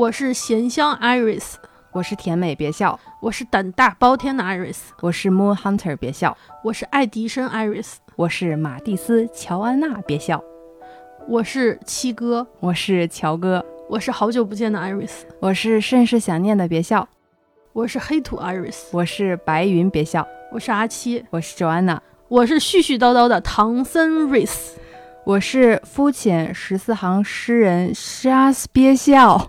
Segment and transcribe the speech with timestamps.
[0.00, 1.56] 我是咸香 Iris，
[1.92, 2.98] 我是甜美，别笑。
[3.20, 6.34] 我是胆大包天的 Iris，我是 Moon Hunter，别笑。
[6.64, 10.42] 我是爱迪生 Iris，我是马蒂斯乔安娜，别笑。
[11.28, 17.06] 我是七哥，我是乔哥，我是好久不见的 Iris，我是甚是想念的，别笑。
[17.74, 20.26] 我是黑土 Iris，我是白云，别笑。
[20.50, 21.98] 我是阿七，我是 Joanna，
[22.28, 24.76] 我是絮絮叨叨的唐僧 Rice，
[25.30, 29.48] 我是肤浅十四行诗人 Shas，别笑。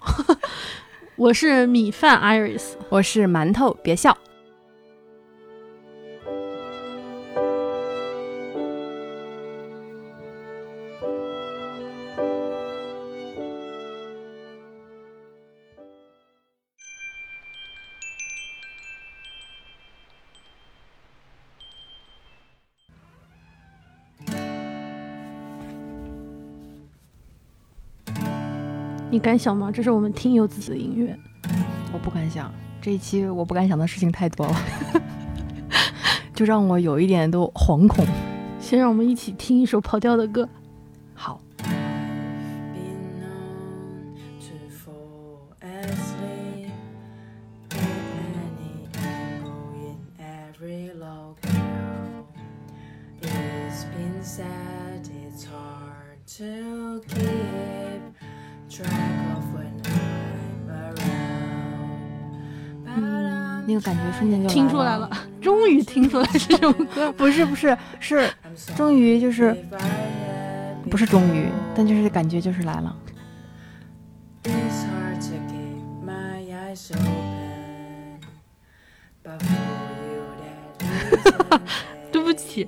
[1.17, 4.16] 我是米饭 Iris，我是馒头，别笑。
[29.12, 29.70] 你敢想吗？
[29.70, 31.14] 这是我们听友自己的音乐，
[31.92, 32.50] 我不敢想。
[32.81, 34.56] 这一期我不敢想的事情太多了，
[36.34, 38.06] 就让我有一点都惶恐。
[38.62, 40.48] 先让我们一起听一首跑调的歌。
[64.47, 65.09] 听出来了，
[65.41, 68.30] 终于听出来是这首歌，不是不是是，
[68.75, 69.55] 终于就是
[70.89, 72.95] 不是终于，但就是感觉就是来了。
[82.11, 82.67] 对不起。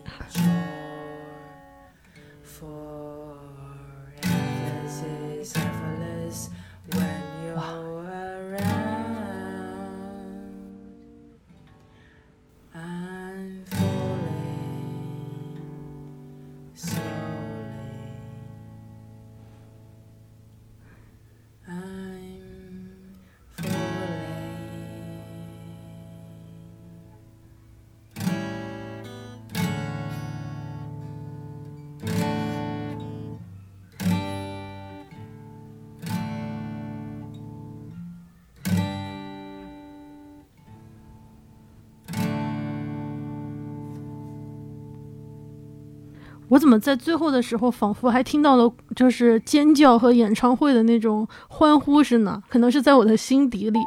[46.63, 52.41] 怎么在最后的时候，仿佛还听到了就是尖叫和演唱会的那种欢呼声呢？
[52.47, 53.79] 可能是在我的心底里。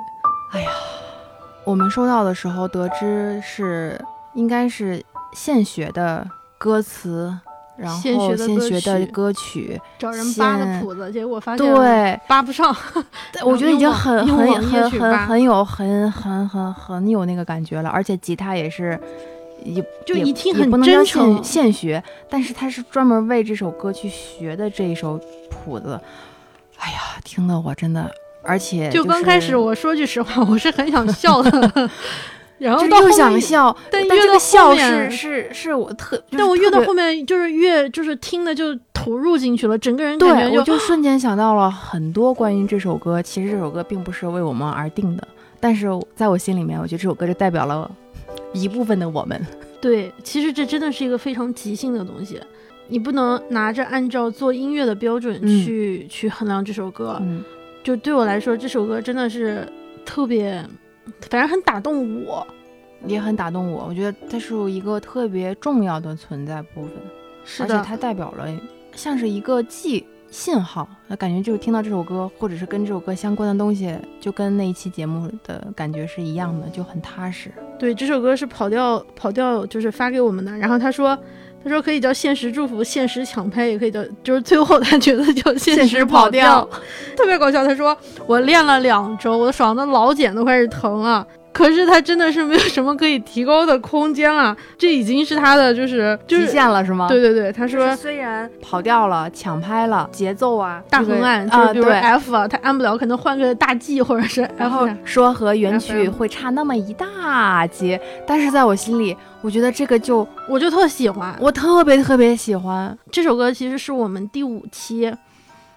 [0.53, 0.69] 哎呀，
[1.65, 3.99] 我们收到的时候得知是
[4.35, 6.29] 应该是现学的
[6.59, 7.35] 歌词，
[7.79, 8.15] 然后现
[8.61, 12.77] 学的歌曲，找人扒的谱子，结果发现对扒不上。
[13.43, 19.01] 我觉得已经很很很很很有很很很很有那个感觉了，而且吉他也是。
[19.67, 26.01] 也就一听很真诚，现学，但是他是专门为这首歌去学的这一首谱子。
[26.79, 28.11] 哎呀，听得我真的，
[28.43, 31.91] 而且就刚开始我说句实话，我是很想笑的，
[32.59, 43.23] 然后又想笑，但越这个笑是是是我特，但我越到后面就是越就是听的就投入进去了，整个人感觉我就瞬间想到了很多关于这首歌。
[43.23, 45.27] 其实这首歌并不是为我们而定的，
[45.59, 47.91] 但是在我心里面，我觉得这首歌就代表了。
[48.57, 49.41] 一部分的我们，
[49.81, 52.41] 对，其实这真的是一个非常即兴的东西，
[52.89, 57.19] 你不能拿着按照做音乐的标准去去衡量这首歌。
[57.21, 57.45] 嗯，
[57.85, 59.67] 就对我来说，这首歌真的是
[60.05, 60.65] 特别，
[61.29, 62.47] 反正很打动我，
[63.07, 63.87] 也很打动我。
[63.89, 66.93] 我觉得它是一个特别重要的存在部分，
[67.61, 68.49] 而且它代表了
[68.95, 70.07] 像是一个记。
[70.37, 77.51] 信号，那感觉就是听到这首歌，或者是跟这首歌相关的东西，就跟那一期节目的感觉是一样的，就很踏实。
[77.79, 80.55] 对，这首歌是跑调，跑调就是发给我们的。
[80.59, 81.19] 然后他说，
[81.65, 86.69] 他说可以叫现实祝福，现实抢拍，也可以叫，就是最后他觉得叫现实跑调，
[87.17, 87.65] 特别搞笑。
[87.67, 87.97] 他说
[88.27, 91.27] 我练了两周，我的手上的老茧都开始疼了。
[91.57, 97.09] 可是他真的是没有什么可以提高的空间了，这已经是他的就是极限了，是吗？
[97.09, 115.11] 对对对，他说虽然跑调了、抢拍了、节奏啊大横按，就是比如 F 啊，他按不了，可能换个大 G 或者是，然后说和原曲会差那么一大截，但是在我心里，我觉得这个就我就特喜欢，我特别特别喜欢这首歌，其实是我们第五期。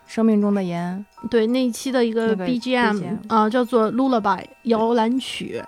[0.10, 5.64] 生命中的盐，对那一期的一个 BGM 啊，叫做 Lullaby 摇篮曲。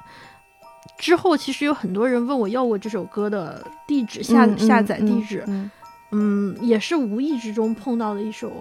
[0.97, 5.45] 之后其实有很多人问我要过这首歌的地址下下载地址，
[6.11, 8.51] 嗯，也是无意之中碰到的一首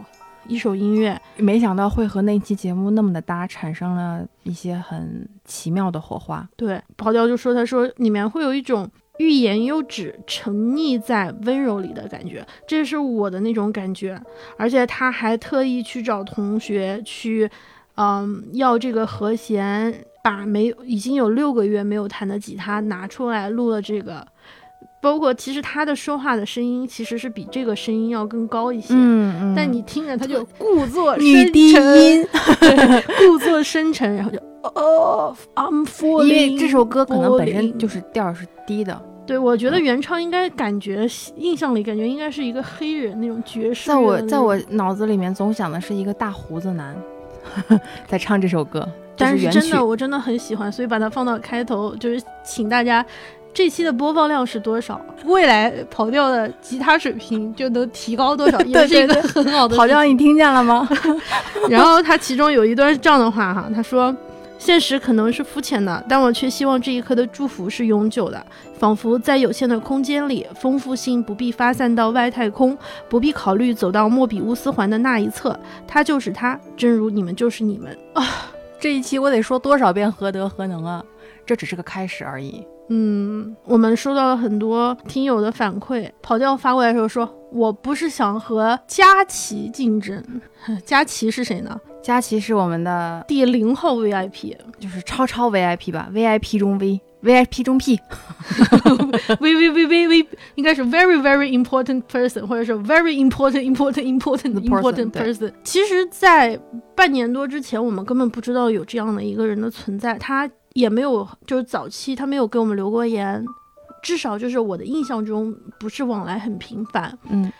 [0.47, 6.47] 一首音乐，没想到会和那期节目那么的搭，产生了一些很奇妙的火花。
[6.57, 8.87] 对，跑调就说他说里面会有一种
[9.21, 14.19] 欲言又止、沉溺在温柔里的感觉，这是我的那种感觉。
[14.57, 17.47] 而且他还特意去找同学去，
[17.97, 19.95] 嗯，要这个和弦，
[20.25, 24.27] 把没已经有六个月没有弹的吉他拿出来录了这个。
[25.03, 32.27] 包括其实他的说话的声音其实是比这个声音要更高一些，嗯嗯，但你听着他就故作 女低音，
[33.19, 34.39] 故作深沉，然后就
[34.75, 36.25] 哦，I'm falling。
[36.25, 39.10] 因为这首歌可能本身就是调是低的。
[39.31, 41.07] 对，我觉得原唱应该感觉
[41.37, 43.89] 印象里感觉应该是一个黑人那种爵士。
[43.89, 46.97] 在我在我脑子里面总想的是一个大胡子男
[48.09, 48.85] 在唱这首歌，
[49.17, 53.07] 但是真的我真的很喜欢，所以把它放到开头，就是请大家。
[53.55, 55.01] 这期的播放量是多少？
[55.25, 58.61] 未来跑调的吉他水平就能提高多少？
[58.67, 60.89] 也是一个很好的跑调，你听见了吗？
[61.71, 64.13] 然后他其中有一段这样的话哈，他说
[64.61, 68.47] ：“现实可能是肤浅的，但我却希望这一刻的祝福是永久的，
[68.79, 72.77] 仿佛在有限的空间里，丰富性不必发散到外太空，
[73.09, 75.59] 不必考虑走到莫比乌斯环的那一侧，
[75.89, 78.53] 它就是它，正如你们就是你们啊！
[78.79, 81.03] 这一期我得说多少遍何德何能啊？
[81.47, 82.63] 这只是个开始而已。”
[82.93, 86.11] 嗯，我们收到了很多听友的反馈。
[86.21, 90.21] 跑调发过来的时候说：“我不是想和佳琪竞争，
[90.85, 91.81] 佳琪是谁呢？
[92.03, 98.01] 佳琪是我们的第零号 VIP，就是超超 VIP 吧，VIP 中 V，VIP 中 P，V
[99.39, 100.27] V V V V，
[100.57, 105.53] 应该是 very very important person，或者是 very important important important important person。
[105.63, 106.59] 其实，在
[106.97, 110.51] 半年多之前，我们根本不知道有这样的一个人的存在，他。
[110.81, 113.45] 也没有，就是早期他没有给我们留过言，
[114.03, 117.17] 至少就是我的印象中不是往来很频繁。
[117.29, 117.53] 嗯，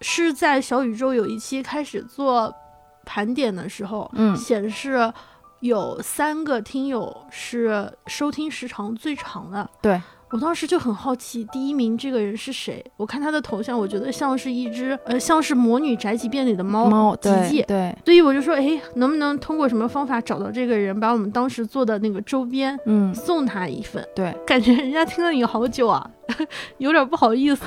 [0.00, 2.52] 是在小宇宙有一期开始做
[3.04, 5.12] 盘点的时候，嗯，显示
[5.60, 9.70] 有三个听友是收听时长最长的。
[9.80, 10.02] 对。
[10.36, 12.84] 我当时就很好奇，第一名这个人是谁？
[12.98, 17.62] 我看他的头像，我觉得像是一只呃，像是《魔女宅急便》里的猫猫吉吉。
[17.62, 24.06] 对，所以我就说，哎，能不能通过什么方法找到这个人，把我们当时做的那个周边，嗯，送他一份？
[24.14, 26.06] 对，感觉人家听了你好久啊，
[26.76, 27.64] 有点不好意思。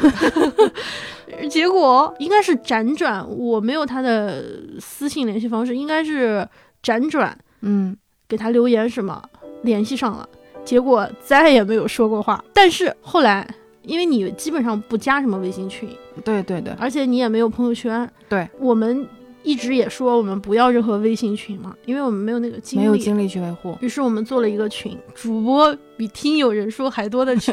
[1.50, 4.45] 结果应该是辗转，我没有他的
[4.80, 6.48] 私信联系方式，应该是
[6.83, 9.19] 辗转，嗯，给他留言什么
[9.63, 10.30] 联系上了。
[10.69, 13.44] 结果再也没有说过话，但是后来，
[13.81, 15.89] 因为你基本上不加什么微信群，
[16.24, 19.04] 对对对，而且你也没有朋友圈，对，我们
[19.42, 23.75] 一直也说我们不要任何微信群嘛，因为我们没有那个精力，没有精力去维护。
[23.81, 27.51] 于是我们做了一个群，主播比听友人数还多的群，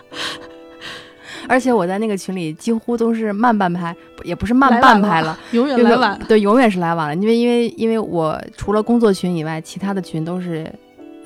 [1.48, 10.70] 而且我在那个群里几乎都是慢半拍，也不是慢半拍了，永远来晚，对，永远是来晚了，因为因为因为我除了工作群以外，其他的群都是。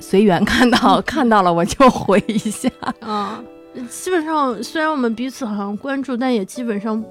[0.03, 2.69] 随缘看到看到了我就回一下
[2.99, 3.41] 啊，
[3.89, 7.01] 基本上虽然我们彼此好像关注，但也基本上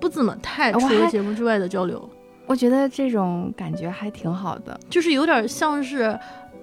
[0.00, 2.06] 不怎么太除了节目之外的交流。
[2.46, 6.18] 我觉得这种感觉还挺好的，就是有点像是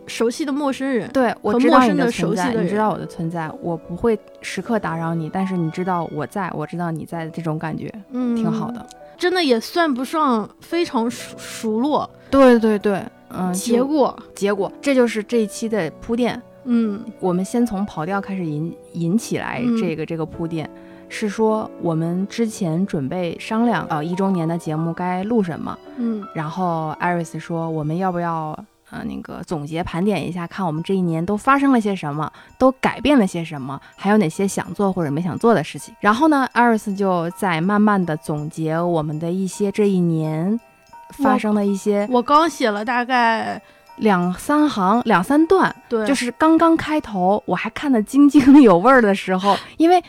[0.05, 1.09] 熟悉的陌生人。
[1.13, 8.85] 对我知道你的存在，你知道我的存在，我不会时刻打扰你，但是你知道我在，我知道你在的这种感觉，嗯，挺好的。
[9.17, 12.07] 真的也算不上非常熟熟络。
[12.29, 13.01] 对对对。
[13.29, 16.41] 嗯，结果结果，这就是这一期的铺垫。
[16.69, 20.69] 嗯，我们先从跑调开始引引起来，这个这个铺垫
[21.07, 25.77] 是说我们之前准备商量呃一周年的节目该录什么。
[25.97, 28.57] 嗯，然后艾瑞斯说我们要不要
[28.89, 35.95] 呃那个总结盘点一下，看我们这一年都发生了些什么，都改变了些什么，还有哪些想做或者没想做的事情。
[36.01, 40.59] 然后呢，艾瑞斯就在慢慢的总结我们的一些这一年。
[41.09, 43.61] 发生的一些，我刚写了大概
[43.97, 50.03] 两三行、两三段，对，就是刚刚开头，我还看得津津 有味儿的时候，因为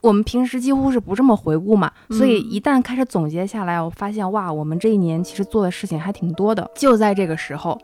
[0.00, 6.70] 我们平时几乎是不这么回顾嘛，所以一旦开始总结下来，我发现哇，我们这一年其实做的事情还挺多的。
[6.74, 7.78] 就在这个时候，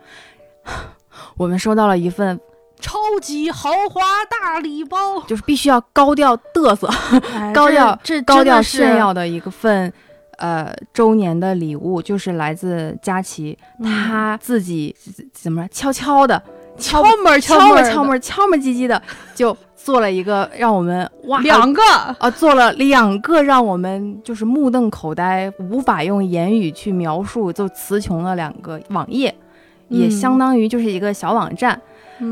[1.37, 2.39] 我们收到了一份
[2.79, 4.01] 超级豪华
[4.31, 6.89] 大礼包，就是必须要高调嘚瑟、
[7.53, 9.93] 高调这高调炫耀的一个份。
[10.41, 14.95] 呃，周年的礼物就是来自佳琪，他自己
[15.33, 16.43] 怎么悄悄的、
[16.77, 19.01] 敲门、敲门、敲门、敲门唧唧的，
[19.35, 21.83] 就做了一个让我们哇，两个。
[22.19, 29.35] 啊，做了两个让我们就是目瞪口呆、无法用言语去描述、就词穷的两个网页，
[29.89, 31.81] 也相当于就是一个小网站。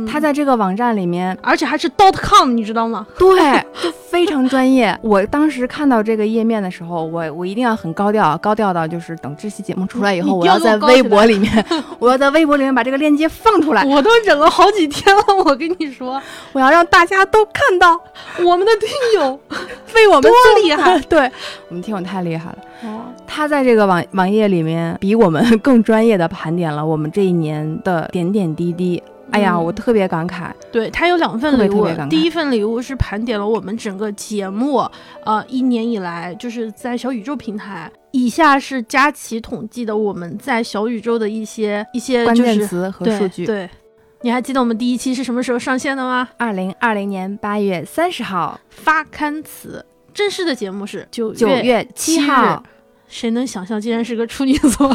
[0.07, 3.07] 他在这个网站里面，而且还是 dot com，你知道吗？
[3.19, 3.29] 对，
[3.83, 4.97] 就非常专业。
[5.03, 11.65] 我当时看到这个页面的时候，我我一定要很高调，高调到就是等这期节目出来以后，我要在微博里面，
[11.99, 13.85] 我要在微博里面把这个链接放出来。
[13.85, 16.21] 我都忍了好几天了，我跟你说，
[16.53, 17.99] 我要让大家都看到
[18.45, 19.41] 我们的听友
[19.95, 21.31] 为我们多厉害， 对
[21.69, 22.59] 我们听友太厉害了。
[22.85, 29.03] 哦，他在这个网网页里面比我们更专业的盘点了我们这一年的点点滴滴。
[29.31, 30.51] 哎呀，我特别感慨。
[30.73, 34.79] 对他有两份礼物，第一份礼物是盘点了我们整个节目，
[35.25, 37.91] 呃，一年以来就是在小宇宙平台。
[38.11, 43.45] 以下是佳琪统计的我们在小宇宙的一些一些关键词和数据。
[43.45, 43.69] 对，
[44.23, 46.29] 你还记得我们第一期是什么时候上线的吗？
[46.39, 49.85] 二零二零年八月三十号发刊词。
[50.15, 52.63] 正式的节目是九九月七号。
[53.07, 54.95] 谁能想象，竟然是个处女座？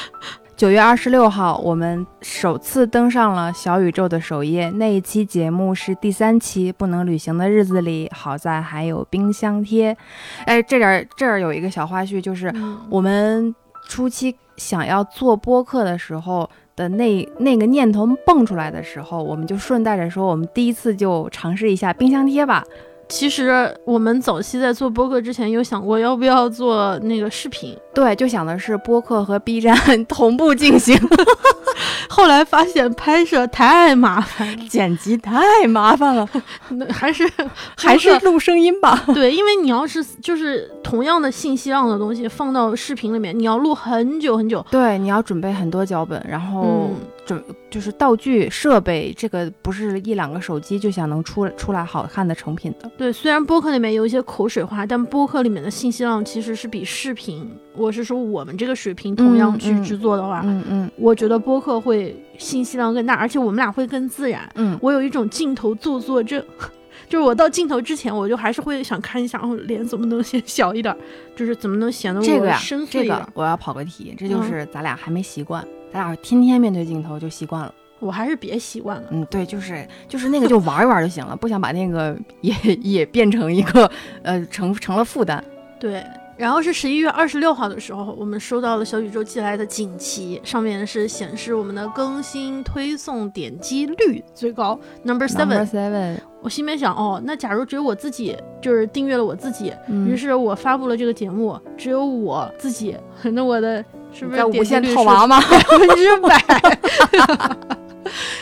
[0.60, 4.68] 九月二十六号，我们首次登上了小宇宙的首页。
[4.68, 9.96] 那一期节目是第三期，《不能旅行的日子里》，好在还有冰箱贴。
[10.44, 12.52] 哎，这点这儿有一个小花絮，就是
[12.90, 13.54] 我们
[13.88, 22.62] 初期想要做播客的时候的那那个念头蹦出来的时候，我们就顺带着说，我们第一次就尝试一下冰箱贴吧。
[23.10, 27.76] 其实我们早期在做播客之前，有想过要不要做那个视频。
[27.92, 29.76] 对，就想的是播客和 B 站
[30.06, 30.96] 同步进行。
[32.08, 36.28] 后来发现拍摄太麻烦， 剪辑太麻烦了，
[36.70, 37.28] 那还是
[37.76, 39.04] 还是录声音吧。
[39.12, 44.64] 对，因为你要是就是同样的信息量的东西放到视频里面，你要录很久很久。
[44.70, 46.90] 对，你要准备很多脚本，然后。
[47.26, 47.38] 就
[47.70, 52.90] 就是道具设备，这个不是一两个手机就想能出出来好看的成品的。
[52.96, 64.48] 对，虽然播客里面有一些口水话，但播客里面的信息量其实是比视频，我是说我们这个水平同样去制作的话，嗯嗯，我觉得播客会信息量更大，而且我们俩会更自然。
[64.56, 66.42] 嗯，我有一种镜头做作症，
[67.08, 70.96] 就是我到镜头之前，我就还是会想看一下，哦，脸怎么能显小一点，
[71.36, 73.26] 就是怎么能显得我深邃一点。
[73.34, 75.64] 我要跑个题，这就是咱俩还没习惯。
[75.92, 79.08] 咱俩天天面对镜头就习惯了，我还是别习惯了。
[79.10, 83.90] 嗯，对，就是就是那个就玩一玩就行了，不想把那个也 也变成一个
[84.22, 85.42] 呃成成了负担。
[85.80, 86.04] 对，
[86.36, 96.16] 然后是十一月二十六号的时候，我们收到了小宇宙寄来的锦旗，上面是显示我们的更新推送点击率最高，number seven。
[96.42, 99.72] 我心里面想，哦，那假如只有我自己就是订阅了我自己，
[100.06, 102.96] 于是我发布了这个节目，只有我自己，
[103.32, 103.84] 那我的。
[104.12, 105.40] 是不是无限套娃吗？
[105.40, 106.40] 百分之百。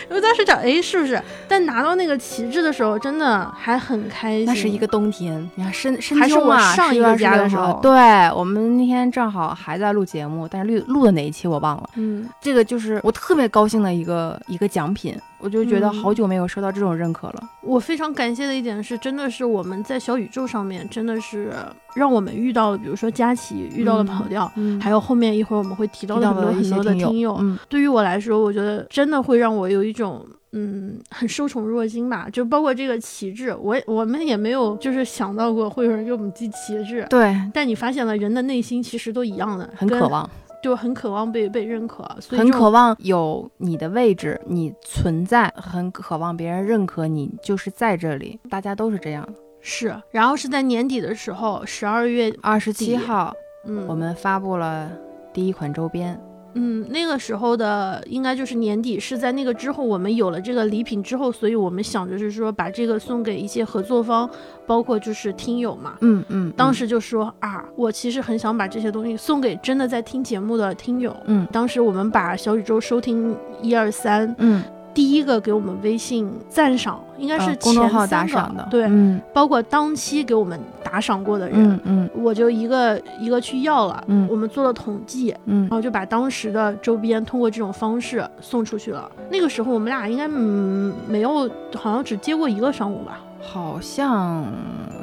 [0.08, 1.20] 因为当时讲，哎，是不是？
[1.46, 4.46] 但拿到那个旗帜的时候，真的还很开心。
[4.46, 7.78] 那是一个冬天，你看深深秋嘛，上一个家的时候。
[7.82, 7.92] 对
[8.34, 11.90] 我们那天正好还在录节目，但是录录的哪一期我忘了。
[11.96, 15.14] 嗯，这个就是我特别高兴的一个一个奖品。
[15.40, 17.50] 我就觉得好久没有收到这种认可了。
[17.62, 21.52] 我非常感谢的一点是，真的是我们在小宇宙上面，真的是
[21.94, 27.40] 让我们遇到了，比如说佳琪遇到了跑调，还有后面一会儿我们会提到的很多很多的听友。
[27.68, 32.28] 对于我来说，我觉得真的会让我有一种嗯很受宠若惊吧。
[32.32, 37.06] 就包括这个旗帜，我我们也没有就是想到过会有人给我们寄旗帜。
[37.08, 40.28] 对，但你发现了人的内心其实都一样的，很渴望。
[40.62, 49.32] 就很渴望被被认可，所以很渴望有你的位置，你存在，很渴望别人认可你，就是在这里，大家都是这样的。
[49.60, 53.34] 是，然后是在年底的时候，十二月二十七号，
[53.66, 54.90] 嗯，我们发布了
[55.32, 56.18] 第一款周边。
[56.54, 64.28] 嗯，那个时候的应该就是年底，是在那个之后，我们有了这个礼品之后，所以我们想着是说把这个送给一些合作方，
[64.66, 65.96] 包括就是听友嘛。
[66.00, 71.14] 嗯嗯，当时就说啊，我其实很想把这些东西送给真的在听节目的听友。
[71.26, 74.62] 嗯，当时我们把小宇宙收听一二三，嗯。
[74.98, 78.90] 第一个给我们微信赞赏，应该是公众号打赏的，对，
[79.32, 89.08] 包括当期给我们打赏过的人，嗯，我就一个一个去要了，嗯，我们做了统计，嗯，然后就把当时的周边通过这种方式送出去了。
[89.30, 94.44] 那个时候我们俩应该嗯没有，好像只接过一个商务吧，好像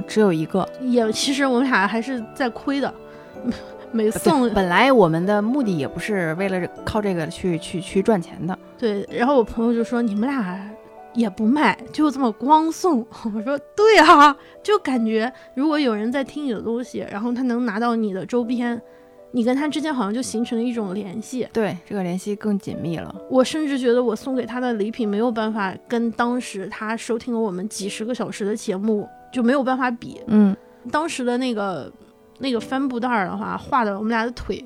[0.06, 2.94] 只有一个，也其实我们俩还是在亏的。
[3.96, 8.58] 没送，本来我们的目的也不是为了靠这个去去去赚钱的。
[8.78, 10.70] 对，然后我朋友就说：“你们俩
[11.14, 13.00] 也不卖，就这么光送。
[13.34, 18.80] ”我说：“对啊，就感觉如果有人在听你的东西，然后他能拿到你的周边，
[19.32, 21.48] 你跟他之间好像就形成了一种联系。
[21.54, 23.16] 对，这个联系更紧密了。
[23.30, 30.20] 我甚至觉得我送给他的礼品没有办法跟当时他收听了我们几十个小时的节目就没有办法比。
[30.28, 30.54] 嗯，
[30.92, 31.90] 当时的那个。
[32.39, 34.63] 那个帆布袋儿的话，画的我们俩的腿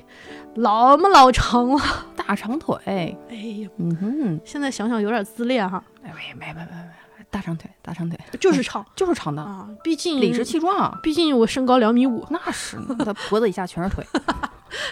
[0.55, 1.81] 老么老长了，
[2.15, 2.75] 大大长腿。
[2.85, 5.83] 哎呀，嗯哼，现在想想有点自恋哈。
[6.03, 9.67] 没没没没没，大长腿，大长腿，就是长， 就是长的啊。
[9.83, 14.05] 毕竟理直气壮，毕竟我身高两米五，那是，他脖子以下全是腿。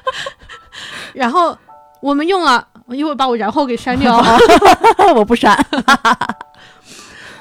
[1.14, 1.56] 然后
[2.02, 4.20] 我们用了，我一会儿把我然后给删掉，
[5.16, 5.56] 我不删。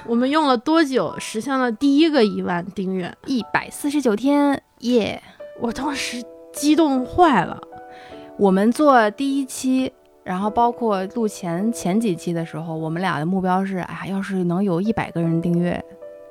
[0.09, 3.13] 我们用了多久实现了第一个一万订阅？
[3.27, 5.21] 一百四十九天，耶！
[5.61, 6.23] 我当时
[6.53, 7.61] 激动坏了。
[8.39, 15.83] 我们做第一期，然后包括录前前几期的时候，我们俩的目标是，哎呀，要是能有一百个人订阅，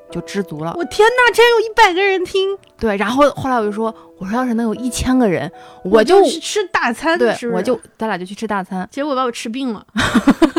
[0.09, 0.73] 就知足了。
[0.77, 2.57] 我天哪，真有一百个人听！
[2.79, 5.51] 对，然后后来我就说，我说要是能有一千个人，
[5.83, 7.19] 我就去吃大餐。
[7.19, 8.87] 对，我就咱俩就去吃大餐。
[8.89, 9.85] 结果把我吃病了，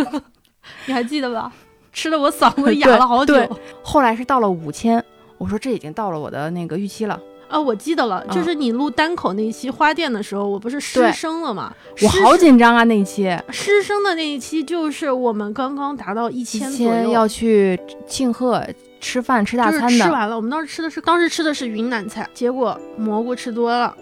[0.85, 1.51] 你还记得吧？
[1.97, 3.35] 吃的我嗓 子哑了好久。
[3.83, 5.03] 后来是到了五千，
[5.39, 7.19] 我说这已经到了我的那个预期了。
[7.49, 11.73] 啊，我记得了，就是你录单口那一期花店的时候，我不是失声了吗？
[12.03, 13.35] 我好紧张啊那一期。
[13.51, 18.63] 失声的那一期就是我们刚刚达到一千左右，要去庆贺
[19.01, 20.05] 吃饭吃大餐的。
[20.05, 23.97] 吃完了，我们当时吃的是当时吃的是云南菜，结果蘑菇吃多了。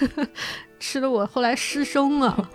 [0.80, 2.48] 吃的我后来失声了，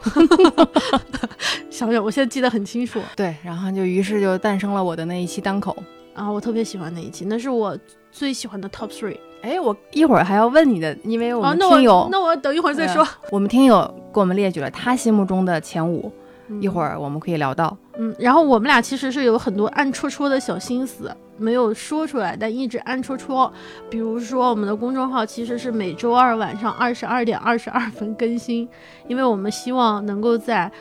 [1.69, 2.99] 想想我现在记得很清楚。
[3.15, 5.77] 对，然后就于是就诞生了我的那一期单口
[6.15, 7.77] 啊，我特别喜欢那一期，那是我
[8.11, 9.17] 最喜欢的 top three。
[9.43, 13.07] 哎，我一会儿还要问你的，因为我们听友，那我等一会儿再说。
[13.29, 16.11] 我们听友给我们列举了他心目中的前五，
[16.59, 17.77] 一会儿我们可以聊到。
[17.97, 21.15] 嗯，然后我们俩其实是有很多暗戳戳的小心思。
[21.37, 23.51] 没有说出来，但一直暗戳戳。
[23.89, 28.65] 比如说，我们的公众号其实是每周二晚上二十二点二十二分更新，
[29.09, 30.71] 因为我们希望能够在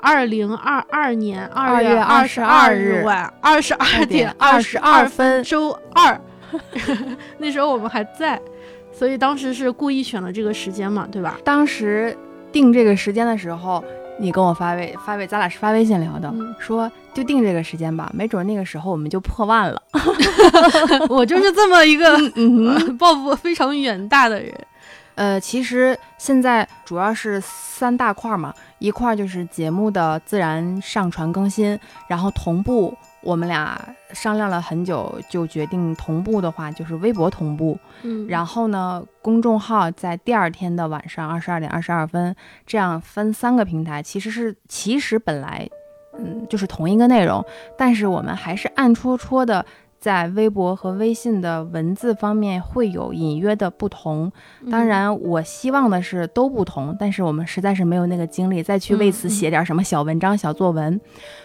[0.00, 6.18] 二零二二年二月二十二日晚二十二点二十二分周二，
[7.36, 8.40] 那时候我们还在，
[8.90, 11.38] 所以当时是故意选了这个时间嘛，对吧？
[11.44, 12.16] 当时
[12.50, 13.84] 定这个时间的时候。
[14.18, 19.80] 你跟我发微发微，咱俩是发微信聊的，说就定这个时间吧，没准那个时候我们就破万了。
[21.08, 22.16] 我就是这么一个
[22.98, 24.52] 抱负非常远大的人。
[25.14, 32.96] 呃，其实现在主要是三大块嘛，一块就是节目的自然上传更新，然后同步。
[33.28, 33.78] 我们俩
[34.14, 37.78] 商量了很久，就决定同步的话，就是微博同步。
[38.00, 42.34] 嗯，然后呢，公众号在第二天的晚上二十二点二十二分，
[42.66, 44.02] 这样分三个平台。
[44.02, 45.68] 其实是，其实本来，
[46.18, 47.44] 嗯，就是同一个内容，
[47.76, 49.62] 但是我们还是暗戳戳的。
[50.08, 54.32] 在微博和微信的文字方面会有隐约的不同，
[54.70, 60.98] 当然我希望的是都不同，但是我们实在是没有那个精力再去为此写点什么小文章、小作文，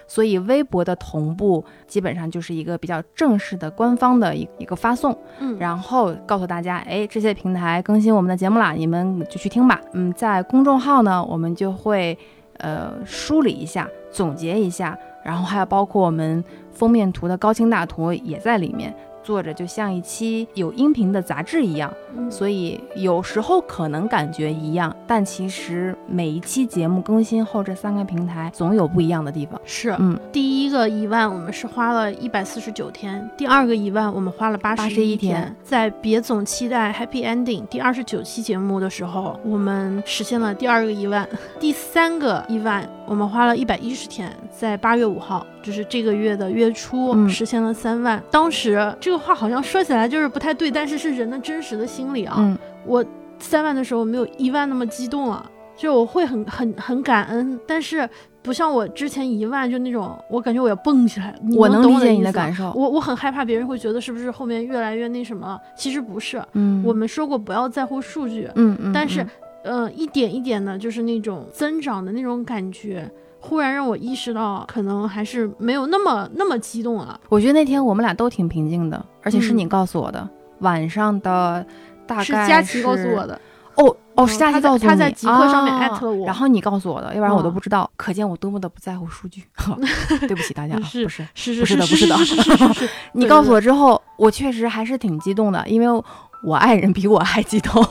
[0.08, 9.82] 所以微博的同步基本上就是一个比较正式的官方的一一个发送，嗯，然后告诉大家，哎，这些平台更新我们的节目啦，你们就去听吧。
[9.92, 12.18] 嗯，在公众号呢，我们就会
[12.60, 16.44] 呃梳理一下、总结一下，然后还有包括我们。
[16.74, 18.94] 封面图的高清大图也在里面。
[19.24, 21.92] 做着就像一期有音频的杂志一样，
[22.30, 29.60] 所以有时候可能感觉一样，但其实每一期节目更新后，这三个平台总有不一样的地方。
[29.66, 35.56] 是，嗯，第一个一万我们是花了一百四十九天，第二个一万我们花了八十一天。
[35.64, 41.28] 在别总期待 Happy Ending 第二十九期节目的时候，我们实现了第二个一万。
[41.60, 48.22] 第三个一万我们花了一百一十天，在八月五号，就是这个月的月初实现了三万。
[48.30, 49.14] 当时这。
[49.14, 52.34] 个话好像说起来就是不太对，但是是人的真实的心理啊。
[52.40, 53.06] 嗯，我
[53.38, 55.46] 三万的时候没有一万那么激动啊，
[55.78, 58.10] 就我会很很很感恩，但是
[58.42, 61.36] 不像我之前一万就那种，我感觉我要蹦起来。
[61.56, 66.44] 我能理解你的感受，我我很害怕别人会觉得是不是后面越来越那什么，其实不是。
[66.54, 68.50] 嗯，我们说过不要在乎数据。
[68.56, 69.24] 嗯嗯，但是
[69.64, 73.08] 呃一点一点的，就是那种增长的那种感觉。
[73.46, 77.20] 忽然让我意识到，可能还是没有那么那么激动了。
[77.28, 80.28] 我觉得那天我们俩都挺平静的，而且是你告诉我的。
[80.60, 81.66] 晚上的
[82.08, 83.38] 大概是佳琪告诉我的。
[83.76, 87.90] 哦哦，是佳琪告诉你，他在极客上面艾特我，然后你告诉我的，要不然我都不知道。
[87.96, 89.44] 可见我多么的不在乎数据。
[90.28, 92.90] 对不起大家， 不是是是是是的不是的。
[93.14, 96.04] 你告诉我之后，我确实还是挺激动的，因为。
[96.46, 97.82] 我爱人比我还激动，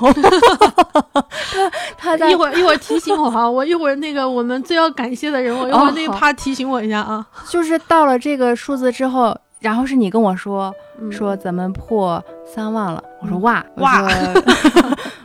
[1.96, 7.26] 他他一会儿一会儿提醒我哈，我一会儿那个我们最要感谢的人，我一会儿那个趴提醒我一下啊。
[7.48, 10.74] 就是到了这个数字之后，然后是你跟我说
[11.10, 14.02] 说咱们破三万了，我说哇哇。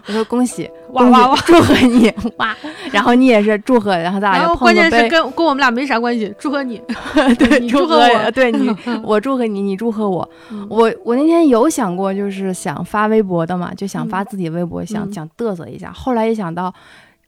[0.07, 2.55] 我说恭喜，哇哇哇，祝贺你 哇！
[2.93, 6.81] 然后你也是祝贺，然后咱俩就碰关键是跟跟我们俩没啥关系，祝贺你，
[7.37, 8.73] 对你，祝贺我，对你，
[9.03, 10.27] 我祝贺你，你祝贺我。
[10.69, 15.91] 我我那天有想过，就是想发微博的嘛，就想发自己微博，想想嘚瑟一下。
[15.91, 16.73] 后来一想到，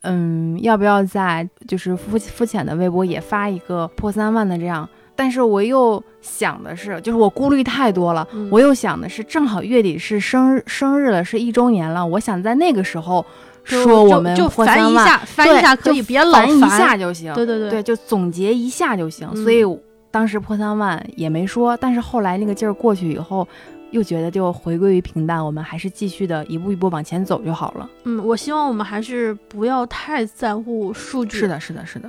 [0.03, 4.87] 嗯，要不要在就是肤肤浅的微博也发一个破三万的这样？
[5.19, 8.25] 但是我又想的是，就是我顾虑太多了。
[8.49, 13.25] 我又想的是，正好月底是生日生日了，是一周年了，我想在那个时候
[13.65, 17.33] 说我们就翻一下，翻一下可以，别老翻一下就行。
[17.33, 19.27] 对对对，对，就总结一下就行。
[19.43, 19.65] 所以
[20.09, 23.45] 当时破三万也没说，但是后来那个劲儿过去以后。
[23.91, 27.89] 又觉得就回归于平淡，我们还是继续的一步一步往前走就好了。
[28.03, 31.39] 嗯，我希望我们还是不要太在乎数据。
[31.39, 32.07] 是的，是的，是的。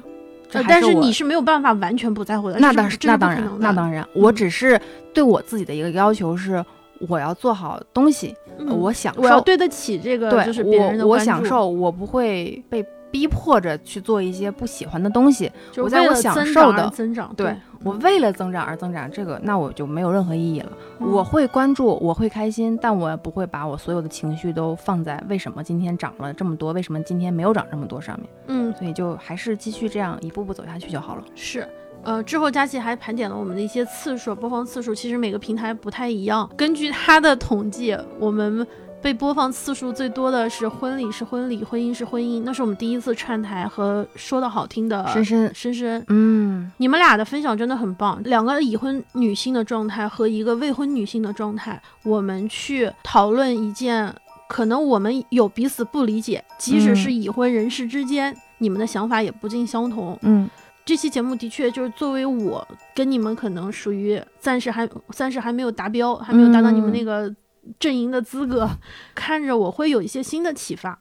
[0.52, 2.58] 但是你是没有办法完全不在乎的。
[2.58, 4.06] 那当然，那当然，那当然。
[4.14, 4.80] 我只是
[5.12, 6.64] 对我自己的一个要求是，
[7.08, 8.34] 我要做好东西，
[8.68, 12.84] 我享受，我要对得起这个，就是别人的我享受，我不会被。
[13.10, 20.72] 逼迫着去做一些不喜欢的东西，我在我享受的增长，对我为了增长而增长，这个那我就没有任何意义了。
[20.98, 28.28] 我会关注，我会开心，但我不会把我所有的情绪都放在为什么今天涨了这么多，为什么今天没有涨这么多上面。
[28.46, 31.24] 嗯，所以就还是继续这样一步步走下去就好了。
[31.34, 31.66] 是，
[32.04, 36.48] 呃，之后佳琪还盘点了我们的一些次数，播放次数，其实每个平台不太一样。
[36.56, 38.66] 根据他的统计，我们。
[39.02, 45.50] 被播放次数最多的是婚礼是婚礼，婚姻是婚姻，那是我们第一次串台和说的好听的深深。
[45.54, 54.14] 深深，嗯，你们俩的分享真的很棒，两个已婚女性的状态和一个未婚女性的状态，我们去讨论一件
[54.48, 60.46] 可能我们有彼此不理解，即使是已婚人士之间，你们的想法也不尽相同，嗯，
[60.84, 67.34] 这期节目的确就是作为我跟你们可能属于暂时还暂时还没有达标，还没有达到你们那个。
[67.78, 68.68] 阵营的资格，
[69.14, 70.98] 看着我会有一些新的启发，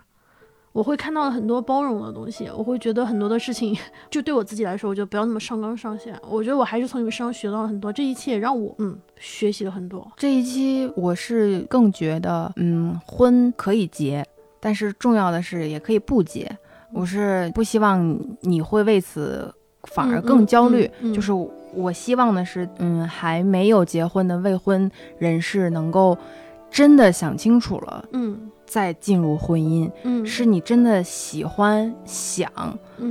[0.72, 3.76] 我会看到了很多包容的东西，我会觉得很多的事情，
[4.12, 6.16] 就对我自己来说，我就不要那么上纲上线。
[6.30, 10.10] 我觉得我还是从你们身上学到了很多，这一切让我嗯学习了很多。
[10.16, 14.26] 这一期我是更觉得，嗯，婚可以结，
[14.60, 16.50] 但是重要的是也可以不结。
[16.92, 19.54] 我是不希望你会为此
[19.84, 21.32] 反而更焦虑，就是
[21.74, 26.18] 我希望的是，嗯，还没有结婚的未婚人士能够。
[26.72, 32.50] 真的想清楚了，嗯，再进入婚姻，嗯，是你真的喜欢想，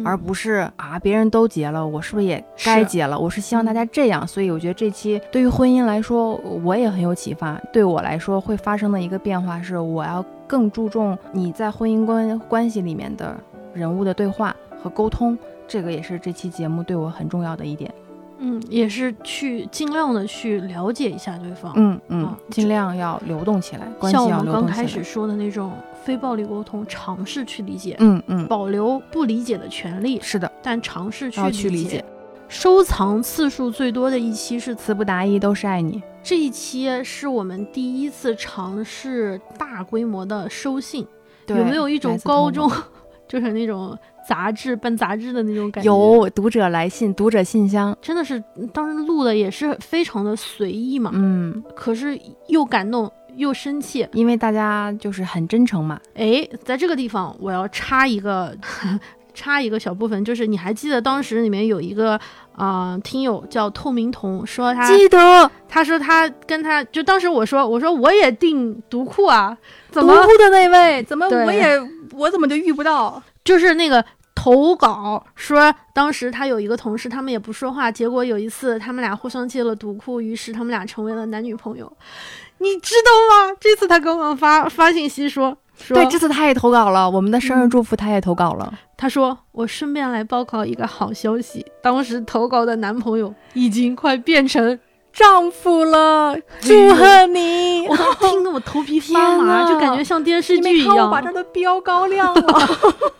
[0.05, 3.19] 而不是啊，别人都结了，我是不是也该结了？
[3.19, 7.61] 我是希望大家这样，所以我觉得这期对于婚姻来说，我也很有启发。
[7.73, 13.37] 对我来说，会发生的一个变化是，我要更注重你在婚姻关关系里面的
[13.75, 17.93] 人物的对话和沟通，这个也是这期节目对我很重要的一点。
[18.39, 25.73] 嗯，也是去尽量的去了解一下对方，嗯嗯，尽量要流动起来，像我们刚开始说的那种
[26.05, 32.05] 非暴力沟通，尝试去理解，嗯嗯，保留不理解的权利，是的，但尝试去理解。
[32.49, 41.07] 收藏次数最多的一期是词不达意都是爱你，这一期是我们第一次尝试大规模的收信，
[41.49, 42.71] 有没有一种高中
[43.29, 43.99] 就是那种。
[44.29, 48.43] 杂志办杂志的那种感觉，有读者来信，读者信箱，真的是
[48.75, 55.99] 当时录的也是非常的随意嘛，嗯，可是又感动又生气，因为大家就是很真诚嘛。
[56.15, 58.55] 哎，在这个地方我要插一个
[59.33, 62.21] 插一个小部分，就是你还记得当时里面有一个
[62.55, 69.57] 啊听友叫透明童，说他记得，他说他跟他就当时我说我说我也订读库啊，
[69.91, 70.07] 读库
[70.39, 71.81] 的那位怎么我也
[72.13, 73.23] 我怎么就遇不到？
[73.43, 74.05] 就是那个。
[74.39, 81.93] 投稿说，当时他有一个同事，他们也不说话，结果有一次他们俩互相借了毒库，于是他们俩成为了男女朋友。
[82.59, 83.57] 你知道吗？
[83.61, 85.57] 这次他给我发发信息说，
[85.89, 88.73] 对，这次他也投稿了，我们的生日祝福他也投稿了。
[88.97, 94.79] 他说，我顺便来报告一个好消息，当时投稿的男朋友已经快变成
[95.13, 97.89] 丈夫了，祝贺你！
[97.89, 101.11] 我听得我头皮发麻，就感觉像电视剧一样。
[101.11, 102.43] 把这都标高亮了。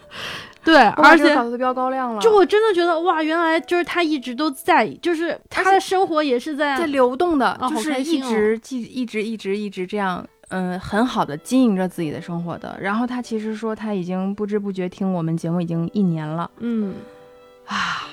[0.69, 2.21] 对，而且稿子标高亮了。
[2.21, 12.77] 就我真的觉得哇，原来就是他一直都在，就是他的生活也是在在流动的，就是一直一一直一直一直这样，嗯，很好的经营着自己的生活的。
[12.79, 16.95] 然后他其实说他已经不知不觉听我们节目已经一年了，嗯
[17.65, 18.07] 啊，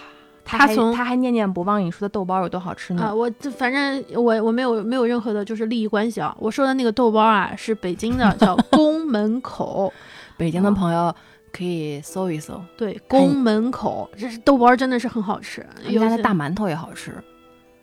[0.45, 3.03] 他从他还念念不忘你说的豆包有多好吃呢？
[3.03, 9.91] 啊，我这反正我我没有没有任何的就是利益关系啊，我说的那个豆包啊是北京的， 叫宫门口，
[10.37, 11.13] 北京的朋友。
[11.55, 15.65] 可以搜一搜，对，宫门口这是豆包，真的是很好吃。
[15.87, 17.13] 人家的大馒头也好吃，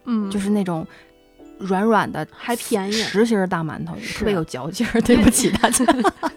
[0.05, 0.87] 嗯，就是那种
[1.59, 5.01] 软软的，还便宜，实心大馒头，特别有嚼劲儿。
[5.01, 5.87] 对不起大家，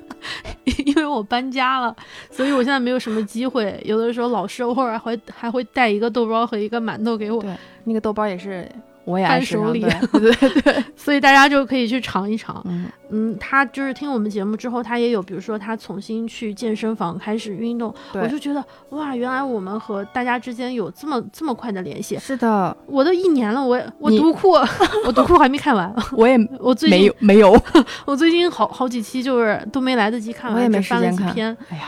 [0.85, 1.93] 因为我搬家了，
[2.31, 3.81] 所以我现在没有什么机会。
[3.83, 7.41] 有的时候老师偶尔还会还会带一个豆包和一个馒头给我。
[7.41, 8.65] 对，那个豆包也是
[9.05, 12.61] 我也伴手礼， 对对对， 所以大家就可以去尝一尝。
[12.65, 22.17] 嗯嗯，他就是听我们节目之后，他也有，比如说他重新去健身房开始运动，我就觉得哇，原来我们和大家之间有这么这么快的联系。
[22.17, 24.51] 是的，我都一年了，我我读库，
[25.05, 27.61] 我读库还没看完，我也我最近没有没有，
[28.05, 31.31] 我最近好好几期就是都没来得及看完，我也没时间看。
[31.69, 31.83] 哎呀。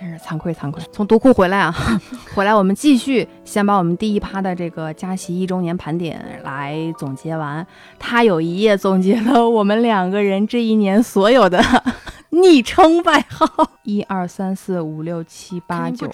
[0.00, 1.74] 真是惭愧惭愧，从读库回来啊，
[2.34, 7.66] 回来我们继续先把我们第一趴的这个佳琪一周年盘点来总结完。
[7.98, 11.62] 他有一页总结了我们两个人这一年所有的
[12.30, 13.46] 昵称外号，
[13.82, 16.08] 一二三四五六七八九。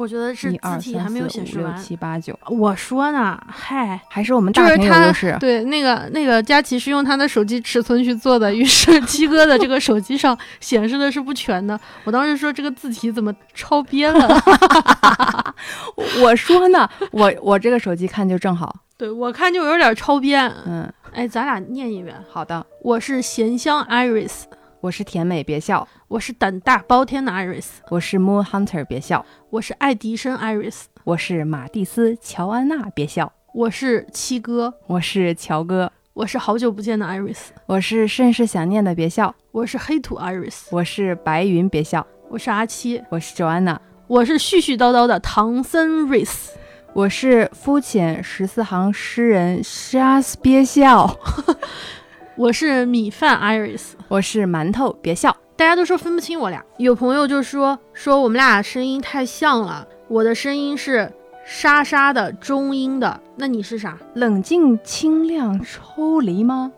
[0.00, 1.76] 我觉得是字体还没有显示完。
[1.76, 5.36] 七八九，我说呢，嗨，还是我们大屏有优势。
[5.38, 11.78] 对，那个那个佳琪是用他的手机尺寸去做的，于是 七哥的这个手机上显示的是不全的。
[12.04, 14.42] 我当时说这个字体怎么超编了？
[16.22, 18.74] 我说呢，我我这个手机看就正好。
[18.96, 20.50] 对我看就有点超编。
[20.66, 22.14] 嗯，哎，咱俩念一遍。
[22.28, 24.44] 好的，我是咸香 Iris。
[24.82, 25.86] 我是甜美，别笑。
[26.08, 27.66] 我是胆大包天的 Iris。
[27.90, 29.22] 我是 Moon Hunter，别笑。
[29.50, 30.84] 我是爱迪生 Iris。
[31.04, 33.30] 我是马蒂斯乔安娜，别笑。
[33.52, 34.72] 我是七哥。
[34.86, 35.92] 我是乔哥。
[36.14, 37.48] 我是好久不见的 Iris。
[37.66, 39.34] 我是甚是想念的，别笑。
[39.52, 40.68] 我是黑土 Iris。
[40.70, 42.06] 我是白云，别笑。
[42.30, 43.02] 我是阿七。
[43.10, 43.76] 我是 Joanna。
[44.06, 46.52] 我是絮絮叨叨的唐僧 Rice。
[46.94, 51.18] 我是肤浅十四行诗人 Shas，别笑。
[52.36, 55.36] 我是米饭 Iris，我是馒头，别笑。
[55.56, 59.86] 大家都说分不清我俩，有朋友就说说我们俩声音太像了。
[60.08, 61.12] 我的声音是
[61.44, 63.98] 沙沙的中音的，那你是啥？
[64.14, 66.72] 冷静、清亮、抽离吗？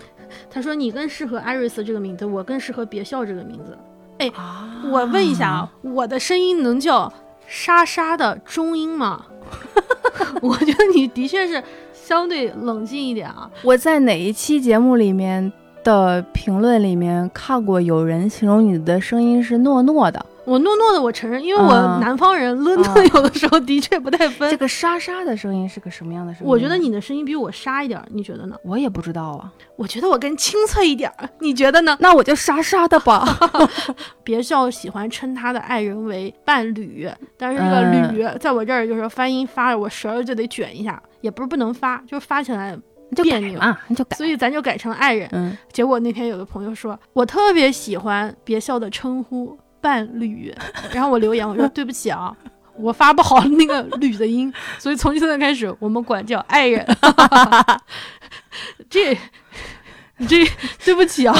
[0.50, 3.76] 他说你更适合 Iris 这个名字，我更适合别笑这个名字。
[4.18, 4.30] 哎，
[4.90, 7.12] 我问一下啊，我的声音能叫
[7.46, 9.26] 沙沙的中音吗？
[10.42, 11.62] 我觉得你的确是。
[12.08, 13.50] 相对冷静一点啊！
[13.62, 15.52] 我在哪一期节目里面
[15.84, 20.24] 的评论里面看过有人形容你的声音是糯糯的。
[20.48, 24.50] 我糯糯的，我承认，因为我南方人，伦敦有的时候的确不太分。
[24.50, 26.48] 这个沙沙的声音是个什么样的声音？
[26.48, 28.56] 我觉得你的声音比我沙一点，你觉得呢？
[28.62, 31.94] 我也不知道啊，我觉得我更清脆一点，你觉得呢？
[32.00, 33.22] 那我就沙沙的吧。
[34.24, 37.06] 别笑，喜欢称他的爱人为伴侣，
[37.36, 42.74] 但是这个侣在我这儿就是发音发着，我舌儿就得卷一下，也不是不能发，就是发起来
[43.22, 45.28] 别扭啊，你就改，所以咱就改成爱人。
[45.32, 49.58] 嗯，结果那天有个朋友说，我特别喜欢别笑的称呼。
[49.80, 50.54] 伴侣，
[50.92, 52.34] 然后我留言我说对不起啊，
[52.76, 56.86] 我发不好那个“吕”的音， 所以从现在开始我们管叫爱人。
[58.88, 59.16] 这，
[60.26, 60.44] 这
[60.84, 61.34] 对不起啊，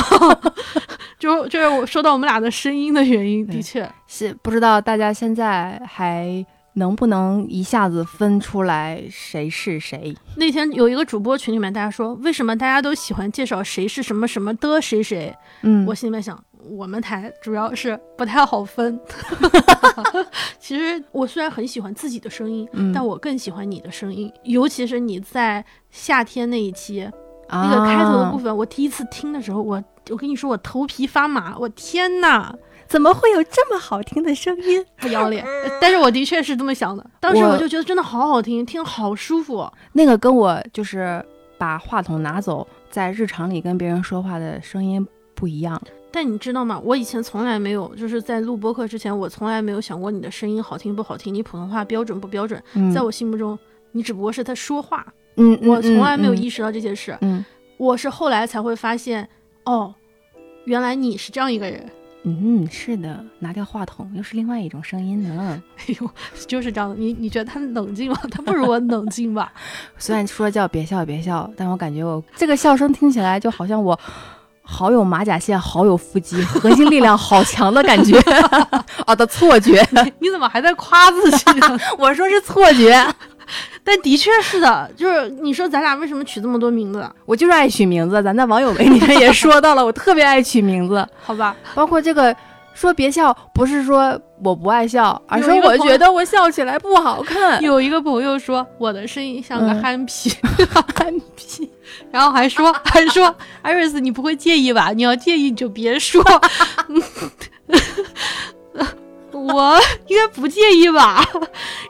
[1.18, 10.14] 就就是我说到我们俩的声音的原因，的确是不知道大家现在还能不能一下子分出来谁是谁。
[10.36, 15.34] 那天有一个主播群里面，大家说为什么大家都喜欢介绍谁是什么什么的谁谁？
[15.62, 16.40] 嗯，我心里面想。
[16.64, 18.98] 我们台主要是不太好分。
[20.58, 27.10] 其实我虽然很喜欢自己的声音，但我更喜欢你的声音，尤其是你在夏天那一期
[27.48, 32.54] 那个开头的部分，我第一次听的时候，我我跟你说，我头皮发麻，我天哪，
[32.86, 34.84] 怎么会有这么好听的声音？
[34.98, 35.44] 不要脸！
[35.80, 39.66] 但是我的确是这么想的，当时我就觉得真的好好听，听好舒服。
[39.92, 41.24] 那个跟我就是
[41.56, 45.80] 把话筒拿走，在日常里跟别人说话的声音不一样。
[46.10, 46.80] 但你知道吗？
[46.82, 52.62] 我以前从来没有，就是在录播客之前，我从来没有想过你的声音好听不好听，你普通话标准不标准。
[52.94, 53.58] 在我心目中，
[53.92, 55.06] 你只不过是在说话。
[55.36, 57.16] 嗯，我从来没有意识到这些事。
[57.20, 57.44] 嗯，
[57.76, 59.28] 我是后来才会发现，
[59.64, 59.94] 哦，
[60.64, 61.88] 原来你是这样一个人。
[62.24, 65.62] 嗯，是的，拿掉话筒又是另外一种声音呢。
[65.76, 66.10] 哎呦，
[66.48, 66.96] 就是这样的。
[66.96, 68.18] 你你觉得他冷静吗？
[68.30, 69.52] 他不如我冷静吧。
[69.98, 73.98] 虽然说叫别笑别笑，但我感觉我这个笑声听起来就好像我。
[74.70, 78.18] 好有马甲线，好有腹肌， 核心力量好强的感觉
[79.06, 79.82] 啊 的错觉。
[80.18, 81.44] 你怎么还在夸自己？
[81.96, 83.02] 我说是错觉，
[83.82, 84.90] 但的确是的。
[84.94, 87.08] 就是你说咱俩为什么取这么多名字？
[87.24, 88.22] 我就是爱取名字。
[88.22, 91.56] 咱在网友里面也说到了，我特别爱取名字，好吧？
[91.74, 92.36] 包括这个。
[92.78, 97.60] 说别笑，不是说我不爱笑，而是我觉得我笑起来不好看。
[97.64, 100.30] 有一个朋友说我的声音像个憨皮，
[100.94, 101.68] 憨皮，
[102.12, 104.90] 然后还说还说艾瑞斯你不会介意吧？
[104.94, 106.22] 你要介意你就别说，
[109.32, 111.26] 我应该不介意吧？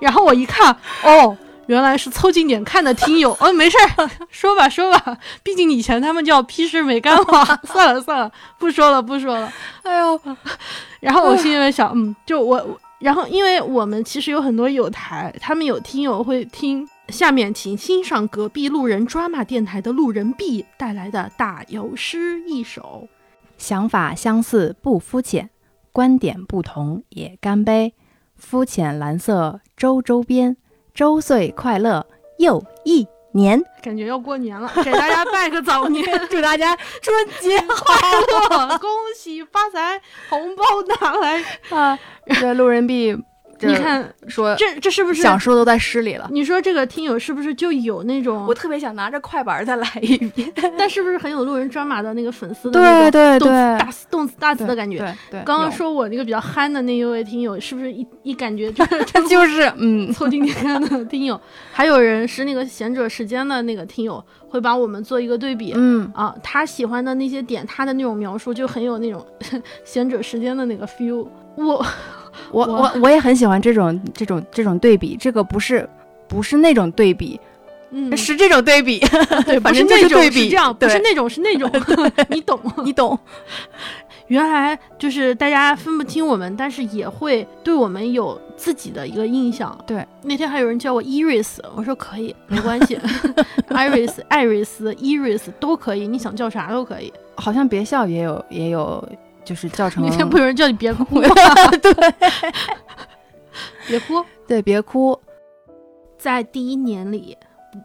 [0.00, 0.74] 然后我一看，
[1.04, 1.36] 哦。
[1.68, 9.52] 原来是凑近点看的听友，哦，没事儿， 说吧说吧，毕竟以前他们叫屁事没干嘛， 算了算了，不说了不说了，
[9.82, 10.20] 哎呦，
[11.00, 23.08] 然后我心里面想，嗯，就我，然后因为我们其实有很多有台，他们有听友会听下面请欣赏隔壁路人抓马电台的路人 B 带来的打油诗一首。
[23.58, 25.50] 想法相似不肤浅，
[25.92, 27.92] 观点不同也干杯。
[28.36, 30.56] 肤浅蓝色周周边，
[30.98, 32.04] 周岁快乐
[32.38, 33.62] 又一年。
[33.80, 37.96] 感觉要过年了， 给大家拜个早年， 祝大家春节快
[38.66, 40.64] 乐， 恭喜发财，红包
[41.00, 41.96] 拿来啊！
[42.40, 43.16] 这路人 B。
[43.60, 46.28] 你看，说这这是不是想说都在诗里了？
[46.30, 48.46] 你说这个听友是不是就有那种？
[48.46, 54.98] 我特别想拿着快板再来一遍， 但是不是很有路人抓马的那个粉丝的对对对大动词大词的感觉？
[54.98, 55.42] 对对。
[55.44, 61.40] 刚刚说我那个比较憨的那一位听友，是不是一一感觉就 是就是嗯，凑近点的听友？
[61.72, 65.72] 还有人是那个贤者时间的那个听友，会把我们做一个对比。
[65.74, 69.24] 嗯啊，他喜欢的那些点，他的那种描述就很有那种
[69.84, 71.26] 贤者时间的那个 feel。
[71.56, 71.84] 我。
[72.50, 75.88] 我我我也很喜欢这种这种这种对比，这个不是
[76.26, 77.40] 不是那种对比，
[77.90, 78.98] 嗯，是这种对比，
[79.46, 81.70] 对， 反正就是对比，这样，不是那种是那种，
[82.30, 83.18] 你懂你懂。
[84.28, 89.74] 原来就是大家分不清我们，但是也会对我们有自己的一个印象。
[89.86, 92.98] 对，那天还有人叫我 Iris，我说可以，没关系
[93.70, 97.10] ，Iris、艾瑞斯、Iris 都可以，你想叫啥都可以。
[97.36, 99.02] 好像别校也有也有。
[99.48, 101.28] 就是叫成 那天不有人叫你别哭 吗？
[101.80, 101.92] 对，
[103.86, 105.18] 别哭， 对，别哭。
[106.18, 107.34] 在第一年里，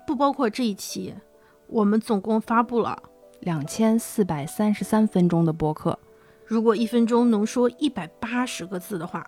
[0.06, 1.14] 不包括这一期，
[1.68, 3.02] 我们总共发布了
[3.40, 5.98] 两千四百三十三分钟的播客。
[6.46, 9.26] 如果一分钟能说一百八十个字的话，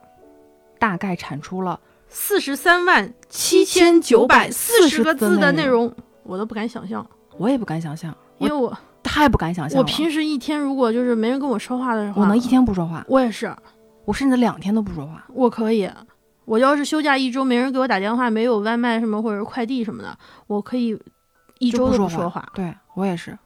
[0.78, 7.08] 大概产出了四十三万七千九百四十个字的内容，我都不敢想象。
[7.38, 8.78] 我也不敢想象，因为我。
[9.06, 9.82] 太不敢想象了。
[9.82, 13.06] 我平时一天如果就是没人跟我说话的时候，我能一天不说话。
[13.08, 13.56] 我也是，
[14.04, 15.24] 我甚至两天都不说话。
[15.30, 15.89] 我可以，
[16.46, 21.00] 我要是休假一周没人给我打电话，没有外卖什么或者是快递什么的，我可以
[21.60, 22.46] 一周都不说话。
[22.54, 23.38] 对我也是。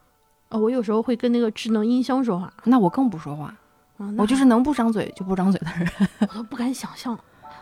[0.49, 2.51] 呃，我有时候会跟那个智能音箱说话。
[2.63, 3.53] 那我更不说话。
[4.17, 6.07] 我就是能不张嘴就不张嘴的人。
[6.21, 7.17] 我都不敢想象，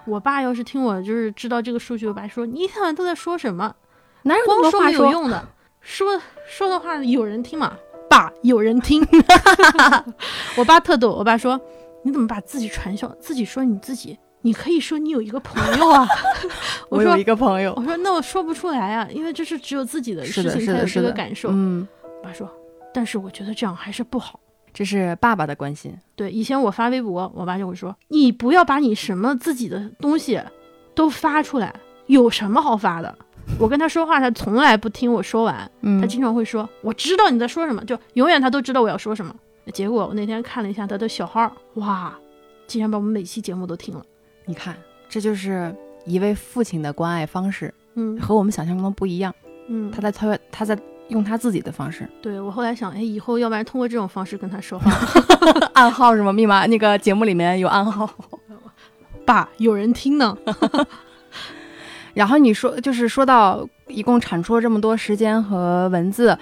[0.06, 3.76] 我爸要是听我就是知道这个数据，我爸说你一天晚上都在说什么？
[4.22, 5.48] 哪有光说没有用的？
[5.82, 7.74] 说说的话有人听吗？
[8.10, 9.06] 爸，有人听。
[10.58, 11.60] 我爸特逗，我爸说
[12.04, 13.08] ：“你怎么把自己传销？
[13.20, 16.08] 自己说你自己，你可以说你有一个朋友啊。
[16.90, 17.74] ”我有一个朋友。
[17.76, 21.88] 我说：“那我说不出来啊，因为这是只有自己的事情才有这个感受。”嗯。
[22.04, 22.50] 我爸说
[22.94, 24.40] ：“但是我觉得这样还是不好。”
[24.74, 25.92] 这是爸爸的关心。
[26.16, 30.40] 对，以前我发微博，我爸就会说：“你不要把你什么自己的东西
[30.94, 31.74] 都发出来，
[32.06, 33.18] 有什么好发的？”
[33.60, 35.70] 我跟他说话，他从来不听我说完。
[36.00, 39.34] 他经常会说：“我知道你在说什么。”就永远他都知道我要说什么。
[39.74, 42.18] 结果我那天看了一下他的小号，哇，
[42.68, 44.04] 竟然把我们每期节目都听了。
[44.46, 44.76] 你看，
[45.10, 49.34] 这就是一位父亲的关爱方式，嗯，和我们想象中的不一样。
[49.68, 50.78] 嗯，他在他他在
[51.10, 52.08] 用他自己的方式。
[52.22, 54.92] 对我后来想，哎，以后要不然通过这种方式跟他说话，
[55.74, 56.32] 暗号是吗？
[56.32, 58.10] 密码那个节目里面有暗号。
[59.26, 60.38] 爸，有人听呢。
[62.18, 66.36] 然后你说，就是说到一共产出了这么多时间和文字，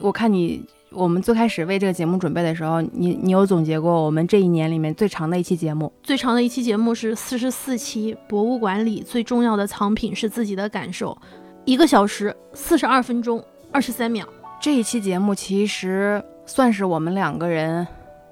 [0.00, 5.90] 我看你我们最开始为这个节目准备的时候，你你有总结过我们这一年里面最长的一期节目？
[6.02, 11.16] 最长的一期节目是四十四期，博物馆里最重要的藏品是自己的感受，
[11.64, 13.42] 一个小时四十二分钟
[13.72, 14.28] 二十三秒。
[14.60, 17.86] 这一期节目其实算是我们两个人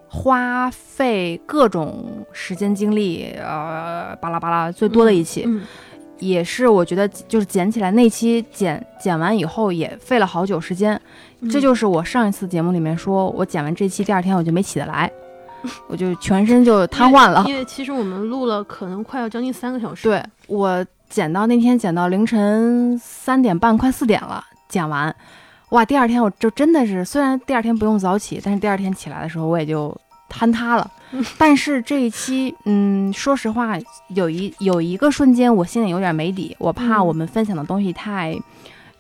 [0.07, 5.49] 花费各种时间精力，呃，巴拉巴拉最多的一期。
[6.21, 11.01] 也是，我觉得就是剪起来那期剪剪完以后也费了好久时间，
[11.51, 15.11] 这就是我上一次节目里面说，我剪完这期第二天我就没起得来，
[15.89, 17.45] 我就全身就瘫痪了。
[17.49, 20.09] 因为其实我们录了可能快要将近三个小时。
[20.09, 25.15] 对我剪到那天剪到凌晨三点半快四点了，剪完，
[25.71, 29.97] 哇，第二天我就真的是，虽然第二天不用早起，但是第二天起来的时候我也就。
[30.31, 30.91] 坍塌了，
[31.37, 33.77] 但是这一期，嗯，说实话，
[34.09, 38.39] 有一有一个瞬间，我心里有点没底，我怕我们分享的东西太，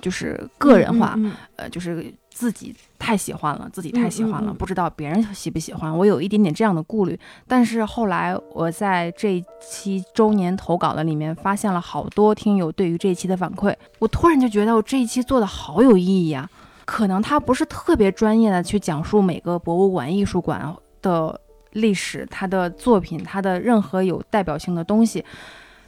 [0.01, 1.17] 就是个人化，
[1.57, 7.19] 呃，就是自己太喜欢了，自己太喜欢了，不知道别人喜不喜欢，我有一点点这样的顾虑。
[7.47, 16.49] 但是后来我在这一期周年投稿的里面，发现了好多听友对于这一期的反馈，我突然就觉得我这一期做的好有意义啊！
[16.87, 20.75] 可能他不是特别专业的去讲述每个博物馆、艺术馆。
[21.03, 21.41] 的
[21.73, 25.25] 历史，他的作品，他的任何有代表性的东西，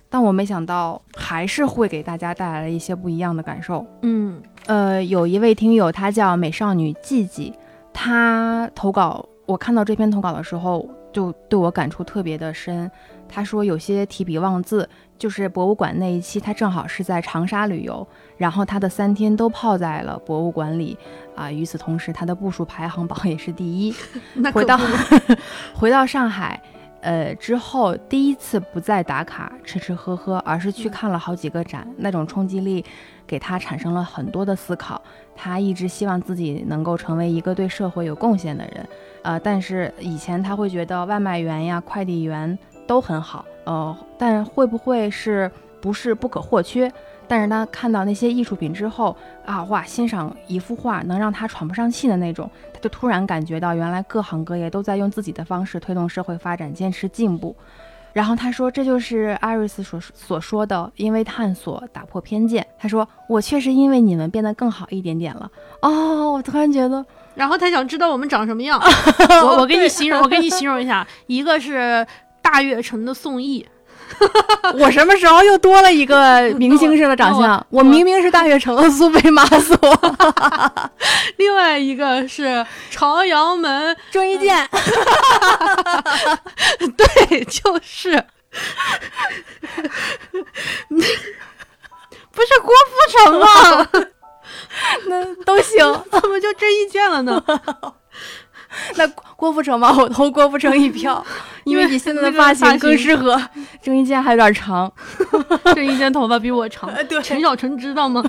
[0.09, 3.87] 但我没想到还是会给大家带来了一些不一样的感受。
[4.03, 7.53] 嗯，呃，有一位听友，他叫美少女季季，
[7.93, 12.91] 他投稿，我看到这篇投稿的时候，就对我感触特别的深。
[13.33, 14.87] 他说有些提笔忘字，
[15.19, 18.07] 就是博物馆那一期，他正好是在长沙旅游，
[18.37, 20.99] 然后他的三天都泡在了博物馆里
[21.35, 21.51] 啊。
[21.51, 23.95] 与此同时，他的步数排行榜也是第一。
[24.53, 24.79] 回到
[25.75, 26.61] 回到上海。
[27.01, 32.85] 呃，之后第一次不再打卡吃吃喝喝，而是去看了好几个展，那种冲击力
[33.27, 35.03] 给他产生了很多的思考。
[35.35, 38.89] 他一直希望自己能够成为一个对社会有贡献的人，
[39.23, 42.57] 呃，但是以前他会觉得外卖员呀、快递员
[42.87, 46.93] 都很好，呃，但会不会是不是不可或缺？
[47.29, 49.17] 但是他看到那些艺术品之后
[49.47, 57.57] 啊，哇，欣赏一幅画能让他喘不上气的那种，他就突然感觉到原来各行各业都在用自己的方式推动社会发展、坚持进步。
[58.13, 62.67] 然后他说，这就是艾瑞斯所所说的，因为探索打破偏见。
[62.79, 65.51] 他说，我确实因为你们变得更好一点点了。
[65.81, 67.03] 哦，我突然觉得，
[67.35, 68.79] 然后他想知道我们长什么样。
[69.47, 72.07] 我我给你形容，我给你形容一下， 一个是
[72.43, 73.67] 大悦城的宋轶。
[74.79, 77.67] 我什么时候又多了一个 明星式的长相？
[77.71, 79.77] 我明明是大悦城的苏菲玛索。
[81.39, 84.69] 另外一个是朝阳门郑伊健。
[86.97, 88.23] 对，就是，
[90.89, 93.47] 不是郭富城吗？
[95.07, 97.43] 那都行，怎么就郑伊健了呢？
[98.97, 99.07] 那
[99.37, 101.25] 郭富城吧，我投郭富城一票，
[101.65, 103.41] 因为你现在的发型更适合。
[103.83, 104.93] 郑伊健还有点长，
[105.75, 106.91] 郑伊健头发比我长。
[107.07, 108.25] 对，陈小春知道吗？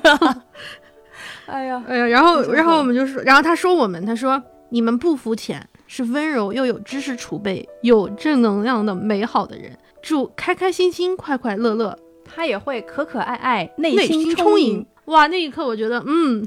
[1.46, 9.78] 哎呀，哎呀，然后，然后我们就说，然后他说我们，他说你们不肤浅，是温柔又有知识储备、有正能量的美好的人。
[10.02, 11.98] 祝开开心心、快快乐乐。
[12.26, 14.86] 他也会可可爱爱、内心充盈。
[15.06, 16.46] 哇，那一刻我觉得，嗯，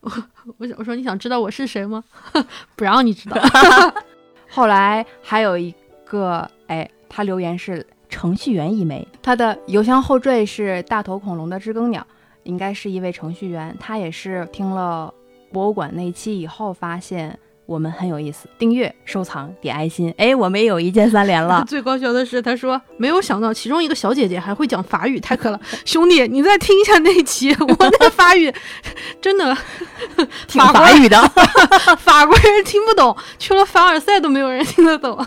[0.00, 0.10] 我
[0.58, 2.02] 我我说你想知道我是谁吗？
[2.76, 3.40] 不让你知道。
[4.50, 5.74] 后来还有一
[6.04, 12.06] 个，哎，他留言是程序员一枚，他的邮箱后缀是大头恐龙的知更鸟，
[12.42, 13.76] 应该是一位程序员。
[13.78, 15.12] 他也是听了
[15.52, 17.38] 博物馆那期以后发现。
[17.68, 20.12] 我们很有意思，订阅、收藏、点爱心。
[20.16, 21.62] 哎，我们也有一键三连了。
[21.68, 25.60] 最搞笑的是，他说没有想到其中一个小姐姐还会讲法语，太可了！
[25.84, 28.50] 兄弟，你再听一下那期，我那法语
[29.20, 29.54] 真的
[30.48, 31.20] 挺法语的，
[31.98, 35.26] 法国人听不懂，去了凡尔赛都没有人听得懂。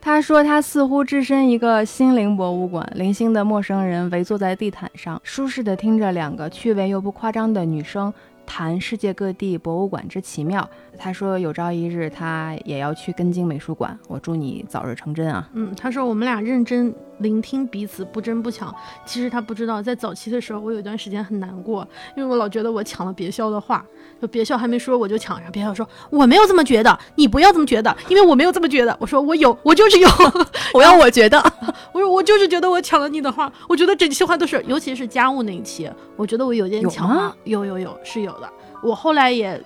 [0.00, 8.10] 他说他似乎置身一个心灵博物馆，零星的陌生人围坐在地毯上，舒适的听着两个趣味又不夸张的女生。
[8.50, 10.66] 谈世界各地博物馆之奇妙。
[10.98, 13.96] 他说有朝一日他也要去根津美术馆。
[14.08, 15.48] 我祝你早日成真啊！
[15.54, 18.74] 嗯，他说我们俩认真聆听彼此，不争不抢。
[19.06, 21.86] 其实他不知道，在早期的时候，我有一段时间很难过，
[22.16, 23.84] 因为我老觉得我抢了别校的话，
[24.20, 25.50] 就别校还没说我就抢上。
[25.52, 28.96] 别校说我没有这么觉得，你不要这么觉得，因为我没有这么觉得。
[29.00, 30.08] 我说我有，我就是有，
[30.74, 31.38] 我要我觉得，
[31.94, 33.52] 我说我就是觉得我抢了你的话。
[33.68, 37.36] 我觉得整期话都是，尤其是家务那一期，我觉得我有点抢话。
[37.44, 38.48] 有有有是有的。
[38.82, 39.60] 我后来也，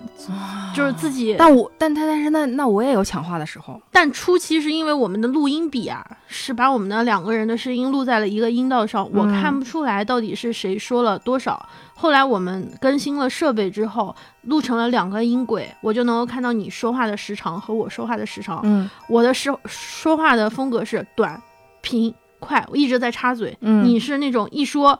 [0.73, 11.63] 就是自己，但我但他但是那那我也有抢话的时候，但初期是因为我们的录音笔啊，是把我们的两个人的声音录在了一个音道上，我看不出来到底是谁说了多少。
[11.93, 18.59] 后来我们更新了设备之后，录成了两个音轨，我就能够看到你说话的时长和我说话的时长。
[18.63, 21.39] 嗯，我的说说话的风格是短、
[21.81, 23.55] 平、快，我一直在插嘴。
[23.61, 24.99] 嗯，你是那种一说。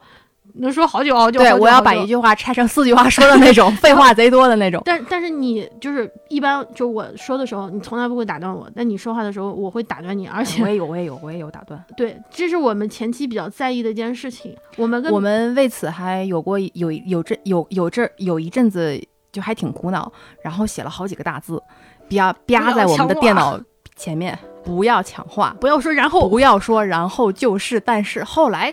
[0.56, 4.80] 能说好久好久，对我要把一句话拆成四句话说的那种， 废话贼多的那种。
[4.84, 8.68] 但但是你就是一般，就我说的时候，你从来不会打断我。
[8.74, 11.82] 但你说话的时候，我会打断你，而且我也有，我也有，我也有打断。
[11.96, 14.56] 对，这是我们前期比较在意的一件事情。
[14.76, 18.96] 我们跟我们为此还有过有有这有有这有一阵子
[19.32, 21.60] 就还挺苦恼，然后写了好几个大字，
[22.08, 23.60] 啪啪在我们的电脑
[23.96, 28.72] 前面，不要抢话，不要说然后，不要说然后就是但是后来。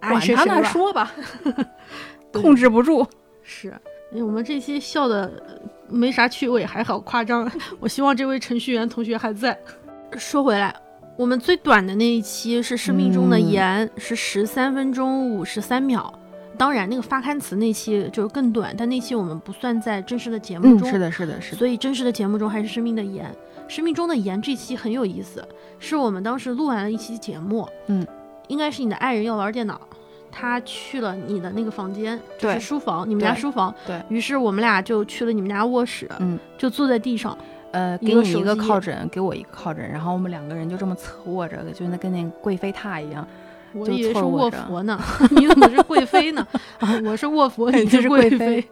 [0.00, 1.12] 管他呢，说吧，
[2.32, 3.06] 控制不住。
[3.42, 3.70] 是，
[4.14, 5.42] 哎，我们这期笑的
[5.88, 7.50] 没啥趣味，还好夸张。
[7.80, 9.58] 我希望这位程序员同学还在。
[10.16, 10.74] 说回来，
[11.16, 16.12] 我们最短的那一期是生命中的盐，是十三分钟五十三秒。
[16.56, 20.88] 当然，那个发刊词那期就是更短，但那期我们不算在正式的节目中。
[20.88, 21.56] 是的，是的，是的。
[21.56, 23.34] 所以真实的节目中还是生命的盐。
[23.68, 25.46] 生命中的盐这期很有意思，
[25.78, 27.68] 是我们当时录完了一期节目。
[27.86, 28.06] 嗯。
[28.48, 29.80] 应该是你的爱人要玩电脑，
[30.30, 33.74] 他去了你的那个房间，就是书房，你们家书房。
[33.86, 37.36] 对于是，我们俩就去了你们家卧室，嗯，就坐在地上，
[37.72, 43.26] 呃，给你一个靠枕，给我一个靠枕，然后我们两个人就这么侧卧着，就那跟那贵妃榻一样。
[43.74, 44.98] 我以为是卧佛呢，
[45.30, 46.46] 你怎么是贵妃呢？
[46.80, 48.64] 啊，我是卧佛， 你是贵妃。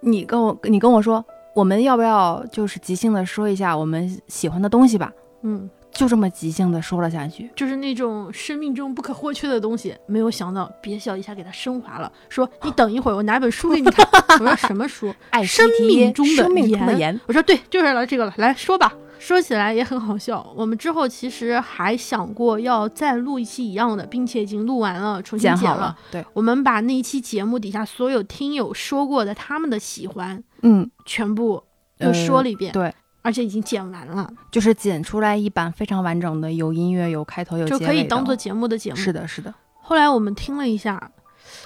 [0.00, 5.12] 你跟我，你跟我说，我们要不要就是即兴的说一下我们喜欢的东西吧？
[5.42, 5.70] 嗯。
[5.92, 9.94] 就这么即兴的说了下去，就是那种生命中不可或缺的东西。
[10.06, 14.06] 没有想到，憋笑一下给他升华了，说：“你等一会儿，我拿本书给你看。”
[14.40, 15.12] 我说：“什么书？
[15.30, 16.48] 爱生命中的
[16.94, 25.98] 盐。”我说：“对，就是来这个了，来说吧。”说起来也很好笑，我们之后其实还想过要再录一期一样的，并且已经录完了，重新剪了。
[26.12, 31.60] 对，我们把那一期节目底下所有听友说过的他们的喜欢，嗯，全部
[31.98, 32.72] 又说了一遍。
[32.72, 32.94] 对，
[33.28, 38.96] 而且已经剪完了，就是剪出来一版非常完整的，有音乐、有开头、有就可以当做节目的节目。
[38.96, 39.52] 是的，是的。
[39.82, 41.10] 后来我们听了一下。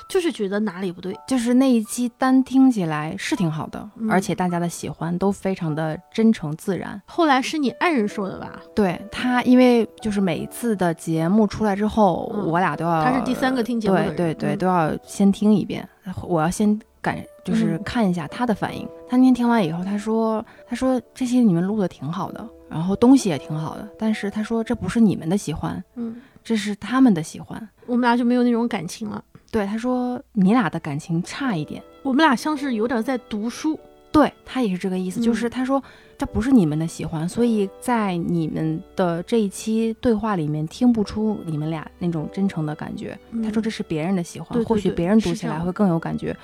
[0.09, 7.01] 就是觉得哪里不对，就是那一期单听起来是挺好的，而且大家的喜欢都非常的真诚自然。
[7.07, 8.53] 后来是你爱人说的吧？
[8.77, 15.89] 对他，因为就是每一次的节目出来之后，我俩都要，他是第三个听节目的对对对，都要先听一遍，
[16.23, 18.89] 我要先感，就是看一下他的反应。
[19.09, 29.23] 他那天听完以后，他说，他说这些你们录的挺好的，然后东西也挺好的，但是他说这不是你们的喜欢，嗯，这是他们的喜欢，我们俩就没有那种感情了。
[29.51, 33.79] 对，他说你俩的感情差一点，我们俩像是有点在读书。
[34.11, 35.83] 对他也是这个意思，就是他说
[36.19, 43.19] 这不是你们的喜欢，所以在你们的这一期对话里面听不出你们俩那种真诚的感觉。
[43.43, 46.37] 他说这是别人的喜欢，或许别人读起来会更有感觉。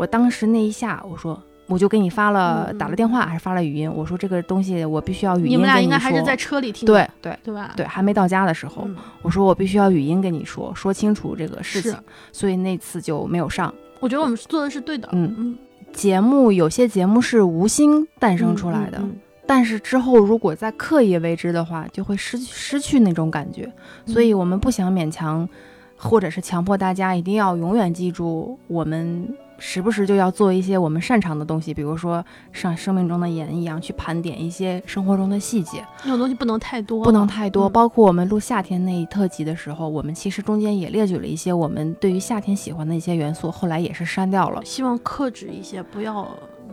[0.00, 1.38] 我当时那一下，我说。
[1.66, 3.88] 我就给你发了打了电话，还是发了语音。
[3.88, 5.50] 我说这个东西我必须要语音。
[5.50, 6.84] 你们俩应该还是在车里听。
[6.84, 7.74] 对对对吧？
[7.76, 8.88] 对，还没到家的时候，
[9.22, 11.94] 我说我必须要语音跟你说，说清楚这个事情。
[12.32, 13.72] 所以那次就没有上。
[14.00, 15.08] 我觉得我们做的是对的。
[15.12, 15.58] 嗯嗯。
[15.92, 19.00] 节目有些节目是无心诞生出来的，
[19.46, 23.72] 但是之后如果再刻意为之的话，就会失失去那种感觉。
[24.06, 25.48] 所以我们不想勉强，
[25.96, 29.32] 或者是强迫大家一定要永远记住我们。
[29.60, 35.86] 时不时就要做一些我们擅长的东西，比如说像生命中的盐一样去盘点一些生活中的细节。
[36.02, 37.68] 那种东西不能太多，不能太多。
[37.68, 44.64] 包括我们录夏天那一特辑的时候，我们其实中间也列举了一些我们对于夏天喜欢的一些元素，后来也是删掉了。
[44.64, 46.26] 希望克制一些，不要。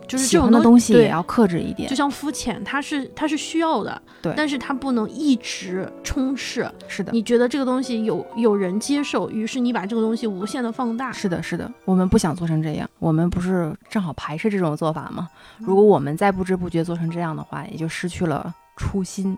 [0.08, 6.68] 就是喜欢的东西也要克制一点，就像肤浅，它是它是需要的，对，但是它不能一直充斥。
[6.88, 11.12] 是的，你觉得这个东西有有人接受，于是你把这个东西无限的放大。
[11.12, 15.28] 是的，是的，我们不想做成这样，我们不是正好排斥这种做法吗？
[15.58, 19.36] 如果我们再不知不觉做成这样的话，也就失去了初心，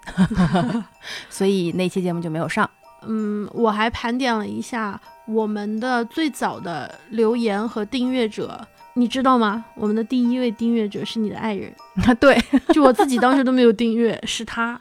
[1.28, 2.70] 所以那期节目就没有上。
[3.06, 8.64] 嗯，我还盘点了一下我们的最早的留言和订阅者。
[8.94, 9.64] 你知道吗？
[9.76, 11.72] 我们的第一位订阅者是你的爱人
[12.06, 12.36] 啊，对，
[12.72, 14.80] 就我自己当时都没有订阅，是他。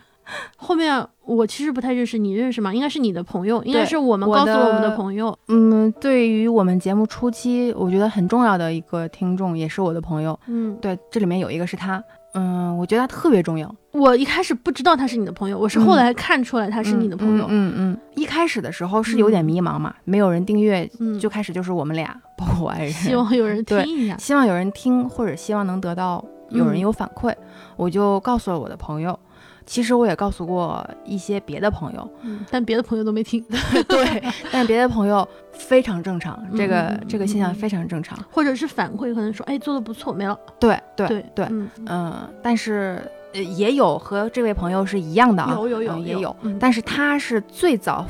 [0.57, 2.71] 后面我其实不太认识，你认识吗？
[2.71, 5.35] 应该是你的朋友，应该是我们告诉我们的朋友。
[5.47, 10.39] 嗯，对于我们节目初期，我觉得很重要的一个听众，也是我的朋友。
[10.45, 12.03] 嗯，对，这里面有一个是他。
[12.35, 13.73] 嗯，我觉得他特别重要。
[13.91, 17.47] 我一开始不知道他是你的朋友，我是后来看出来他是你的朋友。
[17.49, 20.87] 嗯嗯，一开始的时候是有点迷茫嘛，没有人订阅，
[21.19, 27.35] 就开始就是我们俩，包括我爱人， 希望有人听一下，希望有人听，或者希望能得到有人有反馈，
[27.75, 29.17] 我就告诉了我的朋友。
[29.65, 32.09] 其实我也告诉过一些别的朋友，
[32.49, 33.39] 但别的朋友都没听。
[33.87, 40.35] 对，但是别的朋友非常正常，这个这个现象非常正常，或者是反馈可能说，哎，做的不错，没了。
[40.59, 41.47] 对对对对，
[41.85, 42.99] 嗯，但是
[43.31, 48.03] 也有和这位朋友是一样的啊，有有有也有，但是他是最早。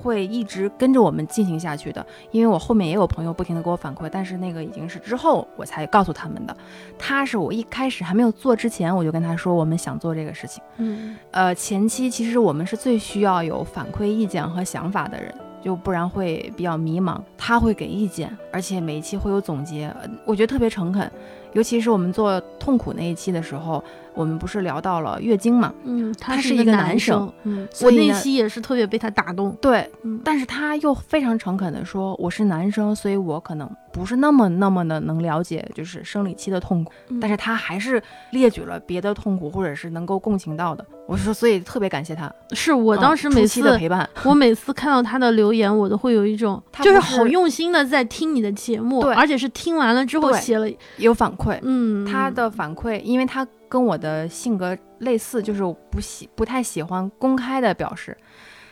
[0.00, 6.56] 会一直跟着我们进行下去的，因为我后面也有朋友不停的给我反馈，但是那个已经是之后我才告诉他们的。
[6.98, 10.62] 他是我一开始还没有做之前，我就跟他说我们想做这个事情。
[10.78, 17.20] 嗯，呃，前期其实我们是最需要有反馈意见和想法的人，就不然会比较迷茫。
[17.36, 19.94] 他会给意见，而且每一期会有总结，
[20.24, 21.10] 我觉得特别诚恳。
[21.52, 23.82] 尤其是我们做痛苦那一期的时候。
[24.20, 25.72] 我们不是聊到了月经嘛？
[25.84, 29.56] 嗯，他是一个男生，嗯，我那期也是特别被他打动。
[29.62, 29.90] 对，
[30.22, 36.92] 但是他又非常诚恳的说，我是男生，所以我可能不是那么那么的能了解，就是生理期的痛苦。
[37.18, 38.02] 但是他还是
[38.32, 40.84] 列举了别的痛苦，或者是能够共情到的。
[41.08, 42.30] 我说，所以特别感谢他。
[42.52, 50.68] 是我当时每次的陪伴，我每次看到他的留言，我都会有一种， 就是好用心的在听你的节目，对，而且是听完了之后写了
[50.98, 51.58] 有反馈。
[51.62, 53.46] 嗯，他的反馈，因为他。
[53.70, 58.14] 跟我的性格类似，就是我不喜不太喜欢公开的表示，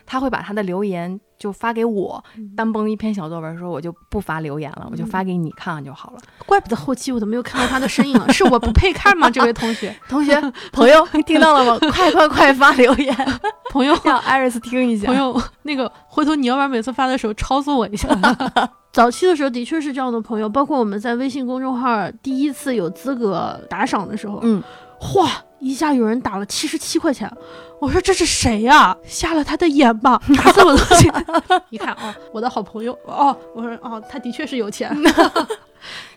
[0.04, 2.22] 他会把他的留言就发给我，
[2.56, 6.18] 单崩一篇小作文，说我就不发留言了，我就发给你看看就好了。
[6.46, 9.30] 怪不得后期我都没有看到他的身影了，是我不配看吗？
[9.30, 10.34] 这位同学、同学、
[10.72, 11.78] 朋友，听到了吗？
[11.92, 13.14] 快快快发留言，
[13.70, 15.06] 朋友让艾瑞斯听一下。
[15.06, 18.08] 朋友，那个回头你要不然每次发的时候抄送我一下。
[18.90, 24.60] 早期的时候的确是这样的朋友，包括我们在微信公众号第一次有资格打赏的时候，嗯。
[25.14, 27.30] 哇，一下有人打了七十七块钱，
[27.80, 28.96] 我说这是谁呀？
[29.04, 30.20] 瞎了他的眼吧？
[30.36, 31.12] 打 这么多钱？
[31.70, 34.90] 一看哦，我的好朋友哦，我说哦，他的确是有钱。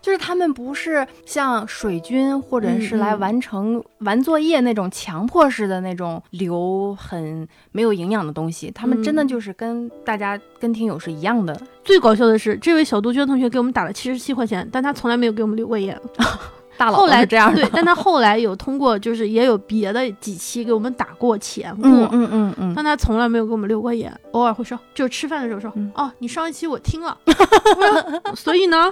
[0.02, 11.56] 就是他们不是像水军，或者是来完成完作业那种强迫式的那种留很没有营养的东西，他们真的就是跟大家跟听友是一样的。
[11.86, 15.98] 最搞笑的是，这位小杜鹃同学给我们打了七十七块钱，但他从来没有给我们留过言。
[16.78, 27.18] 后来这样对， 但他后来有通过，就是也有别的几期给我们打过钱过，嗯嗯嗯，但他从来没有给我们留过言，偶尔会说，就是吃饭的时候说，哦，你上一期我听了，
[28.36, 28.92] 所以呢，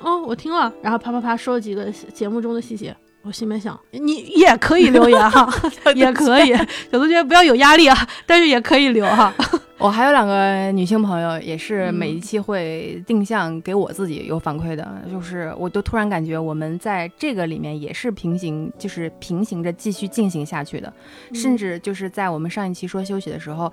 [0.00, 2.96] 哦，我听了，然后啪啪啪说了几个节目中的细节。
[3.24, 5.48] 我心里面想，你也可以留言哈，
[5.96, 9.32] 也可以，小同学不要有压力啊，但是也可以留哈。
[9.78, 20.92] 我还有两个女性朋友，也是每一期会定向给我自己有反馈的，就是我都突然感觉我们在这个里面也是平行，就是平行着继续进行下去的，
[21.32, 23.70] 甚至就是在我们上一期说休息的时候，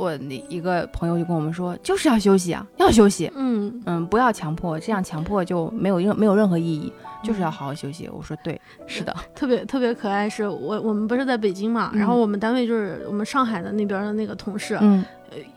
[0.00, 6.92] 我一个朋友就跟我们说，就是要休息啊，要休息，嗯嗯，不要强迫，这样强迫就没有任没有任何意义。
[7.22, 8.08] 就是要好好休息。
[8.10, 10.26] 我说对，是的，特别特别可爱。
[10.26, 15.04] 是我我们不是在北京嘛，然后我们单位就是我们上海的那边的那个同事，嗯，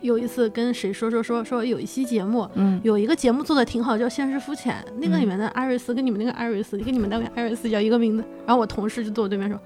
[0.01, 8.25] 有一次跟谁说说说说有一期节目，嗯，有一个节目做的挺好，叫《现实肤浅》，那个里面的艾瑞斯跟你们那个艾瑞斯，跟你们单位艾瑞斯叫一个名字。
[8.45, 9.57] 然后我同事就坐我对面说，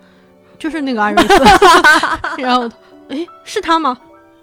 [0.60, 1.44] 就是那个艾瑞斯。
[2.38, 2.70] 然后，
[3.10, 3.98] 哎，是他吗？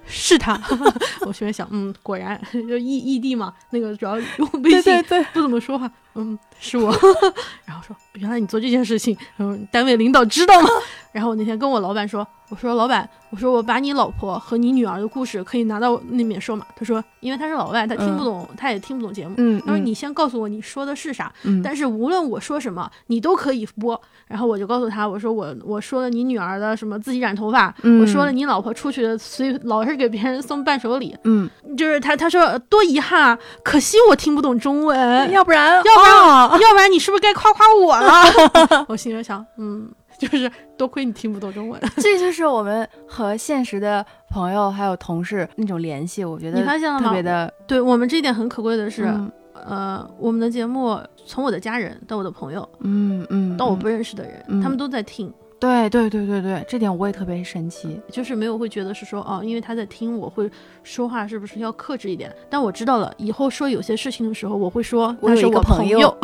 [0.07, 0.61] 是他，
[1.26, 5.02] 我心里想，嗯，果然 就异异地嘛，那个主要用微信，
[5.32, 6.90] 不怎么说话，嗯，是我，
[7.64, 10.68] 然后说，原来你做这件事情，嗯，单位领导知道吗？
[11.14, 16.66] 然后我那天跟我老板说，我说老板，我说我把你老婆和你女儿的故事可以拿到那边说嘛？
[16.74, 19.34] 他说，因为他是老外，他听不懂，他也听不懂节目。
[19.38, 23.98] 嗯，他说你先告诉我你说的是啥，嗯，但是无论我说什么，你都可以播。
[24.26, 38.84] 然后我就告诉他，我说我我说了你女儿的什么自己染头发，我说了你老婆出去随老是给别人送伴手礼，嗯，就是他他说多遗憾啊，可惜我听不懂中文，要不然要不然要不然你是不是该夸夸我了？
[38.90, 39.88] 我心里想，嗯。
[40.26, 47.06] 就是多亏你听不懂中文， 这就是我们和现实的朋友还有同事那种联系，我觉得你发现了吗？
[47.06, 49.12] 特别的，对我们这一点很可贵的是，
[49.52, 55.32] 呃，我们的节目从我的家人到我的朋友，嗯嗯，到我不认识的人，他们都在听。
[55.60, 60.50] 对对对对对，这点我也特别神奇，就是没有会觉得是说哦，因为他在听，我会
[60.82, 62.30] 说话是不是要克制一点？
[62.50, 66.14] 但我知道了，以后说有些事情的时候，我会说我有一个朋友，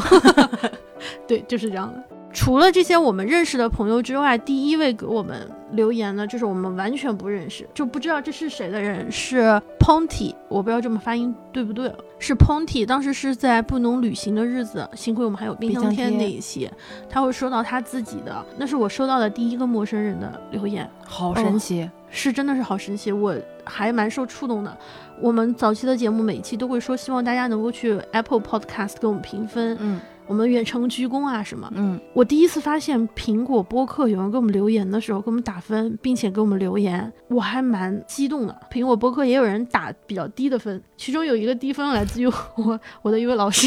[1.26, 2.02] 对，就是这样的。
[2.32, 12.86] 除了这些我们认识的朋友之外，第一位给我们留言的，就是我们完全不认识，就不知道这是谁的人，是 Ponty，我不知道这么发音对不对，是 Ponty。
[12.86, 16.70] 当时是在不能旅行的日子，幸亏我们还有冰箱贴那一期，
[17.08, 24.76] 他会收到他自己的，那是我收到的第一个陌生人的留言，好神奇，是真的是好神奇，我还蛮受触动的。
[25.20, 30.00] 我们早期的节目每一期都会说，希望大家能够去 Apple Podcast 给我们评分，嗯。
[30.30, 31.68] 我们远程鞠躬啊什么？
[31.74, 38.56] 嗯，我第一次发现苹果播客有人给我们留言的时候，给我们打分，并且给我们留言，我还蛮激动的。
[38.70, 43.66] 苹果播客也有人打比较低的分，其中有一个低分来自于我我的一位老师，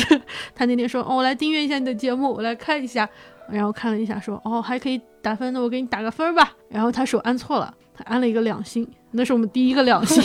[0.55, 3.09] 他那天说，哦，我来订阅一下你的节目，我来看一下，
[3.49, 6.53] 然后看了一下，说，哦，还可以打分，那我给你打个分吧。
[6.71, 10.23] 然后他手按错了，他按了一个两星，那是我们第一个两星。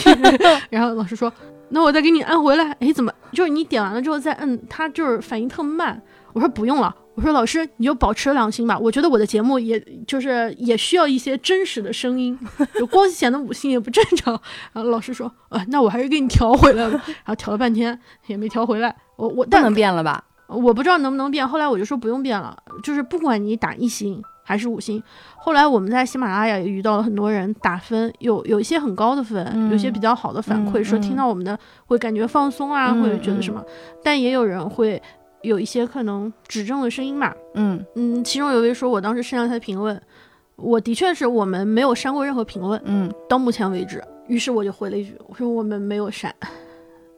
[0.69, 1.29] 然后老师说，
[1.67, 2.71] 那我再给你按回来。
[2.79, 6.01] 哎，怎么就是你点完了之后再摁，他就是反应特慢。
[6.39, 9.77] 我说不用了，我说老师你就保持良心吧，我觉得我的节目也
[10.07, 12.39] 就是也需要一些真实的声音，
[12.75, 14.31] 就光显得五星也不正常。
[14.71, 17.01] 然后老师说，呃，那我还是给你调回来吧。
[17.05, 20.23] 然后调了半天也没调回来，我我不能变了吧？
[20.47, 21.45] 我不知道能不能变。
[21.45, 25.03] 后来我就说不用变了，就是不管你打一星还是五星。
[25.35, 33.61] 后来我们在喜马拉雅也遇到了很多人打分，有有一些很高的分，有些比较好的反馈，说听到我们的会感觉放松啊，或者觉得什么，
[34.01, 35.01] 但也有人会。
[35.41, 37.85] 有一些可能指正的声音嘛，嗯。
[37.95, 40.01] 嗯，其中有一位说我当时删了他的评论，
[40.55, 46.33] 我的确是我们没有删过任何评论，嗯，到目前为止，于是我就回了一句，我说我们没有删，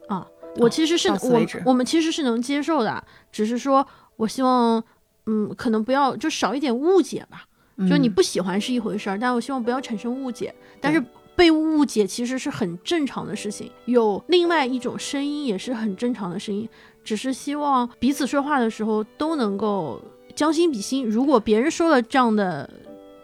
[0.08, 3.02] 啊，我其实是我我们其实是能接受的，
[3.32, 3.84] 只是说
[4.16, 4.82] 我希望，
[5.26, 7.44] 嗯，可能不要就少一点误解吧，
[7.88, 11.02] 就你不喜欢是一回事儿，但我希望不要产生误解，但是
[11.34, 16.68] 被误解其实是很正常的事情，有另外一种声音也是很正常的声音。
[17.04, 20.00] 只是希望彼此说话的时候都能够
[20.34, 21.04] 将心比心。
[21.04, 22.68] 如果别人说了这样的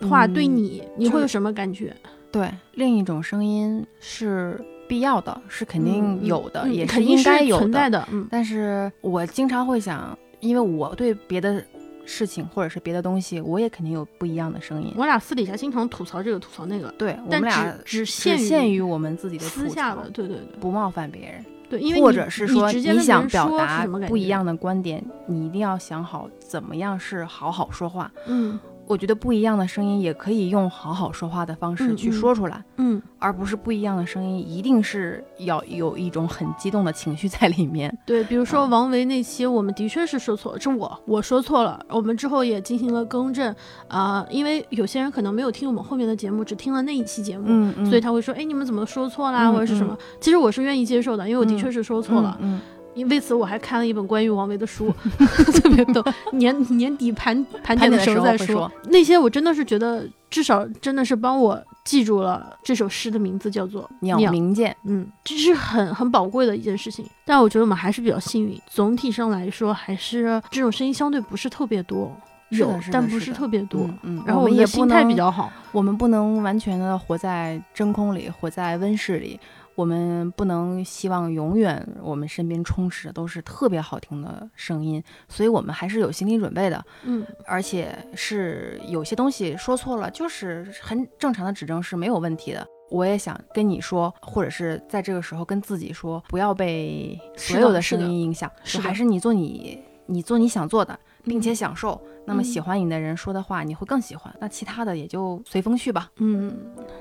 [0.09, 1.95] 话，对你你会有什么感觉？
[2.31, 8.07] 对，另一种声音是必要的，是肯定有的，也是应该有存在的。
[8.13, 11.65] 嗯，但是我经常会想，因为我对别的
[12.05, 14.93] 事情或者是别的东西，我也肯定有不一样的声音。
[14.97, 21.45] 我俩私底下经常吐槽这个吐槽那个，对我们俩只只限于我们自己的私下的，对对对，不冒犯别人。
[21.69, 28.11] 对，因为或者是说你想表达不一样的观点，你一定要想好怎么样是好好说话。
[28.27, 28.59] 嗯。
[28.89, 37.95] 我觉得不一样的声音也可以用好好说话的方式去说出来，嗯，而不是不一样的声音一定是要有一种很激动的情绪在里面。
[38.07, 43.55] 对，比如说王维那期，我们的确是说错了，是我我说错了，我们之后也进行了更正
[43.89, 49.95] 啊，因为有些人可能没有听我们后面的节目，只听了那一期节目，所以他会说，哎，你们怎么说错啦，或者是什么？
[50.19, 52.59] 其实我是愿意接受的，因为我的确是说错了，嗯。
[52.95, 54.93] 因为此，我还看了一本关于王维的书，
[55.63, 56.03] 特别逗。
[56.33, 58.71] 年年底盘盘点的时候再说。
[58.91, 64.71] 那些我真的是觉得，至少真的是帮我记住了这首诗的名字，叫做《鸟鸣涧》。
[64.85, 67.07] 嗯，这是很很宝贵的一件事情。
[67.25, 72.11] 但我觉得我们还是比较幸运，总体上来说，还是这种声音相对不是特别多，
[72.51, 73.89] 有但不是特别多。
[74.03, 79.39] 嗯，然后我们也心态比较好，我们不能完全的活在真空里，活在温室里。
[79.79, 86.85] 我们不能希望永远我们身边充斥的都是特别好听的声音，所以我们还是有心理准备的。
[87.05, 92.67] 嗯，而且是有些东西说错了，就是很正常的指正是没有问题的。
[92.91, 102.03] 我也想跟你说，或者是在这个时候跟自己说，不要被所有的声音影响，是还是你做你你做你想做的，并且享受。
[102.27, 104.35] 那么喜欢你的人说的话，你会更喜欢。
[104.41, 106.11] 那其他的也就随风去吧。
[106.17, 106.53] 嗯，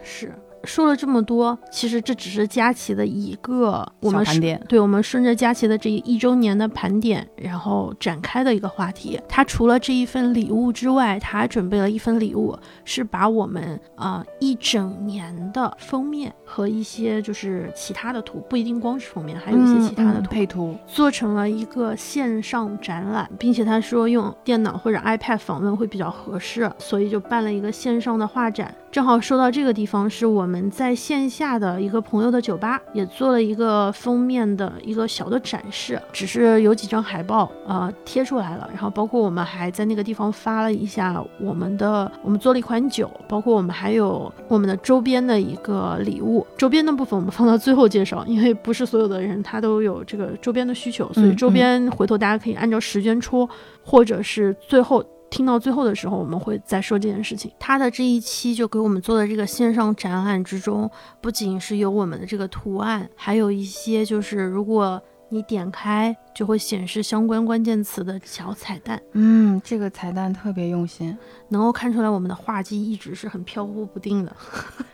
[0.04, 0.32] 是。
[0.68, 9.20] 说了这么多，其实这只是佳琪的一个我们盘点，对我们顺着佳琪的这一周年的盘点，然后展开的一个话题。
[9.28, 28.74] 他除了这一份礼物之外，他还准备了一份礼物，是把我们啊一整年的封面和一些就是其他的图，不一定光是封面，还有一些其他的图配图，做成了一个线上展览，并且他说用电脑或者 iPad 访问会比较合适，所以就办了一个线上的画展。
[28.98, 53.48] 正好说到这个地方，是我们在线下的一个朋友的酒吧，也做了一个封面的一个小的展示，只是有几张海报啊贴出来了，然后包括我们还在那个地方发了一下我们的，我们做了一款酒，包括我们还有我们的周边的一个礼物，周边的部分我们放到最后介绍，因为不是所有的人他都有这个周边的需求，所以周边回头大家可以按照时间戳，
[53.84, 55.06] 或者是最后。
[55.30, 57.52] 听到最后的时候，我们会再说这件事情。
[57.60, 60.90] 他的这一期就给我们做的这个线上展览之中，
[61.22, 69.02] 不仅是有我们的这个图案，还有一些就是如果你点开就会显示相关关键词的小彩蛋。
[69.12, 71.18] 嗯，这个彩蛋特别用心，
[71.50, 74.34] 能够看出来我们的画技一直是很飘忽不定的。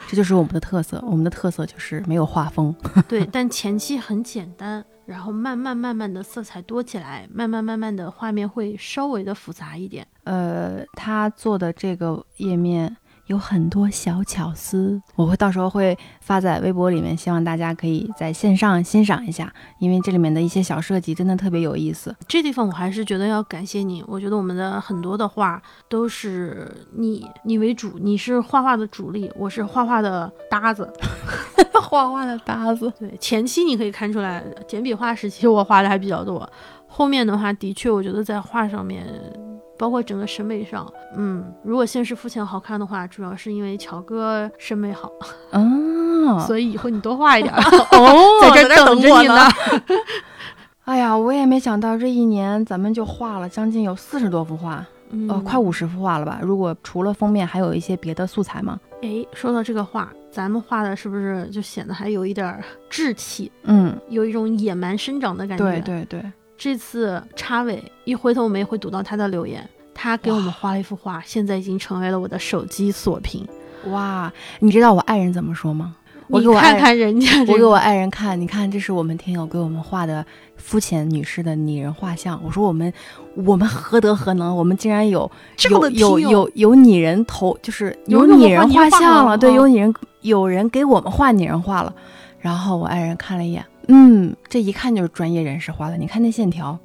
[0.08, 2.76] 这就是我们的特色，我们的特色就是没有画风。
[3.08, 4.84] 对，但前期很简单。
[5.06, 10.08] 然后慢慢慢慢的色彩多起来，慢慢慢慢的画面会稍微的复杂一点。
[10.24, 12.96] 呃，他做的这个页面。
[13.28, 22.14] 有很多小巧思，我会到时候会发在微博里面，希望大家可以在线上欣赏一下，因为这里面的一些小设计真的特别有意思。
[22.28, 30.92] 这地方我还是觉得要感谢你，我觉得我们的很多的画都是你你为主，你是画画的主力，我是画画的搭子，
[31.82, 32.92] 画画的搭子。
[33.00, 36.48] 对，前期你可以看出来，简笔画时期我画的还比较多，
[36.88, 39.08] 后面的话的确我觉得在画上面。
[39.78, 45.12] 包括整个审美上，嗯，如果现实肤浅好看的话，主要是因为乔哥审美好，
[45.52, 47.54] 哦，所以以后你多画一点
[47.92, 49.48] 哦，在这等着你呢。
[50.86, 54.86] 哎呀，我也没想到这一年咱们就画了将近有四十多幅画，
[55.30, 56.40] 呃，快五十幅画了吧？
[56.42, 58.80] 如果除了封面，还有一些别的素材吗？
[59.02, 63.52] 哎，说到这个画，咱们画的是不是就显得还有一点稚气？
[63.64, 65.64] 嗯，有一种野蛮生长的感觉。
[65.64, 66.24] 对对对。
[66.64, 69.70] 这次插尾一回头，我们也会读到他的留言。
[69.94, 73.46] 他给我们画了一幅画，现在已经成为了我的手机锁屏。
[73.88, 75.94] 哇，你知道我爱人怎么说吗？
[76.30, 82.40] 我给我看看人家，我给我爱人看，你看，这是我们听友给我们画的肤浅女士的拟人画像。
[82.42, 82.94] 我说我们，
[83.36, 84.56] 我们何德何能？
[84.56, 85.30] 我们竟然有
[85.70, 89.38] 有有有有拟人头，就是有拟人画像了。
[89.38, 91.94] 对，有拟人，有人给我们画拟人画了。
[92.40, 93.66] 然后我爱人看了一眼。
[93.88, 95.98] 嗯，这一看就是专业人士画的。
[95.98, 96.78] 你看那线条，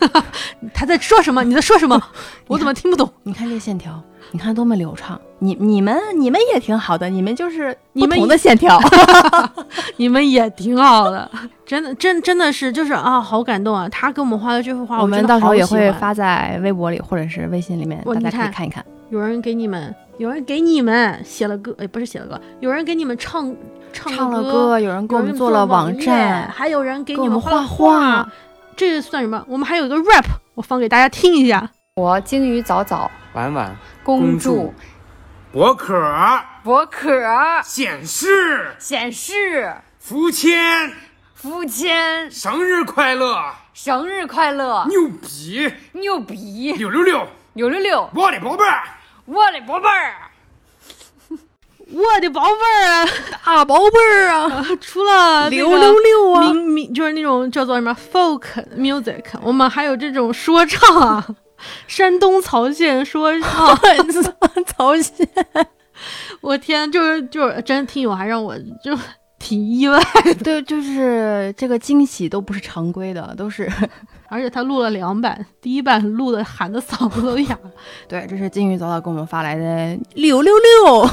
[0.72, 1.42] 他在说什么？
[1.44, 2.00] 你在说什么？
[2.48, 3.10] 我怎么听不懂？
[3.24, 5.20] 你看这线条，你看多么流畅。
[5.38, 8.80] 你你们你们也挺好的，你们就是你们的线条，
[9.98, 11.30] 你们也挺好的。
[11.66, 13.88] 真的真真的是就是啊，好感动啊！
[13.90, 18.84] 他给我们画的这幅画，我们到时候也会发在微博里或者是微信里面，大家可以看一看。
[19.10, 23.54] 有人给你们，有人给你们写了歌，哎，不是写了歌，有人给你们唱。
[23.92, 28.28] 唱了歌，有人给我们做了网站，还有人给你们画画，
[28.76, 29.44] 这算什么？
[29.48, 30.24] 我们还有一个 rap，
[30.54, 31.70] 我放给大家听一下。
[31.96, 34.74] 我鲸鱼早早，晚晚，公主，
[35.50, 35.98] 博可，
[36.62, 37.10] 博可，
[37.64, 40.92] 显示，显示，福谦，
[41.34, 48.82] 福谦，生日快乐，生日快乐，牛逼，牛逼，六六六，六六六，我的宝贝儿，
[49.24, 50.25] 我的宝贝儿，
[51.92, 53.08] 我的宝贝儿啊，
[53.44, 58.42] 大宝贝儿 啊，除了六六六啊，民民就是那种叫做什么 folk
[58.76, 61.26] music，我们还有这种说唱啊。
[61.88, 63.78] 山东曹县说唱，
[64.76, 65.26] 曹县，
[66.42, 68.94] 我天，就是就是真听友还让我就
[69.46, 73.70] 挺意外的， 对，就是这个惊喜都不是常规的，都是。
[74.28, 77.70] 而且他录了两版，第一版录的喊的嗓子都哑了。
[78.08, 81.08] 对，这是金鱼早早给我们发来的六六六，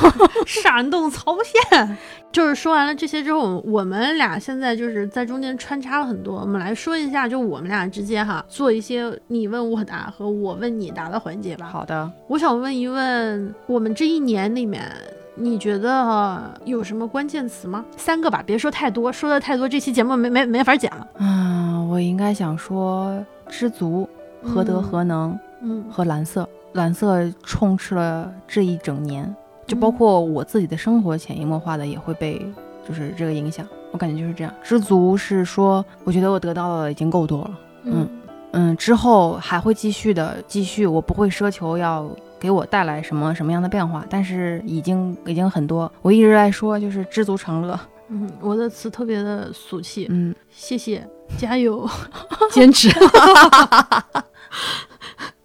[0.48, 1.98] 闪动曹县。
[2.32, 6.40] 就是说完了这些之后，我们俩现在就是在中间穿插了很多。
[6.40, 11.70] 我们来说一下，就我们俩之间哈，做一些你问我答和我问你答的环节吧。
[11.72, 14.92] 好的，我想问一问，我们这一年里面。
[15.36, 17.84] 你觉得有什么关键词吗？
[17.98, 21.08] 三个吧，别说太多，说的太多，这期节目没没没法剪了。
[21.18, 24.08] 嗯，我应该想说知足、
[24.44, 32.46] 何德何能，嗯，和蓝色，蓝色充斥了这一整年，就包括我自己的生活，潜移默化的也会被
[32.88, 33.66] 就是这个影响。
[33.92, 34.54] 我感觉就是这样。
[34.62, 38.08] 知足是说，我觉得我得到的已经够多了，嗯
[38.52, 42.08] 嗯，之后还会继续的继续，我不会奢求要。
[42.44, 44.06] 给我带来什么什么样的变化？
[44.10, 45.90] 但是已经已经很多。
[46.02, 47.80] 我一直在说，就是知足常乐。
[48.10, 50.08] 嗯，我的词特别的俗气。
[50.10, 51.90] 嗯，谢谢，加油，
[52.52, 52.90] 坚持。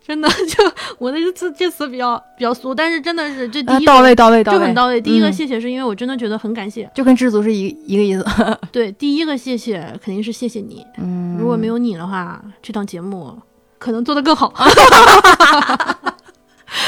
[0.05, 0.65] 真的，就
[0.99, 5.01] 我的这这词比较比较俗，但是真的是这第一到位到位到位，就很到位。
[5.01, 8.27] 第一个谢谢是因为我真的觉得很感谢，就跟知足是一一个意思。
[8.73, 10.85] 对，第一个谢谢肯定是谢谢你。
[10.97, 13.39] 嗯，如果没有你的话，这档节目
[13.79, 14.53] 可能做得更好。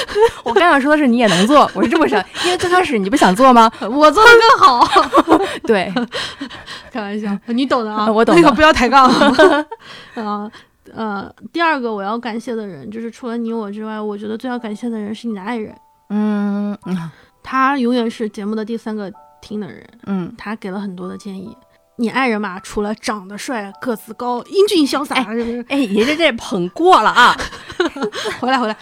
[0.44, 3.70] 我刚想说的是你也能做，我是这么想，因为最开始你不想做吗？
[3.80, 4.88] 我做的更好。
[5.66, 5.92] 对，
[6.90, 8.34] 开玩笑，你懂的啊， 我懂。
[8.34, 9.08] 那个不要抬杠
[10.14, 10.50] 啊。
[10.92, 15.72] 呃，第二个我要感谢的人，就是除了你我之外，我觉得最要感谢的人是你的爱人。
[16.08, 16.76] 嗯，
[17.42, 19.86] 他永远是节目的第三个听的人。
[20.06, 21.56] 嗯，他给了很多的建议。
[21.96, 25.14] 你爱人嘛，除了长得帅、个子高、英俊潇洒，
[25.68, 27.36] 哎，人家这捧过了啊。
[28.40, 28.76] 回来，回来。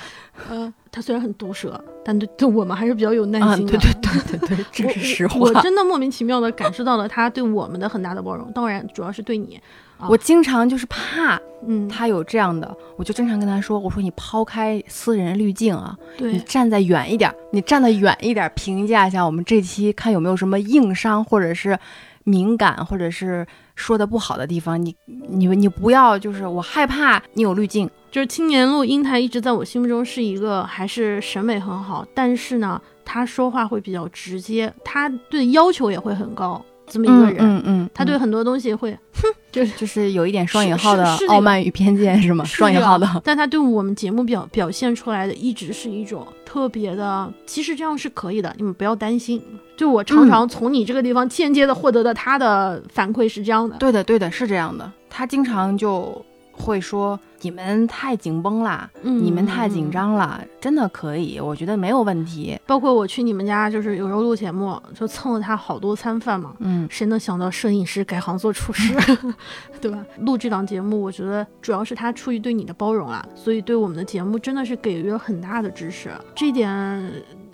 [0.49, 3.79] 呃，他虽然很毒舌，但对对我们还是比较有耐心的。
[3.79, 5.39] 对对对对对，这是实话。
[5.41, 9.61] 我真的莫名其妙的感受到了他对我们的很大的包容，当然主要是对你。
[10.09, 11.37] 我经常就是怕，
[11.67, 21.77] 嗯，他有这样的，我就经常跟他说，我说你抛开私人滤镜啊，你站在远一点，你站得远一点，评价一下我们这期，看有没有什么硬伤或者是
[22.23, 24.81] 敏感或者是说的不好的地方。
[24.81, 27.91] 你你你不要就是我害怕你有滤镜。
[28.11, 42.45] 就是青年路英台一直在我心目中是一个还是审美很好，但是呢，他说话会比较直接，他对要求也会很高，这么一个人，嗯嗯，他对很多东西会，哼，就是就是有一点双引号的傲慢与偏见是吗？
[42.47, 49.43] 双引号的，但他对我们节目表表现出来的一直是一种特别的，其实这样是可以的，你们不要担心。
[49.77, 56.25] 就我常常从你这个地方间接的获得的他的反馈是这样的，对的对的，是这样的，他经常就。
[56.59, 62.59] 会说你们太紧绷啦，你们太紧张了，真的可以，我觉得没有问题。
[62.67, 66.55] 包括我去你们家，就是有时候录节目，就蹭了他好多餐饭嘛。
[66.59, 68.95] 嗯，谁能想到摄影师改行做厨师，
[69.81, 70.05] 对吧？
[70.21, 76.11] 录这档节目，我觉得主要是他出于对你的包容啊，所以对我们的节目真的是给予了很大的支持。
[76.35, 76.69] 这一点。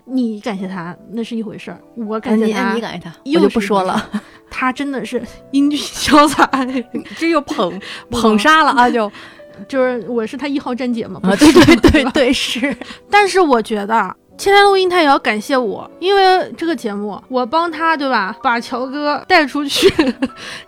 [0.06, 4.10] 你感谢他那是一回事儿，我感谢他，你感谢他，我就不说了。
[4.50, 6.48] 他真的是英俊潇洒，
[7.18, 7.80] 这又捧
[8.10, 8.88] 捧杀了啊！
[8.88, 9.10] 就
[9.66, 12.76] 就是我是他一号站姐嘛，对对对对是。
[13.10, 19.88] 但是我觉得青年录音他也要感谢我，因为这个节目我帮他对吧，把乔哥带出去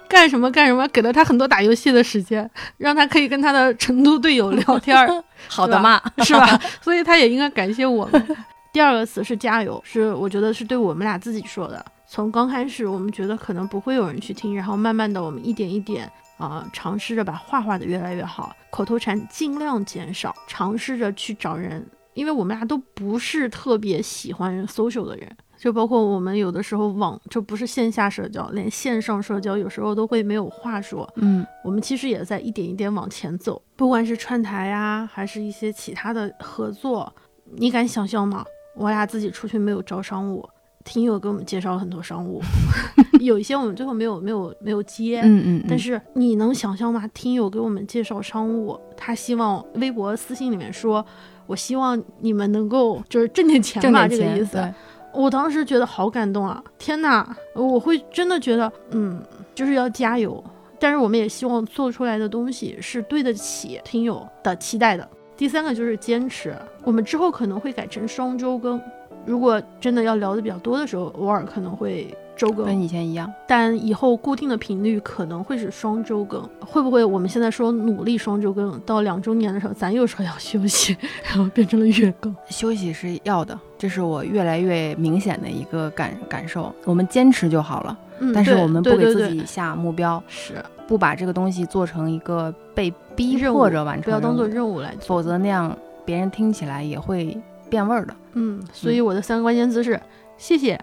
[0.08, 5.08] 干什么干什么，给了他很多打游戏的时间，让他可以跟他的成都队友聊天儿，
[5.48, 6.58] 好的嘛，是吧？
[6.80, 8.36] 所以他也应该感谢我们。
[8.76, 11.82] 第二个词是加油，是我觉得是对我们俩自己说的。
[12.06, 16.06] 从刚开始我们觉得可能不会有人去听，然后慢慢的我们一点一点
[16.36, 31.10] 啊，尝试着把画画的越来越好，口头禅尽量减少，尝试着去找人，因为我们俩都不是特别喜欢 social 的人，就包括我们有的时候网就不是线下社交，连线上社交有时候都会没有话说。
[31.16, 37.10] 嗯，我们其实也在一点一点往前走，不管是串台呀，还是一些其他的合作，
[37.54, 38.44] 你敢想象吗？
[38.76, 40.46] 我俩自己出去没有招商务，
[40.84, 42.40] 听友给我们介绍了很多商务，
[43.20, 47.08] 有一些我们最后没有没有没有接，嗯嗯，但是你能想象吗？
[47.12, 51.04] 听友给我们介绍商务，他希望微博私信里面说，
[51.46, 54.72] 我希望你们能够就是挣点钱吧，这个意思。
[55.12, 56.62] 我当时觉得好感动啊！
[56.76, 59.22] 天哪，我会真的觉得，嗯，
[59.54, 60.44] 就是要加油。
[60.78, 65.08] 但是我们也希望做出来的东西是对得起听友的期待的。
[65.36, 68.80] 第三个就是坚持，我们之后可能会改成双周更。
[69.24, 72.16] 如果真的要聊的比较多的时候，偶尔可能会。
[72.36, 76.46] 周更跟以前一样，但以后固定的频率可能会是双周更。
[76.60, 82.36] 会不会我们现在说努力双周更，到两周年的时候，咱又说要休息， 然后变成了月更？
[82.50, 86.70] 休息是要的，这是我越来越明显的一个感感受。
[86.84, 87.98] 我们坚持就好了，
[88.34, 90.54] 但是我们不给自己下目标，是
[90.86, 97.36] 不把这个东西做成一个被逼迫着完成，不要当做任务来，否则那样别人听起来也会
[97.68, 98.14] 变味儿的。
[98.34, 100.00] 嗯，所以我的三个关键词是：
[100.36, 100.78] 谢谢，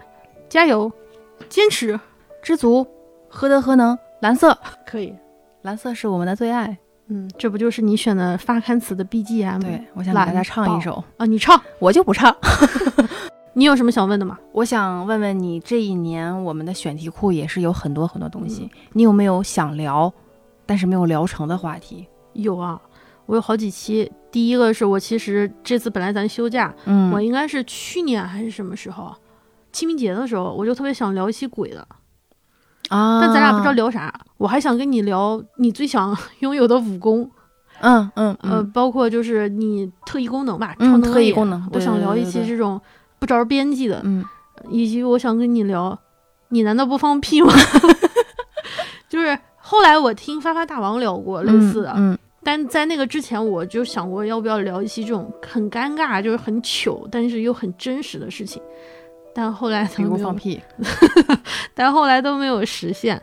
[0.49, 0.91] 加油。
[1.49, 1.99] 坚持，
[2.41, 2.87] 知足，
[3.27, 3.97] 何德何能？
[4.21, 5.13] 蓝色可以，
[5.63, 6.77] 蓝色是我们的最爱。
[7.07, 9.59] 嗯，这不就是你选的发刊词的 BGM？
[9.59, 12.33] 对，我想给大家唱一首啊，你唱，我就不唱。
[13.55, 14.39] 你有什么想问的吗？
[14.51, 20.11] 我想问问你，这一年我们的选题库也是有很多很多东西，你有没有想聊，
[20.65, 22.07] 但是没有聊成的话题？
[22.33, 22.81] 有啊，
[23.27, 24.11] 我有好几期。
[24.31, 29.13] 第一个是我其实这次本来咱休假，嗯，我应该是去年还是什么时候？
[29.71, 31.87] 清明节的时候，我就特别想聊一期鬼的，
[32.89, 33.21] 啊！
[33.21, 34.11] 但咱俩不知道聊啥。
[34.37, 37.29] 我还想跟你聊你最想拥有的武功，
[37.81, 41.67] 嗯嗯呃，包括就是你特异功能吧，超能特异功能。
[41.73, 42.79] 我想聊一期这种
[43.23, 44.21] 不着边际的，嗯，
[44.69, 45.97] 以及我想跟你聊，
[46.49, 47.53] 你难道不放屁吗？
[49.07, 58.61] 就是后来我听发发大王聊过类似的，嗯，但在那个之前，我就想过要不要聊一期这种很尴尬，就是很糗，但是又很真实的事情。
[59.33, 60.61] 但后来都没有放屁，
[61.73, 63.21] 但后来都没有实现，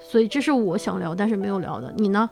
[0.00, 1.94] 所以这是我想聊但是没有聊的。
[1.96, 2.28] 你呢？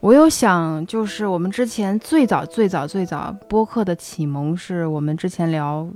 [0.00, 5.88] 我有想，就是我们之前最早最早最早播客的启蒙，是我们之前聊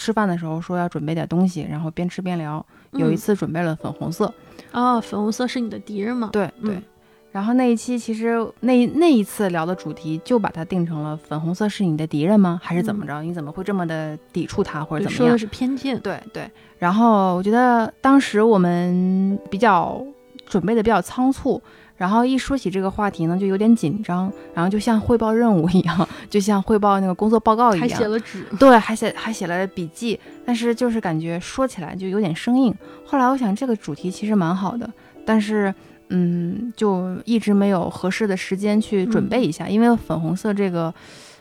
[0.00, 2.64] 吃饭的时候说要准备点东西，然后边吃边聊。
[2.92, 4.32] 有一次准备了粉红色，
[4.72, 6.30] 哦，粉红色是你的敌人吗？
[6.32, 6.82] 对对。
[7.30, 12.58] 然后那一期其实那那一次聊的主题就把它定成了粉红色是你的敌人吗？
[12.60, 13.22] 还是怎么着？
[13.22, 15.26] 你怎么会这么的抵触它或者怎么样？
[15.28, 16.00] 说的是偏见。
[16.00, 16.50] 对对。
[16.78, 20.04] 然后我觉得当时我们比较
[20.46, 21.62] 准备的比较仓促，
[22.00, 28.42] 然后一说起这个话题呢，就有点紧张，然后就像汇报任务一样， 就像汇报那个工作报告一样，还写了纸。
[28.58, 32.74] 对，还写还写了笔记，但是就是感觉说起来就有点生硬。
[33.04, 34.90] 后来我想这个主题其实蛮好的，
[35.26, 35.74] 但是。
[36.12, 40.92] 嗯，就一直没有合适的时间去准备一下，因为粉红色这个，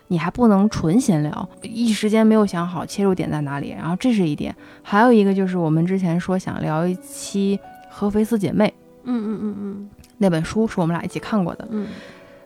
[0.09, 3.71] 你还不能纯闲聊，一时间没有想好切入点在哪里。
[3.71, 8.67] 然后这是一点，还有一个就是我们之前说想聊一期《合肥四姐妹》，
[9.05, 9.89] 嗯嗯嗯嗯，
[10.19, 11.87] 那本书是我们俩一起看过的，嗯，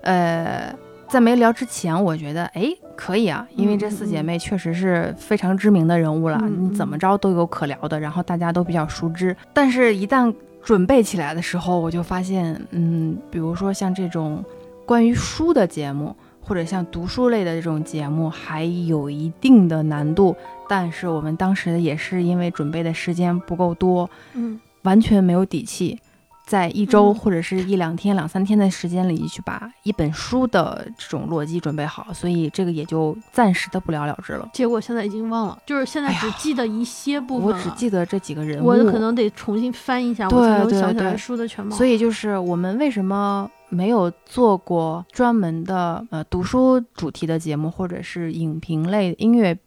[0.01, 0.73] 呃，
[1.09, 14.43] 在没聊之前，我觉得哎可以啊，因为这四姐妹确实是非常知名的人物了，你怎么着都有可聊的，然后大家都比较熟知，但是一旦准备起来的时候，我就发现，嗯，比如说像这种
[14.85, 20.35] 关于书的节目，或者像读书类的这种节目，还有一定的难度。
[20.69, 25.99] 但是我们当时也是因为准备的时间不够多，嗯，完全没有底气。
[26.45, 34.49] 在一周或者是一两天、两三天的时间里，去把一本书的这种逻辑准备好，所以这个也就暂时的不了了之了。
[34.53, 37.47] 结果现在已经忘了，就是现在只记得一些部分。
[37.47, 41.75] 我只记得这几个人物，我可能得重新翻一下，我才能想起来书的全貌。
[41.75, 49.57] 所以就是我们为什么没有做过专门的呃读书主题的节目，或者是影评类、音乐？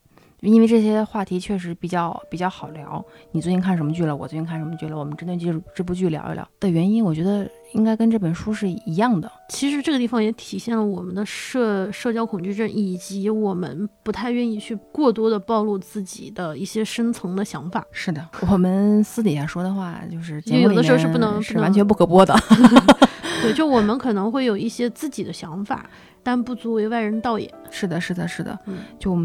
[0.41, 3.05] 因为这些话题确实比较比较好聊。
[3.33, 4.15] 你最近看什么剧了？
[4.15, 4.97] 我最近看什么剧了？
[4.97, 9.31] 我们针对这这部剧聊一聊的原因，我觉得应该跟这本书是一样的。
[9.49, 17.85] 其实这个地方也体现了我们的社社交恐惧症，以及我们不太愿意去过多的暴露自己的一些深层的想法。
[17.91, 22.35] 是的，我们私底下说的话，就是有的时候是不能是完全不可播的。
[23.43, 25.89] 对，就我们可能会有一些自己的想法，
[26.23, 27.53] 但不足为外人道也。
[27.71, 29.17] 是的，是的，是的，嗯，就。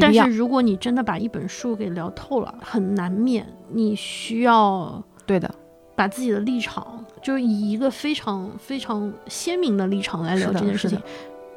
[0.00, 5.48] 但是如果你真的把一本书给聊透了，很难免你需要对的，
[5.94, 11.00] 把自己的立场，就是以一个非常非常鲜明的立场来聊这件事情。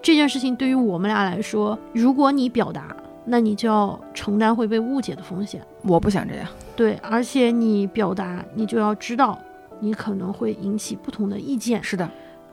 [0.01, 2.95] 这件事情对于我们俩来说，如果你表达，
[3.25, 5.61] 那你就要承担会被误解的风险。
[5.83, 6.47] 我不想这样。
[6.75, 9.37] 对，而且你表达，你就要知道，
[9.79, 11.83] 你可能会引起不同的意见。
[11.83, 12.09] 是的。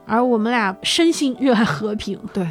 [0.07, 2.47] 而我们俩深信热爱和平，对，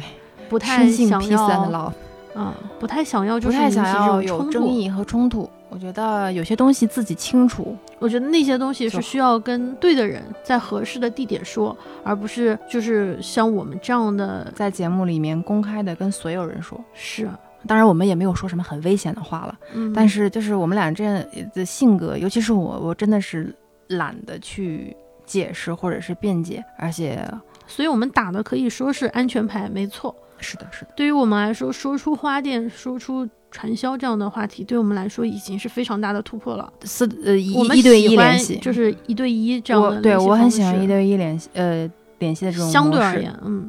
[0.48, 1.92] 不太想要。
[2.38, 5.50] 嗯，不太想要，就是不太想要有争议和冲突。
[5.70, 16.82] 我觉得有些东西自己清楚，我觉得那些东西是需要跟对的人在合适的地点说，而不是就是像我们这样的在节目里面公开的跟所有人说。
[16.94, 17.28] 是，
[17.66, 21.22] 当然我们也没有说什么很危险的话了，嗯，但是就是我们俩这样
[21.52, 23.54] 的性格，尤其是我，我真的是
[23.88, 27.22] 懒得去解释或者是辩解，而且
[27.66, 30.14] 所以我们打的可以说是安全牌，没错。
[30.40, 36.72] 是的，是的，对于我们来说，说出花店，说出传销这样的话题，对我们来说已经是非常大的突破了。
[36.82, 43.68] 四呃一一对一联系，就是一对一这样的联系对我很喜欢一对一联系，呃联系的这种相对而言，嗯，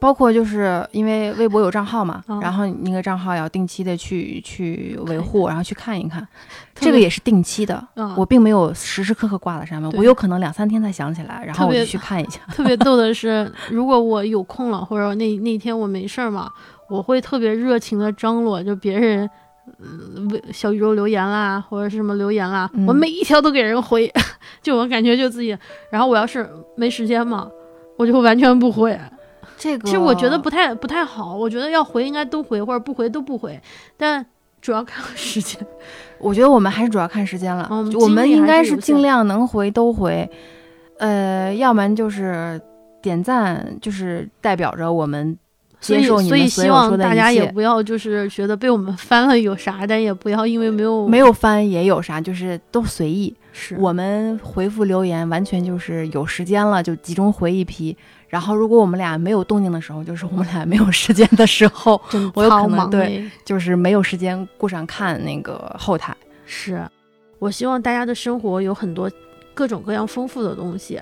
[0.00, 6.26] 包括就是因为微博有账号嘛，嗯然后你那个账号要定期的去去维护，然后去看一看，
[6.74, 7.86] 这个也是定期的。
[7.96, 12.40] 嗯我并没有时时刻刻挂在上面，我有可能两三天才想起来，然后我就去看一下。
[12.52, 16.50] 特别逗的 是，如果我有空了，或者那那天我没事儿嘛，
[16.88, 19.28] 我会特别热情的张罗，就别人。
[19.80, 24.10] 嗯，为小宇宙留言啦，或者是什么留言啦，嗯我每一条都给人回，
[24.62, 25.54] 就我感觉就自己，
[25.92, 27.46] 然后我要是没时间嘛，
[27.98, 28.98] 我就完全不回。
[29.58, 33.60] 这个其实我觉得不太不太好，我觉得要回应该都回，或者不回都不回，
[33.96, 34.24] 但
[34.62, 35.60] 主要看时间。
[36.20, 37.68] 我觉得我们还是主要看时间了。
[37.70, 40.28] 嗯我们应该是尽量能回都回，
[40.98, 42.60] 呃，要不然就是
[43.02, 45.36] 点赞，就是代表着我们
[45.80, 47.46] 所以接受你所以们所有希望大家也。
[47.52, 53.34] 不要就是觉得被我们 翻了有啥，但也不要因为没有没有翻也有啥，就是都随意。
[53.60, 57.96] 是我们回复留言完全就是有时间了就集中回一批，
[58.28, 62.00] 然后如果我们俩没有动静的时候，就是我们俩没有时间的时候，
[62.34, 66.16] 我有可能对哎就是没有时间顾上看那个后台。
[66.46, 66.80] 是，
[67.40, 69.10] 我希望大家的生活有很多
[69.52, 71.00] 各种各样丰富的东西，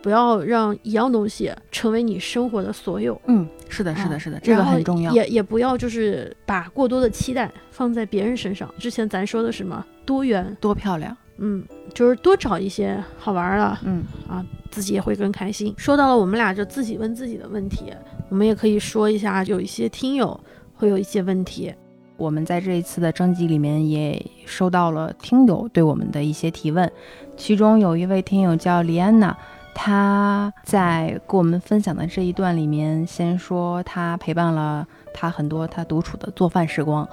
[0.00, 3.20] 不要让一样东西成为你生活的所有。
[3.26, 5.12] 嗯，是的，是啊的，是的，这个很重要。
[5.12, 8.72] 也也不要就是把过多的期待放在别人身上。
[8.78, 11.64] 之前咱说的什么多元，多漂亮，嗯，
[11.94, 15.72] 就是多找一些好玩的，嗯啊，自己也会更开心。
[15.76, 17.92] 说到了我们俩就自己问自己的问题，
[18.28, 20.38] 我们也可以说一下，有一些听友
[20.74, 21.72] 会有一些问题，
[22.16, 26.90] 我们在这一次的征集里面也收到了听友对我们的一些提问，
[27.36, 29.36] 其中有一位听友叫李安娜，
[29.74, 34.86] 她在跟我们分享的这一段里面，先说她陪伴了
[35.18, 37.06] 她很多他独处的做饭时光，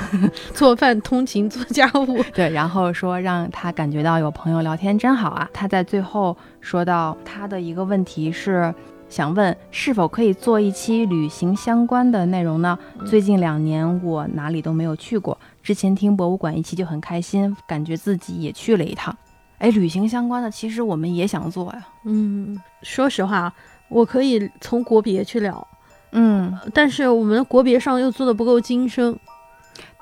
[0.54, 5.46] 做饭、通勤、做家务， 对，然后说让他感觉到有朋友聊天真好啊。
[5.52, 8.74] 他在最后说到他的一个问题是。
[9.10, 12.78] 想问是否可以做一期旅行相关的内容呢？
[12.96, 19.12] 嗯最近两年我哪里都没有去过，之前听博物馆一期就很开心，感觉自己也去了一趟。
[19.58, 21.84] 哎，旅行相关的其实我们也想做呀。
[22.04, 23.52] 嗯，说实话，
[23.88, 25.66] 我可以从国别去聊，
[26.12, 29.16] 嗯，但是我们国别上又做的不够精深，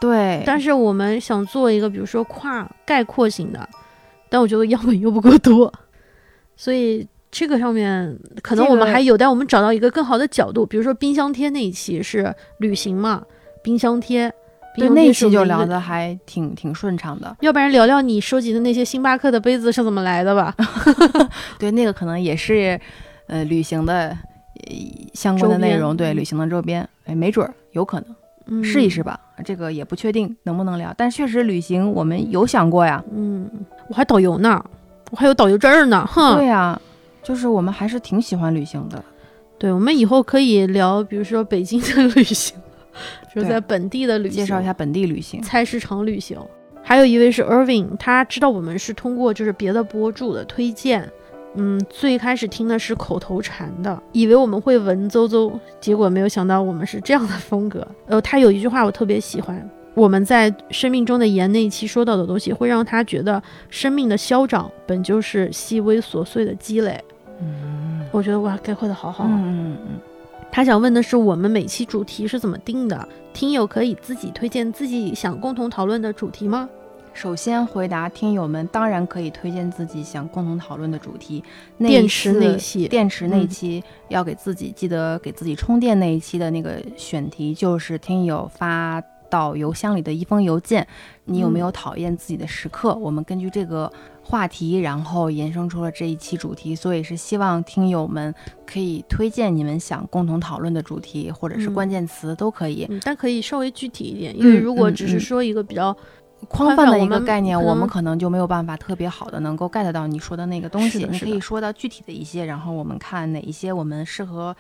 [0.01, 3.69] 对，但是我们想做一个，比如说跨概括型的，
[4.29, 5.73] 但我觉得样本又不够多，
[6.57, 13.23] 所以这个上面可能我们还有待我们找到一个更好的角度，比如说冰箱贴那一期是旅行嘛，
[13.63, 14.33] 冰箱贴，
[14.75, 17.37] 冰对那期就聊的还挺挺顺畅的。
[17.41, 20.55] 要不然聊聊你收集的那些星巴克的杯子是怎么来的吧？
[21.59, 22.81] 对，那个可能也是
[23.27, 24.17] 呃旅行的呃
[25.15, 28.15] 相关的内容，对嗯旅行的周边，哎，没准儿有可能
[28.47, 29.19] 嗯，试一试吧。
[29.45, 33.03] 这个也不确定能不能聊，但确实旅行我们有想过呀。
[33.15, 33.49] 嗯，
[33.89, 34.65] 我还导游呢，
[35.11, 36.37] 我还有导游证儿呢，哼。
[36.37, 36.81] 对呀，
[37.23, 39.03] 就是我们还是挺喜欢旅行的。
[39.59, 42.57] 对，我们以后可以聊，比如说北京的旅行，
[43.35, 45.43] 就是在本地的旅行，介绍一下本地旅行。
[45.43, 46.39] 菜市场旅行。
[46.83, 51.07] 还有一位是 Irving，他知道我们是通过就是别的博主的推荐，
[51.59, 57.87] 嗯，最开始听的是口头禅的，以为我们会文绉绉，结果没有想到我们是这样的风格。
[58.07, 67.03] 呃，他有一句话我特别喜欢，我们在生命中的盐那一期说到的东西，会让他觉得生命的消长本就是细微琐碎的积累。
[67.41, 69.31] 嗯我觉得哇，概括的好好啊。
[69.31, 70.01] 嗯嗯嗯，
[70.51, 73.09] 他想问的是我们每期主题是怎么定的？
[73.35, 76.69] 听友可以自己推荐自己想共同讨论的主题吗？
[77.19, 81.43] 首先回答听友们，当然可以推荐自己想共同讨论的主题。
[81.77, 90.87] 那一电池那期电池那一嗯期要给自己记得给自己充电那一期的那个选题，就是听友发到邮箱里的一封邮件，
[91.25, 92.95] 你有没有讨厌自己的时刻？
[92.95, 93.93] 我们根据这个
[94.23, 98.33] 话题，然后延伸出了这一期主题，所以是希望听友们
[98.65, 102.87] 可以推荐你们想共同讨论的主题，或者是嗯关键词都可以。
[102.89, 105.95] 嗯，但可以稍微具体一点，因为嗯如果只是说一个比较
[106.47, 111.05] 宽泛的一个概念，我们可能就没有办法特别好的能够 get 到你说的那个东西。
[111.11, 114.55] 你可以说到具体的一些，然后我们看哪一些我们适合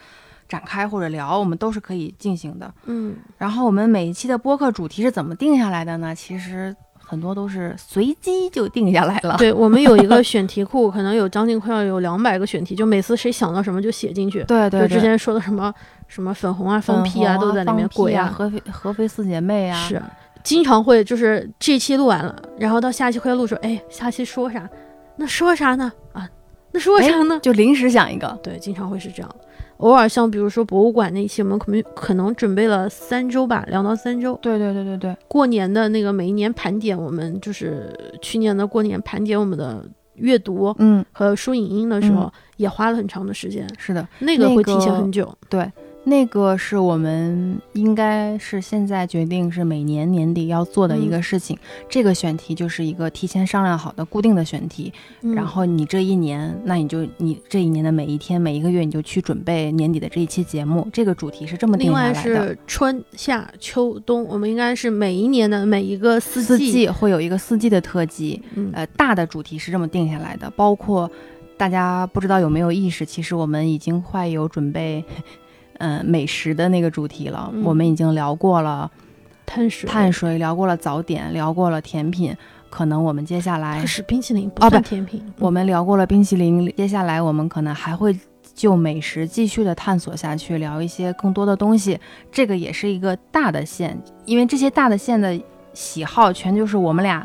[0.48, 2.72] 展开或者聊，我们都是可以进行的。
[2.86, 6.14] 嗯然后我们每一期的播客主题是怎么定下来的呢？
[6.14, 9.36] 其实很多都是随机就定下来了。
[9.38, 14.42] 对我们有一个 选题库，可能有将近快要有两百个选题，就每次谁想到什么就写进去。
[14.44, 15.72] 对对，就之前说的什么
[16.06, 17.88] 什么粉红啊、放屁啊，都在里面。
[17.94, 20.02] 鬼啊，合肥合肥四姐妹啊，是
[20.42, 24.68] 经常会就是这期录完了，然后到下期会录说，哎，下期说啥？
[25.16, 25.92] 那说啥呢？
[26.12, 26.28] 啊，
[26.72, 27.38] 那说啥呢？
[27.42, 28.38] 就临时想一个。
[28.42, 29.30] 对，经常会是这样。
[29.78, 34.38] 偶尔像比如说博物馆那一期，我们可能可能准备了三周吧，两到三周。
[34.42, 35.16] 对对对对对。
[35.28, 39.84] 过年的那个每一年盘点，我们就是去年的过年盘点我们的
[40.14, 43.68] 阅读，嗯，和书影音的时候，也花了很长的时间。
[43.78, 45.32] 是的，那个会提前很久。
[45.48, 45.70] 对。
[46.08, 51.56] 那个是我们应该是现在决定是每年年底要做的一个事情。
[51.88, 54.92] 这个选题就是一个提前商量好的固定的选题，
[55.34, 60.88] 然后你这一年，那你就你这一年的每一天、每一个月，你就去准备年底的这一期节目。
[60.92, 62.22] 这个主题是这么定下来的。
[62.22, 68.42] 另外是春夏秋冬，我们应该是每一年的每一个四季会有一个四季的特辑。
[68.72, 71.10] 呃，大的主题是这么定下来的，包括
[71.56, 75.04] 大家不知道有没有意识，其实我们已经快有准备。
[75.78, 78.90] 嗯，美食的那个主题了，我们已经聊过了
[79.46, 82.36] 碳水，碳水聊过了早点，聊过了甜品，
[82.68, 85.22] 可能我们接下来是冰淇淋，不算甜品。
[85.38, 88.18] 我们聊过了冰淇淋，接下来我们可能还会
[88.54, 91.98] 就美食继续的探索下去，聊一些更多的东西。
[92.32, 95.40] 这个也是一个大的线，因为这些大的线的
[95.72, 97.24] 喜好全就是我们俩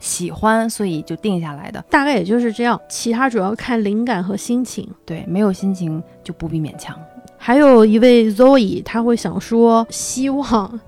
[0.00, 1.80] 喜欢，所以就定下来的。
[1.88, 4.88] 大概也就是这样，其他主要看灵感和心情。
[5.06, 6.98] 对，没有心情就不必勉强。
[7.44, 10.80] 还有一位 Zoe，他会想说，希望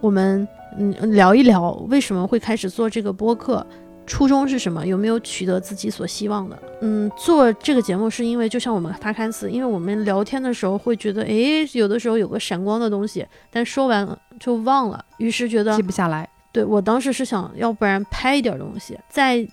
[0.00, 0.48] 我们
[0.78, 3.64] 嗯聊一聊为什么会开始做这个播客，
[4.06, 4.86] 初衷是什么？
[4.86, 6.58] 有没有取得自己所希望的？
[6.80, 16.26] 嗯，做这个节目是因为就像我们发刊词，因为我们聊天的时候会觉得，哎，有的时候有个闪光的东西，但说完了就忘了，于是觉得记不下来。
[16.50, 19.46] 对我当时是想要不然拍一点东西，在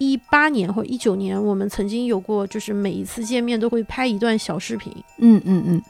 [0.00, 4.92] 一八年或者一九年，我们曾经有过，就是每一次见面都会拍一段小视频。
[5.18, 5.82] 嗯嗯嗯。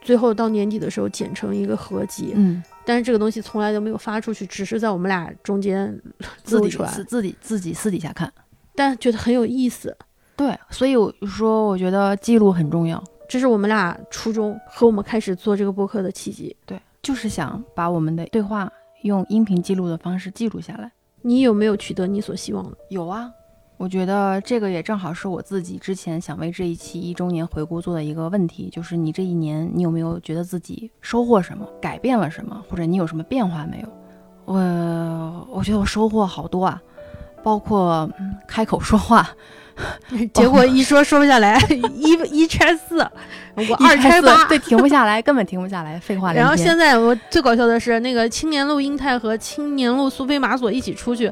[0.00, 5.96] 最后到年底的时候剪成一个合集，嗯，但是这个东西从来都没有发出去，只是在我们俩中间
[6.42, 8.32] 自 己自自己自己私底下看，
[8.74, 9.96] 但觉得很有意思。
[10.34, 16.56] 对，所以我说我觉得记录很重要，这是我们俩初衷和我们开始做这个播客的契机。
[16.66, 18.68] 对，就是想把我们的对话
[19.02, 20.90] 用音频记录的方式记录下来。
[21.20, 22.76] 你有没有取得你所希望的？
[22.88, 23.30] 有啊。
[23.82, 33.88] 我觉得这个也正好是我自己之前想为这一期一周年回顾做的一个问题，就是你这一年你有没有觉得自己收获什么，改变了什么，或者你有什么变化没有？
[34.44, 36.80] 我我觉得我收获好多啊，
[37.42, 38.08] 包括
[38.46, 39.28] 开口说话。
[40.32, 41.58] 结果一说说不下来，
[41.94, 42.98] 一一拆四，
[43.54, 51.30] 我二拆八，对，停不下来，根本停不下来，废话然后现在我最搞笑的是，那个青年路英泰和青年路苏菲玛索一起出去，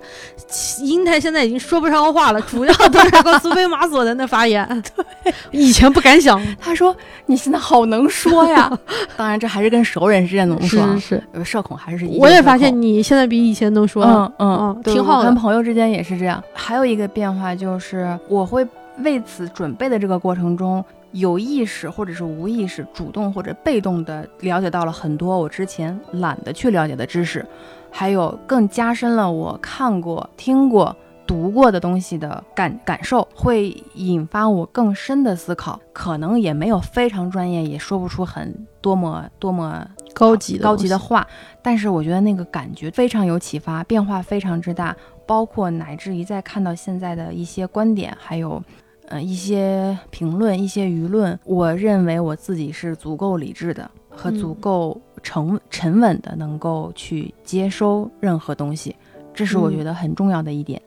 [0.83, 4.67] 英泰现在已经说不上话了，主要都是个苏菲玛索在那发言。
[4.95, 6.95] 对，以前不敢想，他说
[7.27, 8.71] 你现在好能说呀。
[9.17, 12.07] 当然，这还是跟熟人之间能说，是是社恐还是？
[12.19, 14.05] 我也发现你现在比以前能说，
[14.39, 15.25] 嗯嗯，挺好的。
[15.25, 16.43] 跟朋友之间也是这样。
[16.53, 18.19] 还有一个变化就是。
[18.29, 18.67] 我我会
[19.01, 27.45] 为此准备的这个过程中，有意识或者是无意识、主动或者被动的了解到了很多我之前懒得去了解的知识，
[27.91, 30.97] 还有更加深了我看过、听过、
[31.27, 35.79] 读过的东西的感感受，会引发我更深的思考。
[35.93, 41.27] 可能也没有非常专业，也说不出很多么多么高级高级的话，
[41.63, 44.97] 但是我觉得那个感觉非常有启发，变化非常之大。
[45.27, 48.61] 包括乃至于在看到现在的一些观点，还有，
[49.07, 58.97] 呃一些评论、一些舆论，我认为我自己是足够理智的和足够沉沉稳的，能够去接收任何东西，
[59.33, 60.83] 这是我觉得很重要的一点。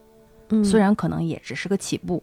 [0.50, 2.22] 嗯，虽然可能也只是个起步。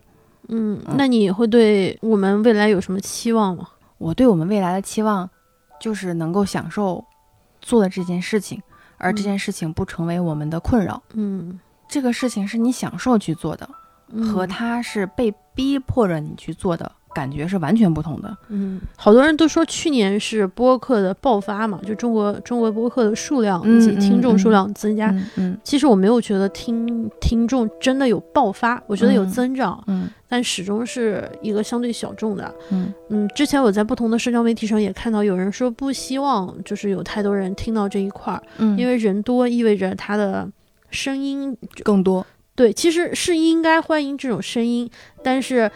[0.49, 3.67] 嗯，那你会对我们未来有什么期望吗？
[3.97, 5.29] 我对我们未来的期望，
[5.81, 7.05] 就是能够享受
[7.61, 8.63] 做的这件事情，
[8.99, 11.03] 而这件事情不成为我们的困扰。
[11.15, 11.59] 嗯。
[11.89, 13.69] 这个事情是你享受去做的，
[14.23, 16.93] 和他是被逼迫着你去做的。
[17.13, 18.37] 感觉是完全不同的。
[18.49, 25.15] 嗯，好多人都说去年是播客的爆发嘛，就中国中国播客的数量以及听众数量增加。
[25.37, 29.83] 嗯，其实我没有觉得听听众真的有爆发，我觉得有增长。
[29.89, 32.55] 嗯，但始终是一个相对小众的。
[32.71, 38.43] 嗯嗯，之前我在不同的社交媒体上也看到有人说不希望就是有太多人听到这一块儿。
[38.59, 40.49] 嗯，因为人多意味着他的
[40.91, 42.25] 声音更多。
[42.55, 44.89] 对，其实是应该欢迎这种声音，
[45.25, 45.71] 但是。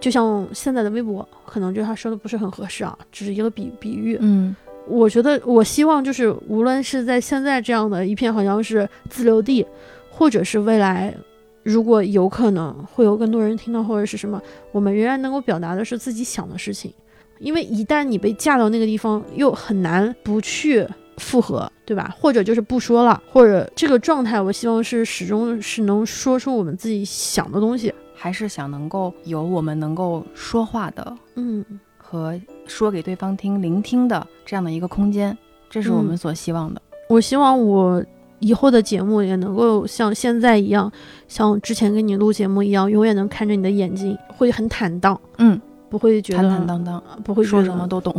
[0.00, 4.16] 就像现在的微博，可能就他说的不是很合适啊，只是一个比比喻。
[4.20, 4.54] 嗯，
[4.86, 9.66] 我觉得我希望就是无论是在现在这样的一片好像是自留地，
[10.10, 11.14] 或者是未来
[11.62, 14.40] 如果有可能会有更多人听到，或者是什么，
[14.70, 16.92] 我们仍然能够表达的是自己想的事情。
[17.38, 20.86] 因为一旦你被架到那个地方，又很难不去
[21.18, 22.14] 复合，对吧？
[22.18, 31.64] 或者就是不说了，或者这个状态，我希望是始终是能说出我们自己想的东西，还是想能够有我们能够说话的，嗯，
[31.98, 35.36] 和说给对方听、聆听的这样的一个空间，
[35.68, 36.80] 这是我们所希望的。
[37.08, 38.02] 我希望我
[38.38, 40.90] 以后的节目也能够像现在一样，
[41.28, 48.14] 像之前跟你录节目一样，永远能看着你的眼睛，会很坦荡，嗯，不会觉得坦坦荡荡，不会说什么都懂。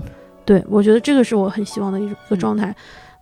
[0.45, 2.73] 对，我觉得这个是我很希望的一个状态，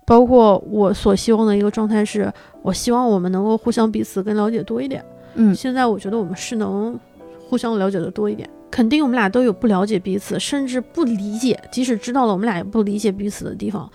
[0.06, 2.32] 包括我所希望的一个状态是，
[2.62, 5.04] 我希望我们能够互相彼此更了解多一点。
[5.36, 7.00] 嗯，现在我觉得我们是能
[7.48, 13.90] 互相了解的多一点，肯定我们俩都有不了解彼此，甚至不理解，即使知道了，我们俩也不理解彼此的地方。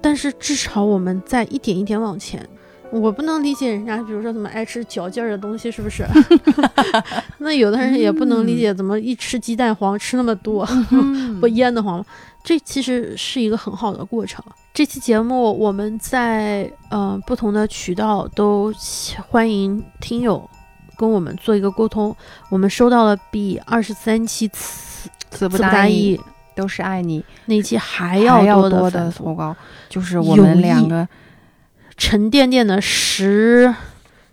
[0.00, 2.46] 但是至少我们在一点一点往前。
[2.90, 6.04] 我不能理解人家，比如说怎么爱吃嚼劲儿的东西，是不是？
[7.38, 10.68] 那有的人也不能理解怎么一吃鸡蛋黄吃那么多，
[11.40, 12.04] 不腌得慌。
[12.44, 14.44] 这其实是一个很好的过程。
[14.74, 18.70] 这期节目我们在呃不同的渠道都
[19.30, 20.46] 欢迎听友
[21.02, 22.14] 跟我们做一个沟通。
[22.48, 26.20] 我们收到了比二十三期词词不达意
[26.54, 29.56] 都是爱你那期还要多的投稿，
[29.88, 31.08] 就是我们两个。
[31.96, 33.72] 沉甸甸的十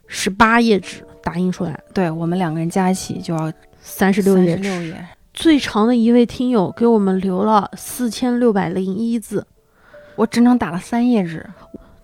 [0.07, 3.51] 十八页纸打印出来，对我们两个人加一起就要
[3.81, 4.95] 三十六页纸。
[5.33, 9.45] 最长的一位听友给我们留了四千六百零一字，
[10.15, 11.45] 我整整打了三页纸。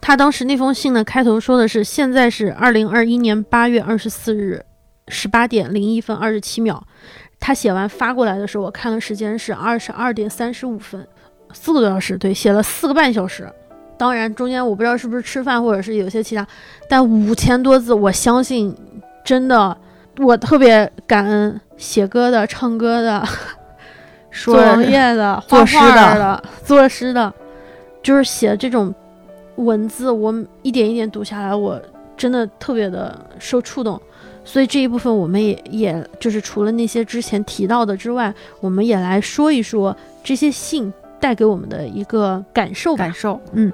[0.07, 4.63] 他当时那封信的开头说的是：“现在是二零二一年八月二十四日
[5.07, 6.85] 十八点零一分二十七秒。”
[7.41, 11.07] 他写完发过来的时候，我看了时间是二十二点三十五分，
[11.53, 13.51] 四个多小时，对，写了四个半小时。
[13.97, 16.45] 当然，中间我不知道是不是吃饭，或者是有些其他，
[16.87, 18.77] 但五千多字，我相信，
[19.23, 19.75] 真的，
[20.19, 23.27] 我特别感恩写歌的、唱歌的、
[24.31, 27.33] 做网页的、画画的、作诗的，
[28.03, 28.93] 就是写这种
[29.55, 31.81] 文字，我一点一点读下来，我
[32.17, 34.01] 真的特别的受触动。
[34.43, 42.95] 所以这一部分，我们也也就是除了那些之前提到的之外，我们也来说一说这些信带给我们的一个感受。
[42.95, 43.73] 感受，嗯。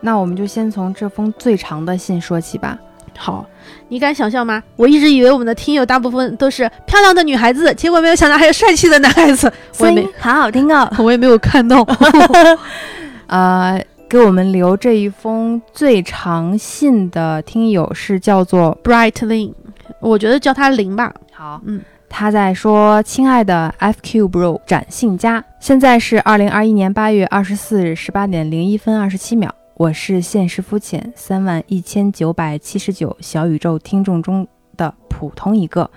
[0.00, 2.78] 那我们就先从这封最长的信说起吧。
[3.18, 3.44] 好，
[3.88, 4.62] 你敢想象吗？
[4.76, 9.52] 我一直以为我们的听友大部分都是漂亮的女孩子，结果没有想到还有帅气的男孩子。
[9.72, 10.32] 声音好。
[10.32, 10.50] 好。
[10.50, 11.86] 听哦，我也没有看到。
[13.26, 19.52] 呃，给我们留这一封最长信的听友是叫做 Brightling，
[20.00, 21.12] 我觉得叫他林吧。
[21.32, 34.46] 好，嗯，他在说：“亲爱的 FQ Bro 展信佳，现在是二零二一年八月二十四日十八点零一分二十七秒。”我是现实肤浅三万一千九百七十九小宇宙听众中
[34.76, 35.90] 的普通一个，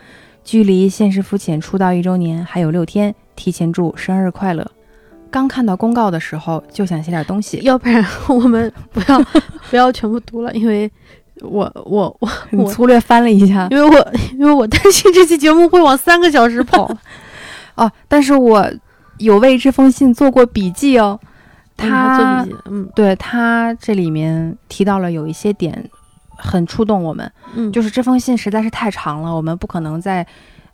[0.43, 4.69] 距离现实肤浅出道一周年还有六天，提前祝生日快乐！
[5.31, 9.19] 刚看到公告的时候就想写点东西，要不然我们不要
[9.69, 10.91] 不要全部读了，因为
[11.41, 16.91] 我我我我粗略翻了一下，因为我因为我担心这期节目会往三个小时跑。
[17.75, 18.69] 哦，但是我
[19.19, 21.19] 有为这封信做过笔记哦。
[21.77, 25.89] 他嗯，对他这里面提到了有一些点
[26.35, 30.27] 很触动我们，嗯，就是这封信实在是太长了，我们不可能在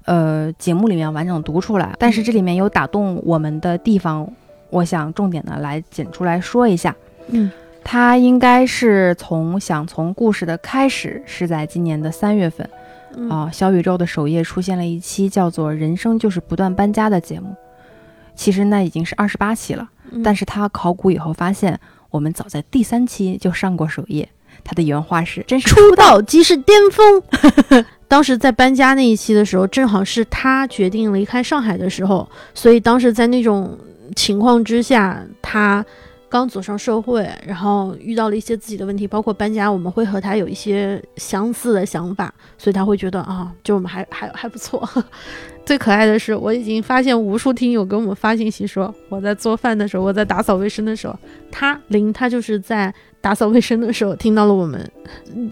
[0.05, 1.93] 呃节目里面完整读出来。
[1.99, 4.27] 但是这里面有打动我们的地方，
[4.69, 6.95] 我想重点的来剪出来说一下。
[7.27, 7.51] 嗯，
[7.83, 12.69] 他应该是从想从故事的开始是在今年的三月份
[13.29, 17.55] 啊，小宇宙的首页出现了一期叫做《人生就是不断搬家》的节目，
[18.35, 19.89] 其实那已经是二十八期了。
[20.23, 21.79] 但是他考古以后发现，
[22.11, 24.29] 我们早在第三期就上过首页。
[24.63, 27.85] 他的原话是：“真是出道即是巅峰。
[28.07, 33.77] ”当时在搬家那一期的时候，正好是他决定离开上海的时候，所以当时在那种
[34.15, 35.85] 情况之下，他
[36.27, 44.87] 刚走上社会，然后遇到了一些自己的问题，包括搬家，我们会和他有一些相似的想法，所以他会觉得啊，就我们还还还不错。
[45.65, 51.17] 最可爱的是，我已经发现无数听友给我们发信息说，我在做饭的时候，我在打扫卫生的时候，
[51.51, 54.91] 他林他就是在打扫卫生的时候听到了我们。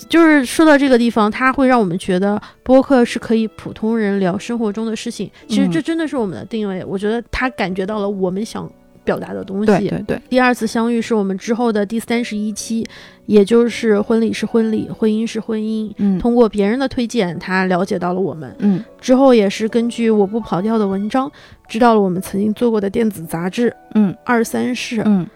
[0.08, 5.30] 就是说到这个地方，他会让我们觉得播客是可以普通人聊生活中的事情。
[5.48, 6.86] 其实这真的是我们的定位。
[6.86, 8.72] 我觉得他感觉到了我们想。
[9.04, 9.66] 表达的东西。
[9.66, 12.86] 对对对，第二次相遇是我们之后的第三十一期，
[13.26, 15.92] 也就是婚礼是婚礼，婚姻是婚姻。
[15.98, 18.56] 嗯，通过别人的推荐，他了解到了我们。
[18.60, 21.32] 嗯，之后也是根据我不跑调的文章，
[21.68, 23.76] 知道了我们曾经做过的电子杂志。
[23.96, 25.02] 嗯，二三事。
[25.06, 25.28] 嗯，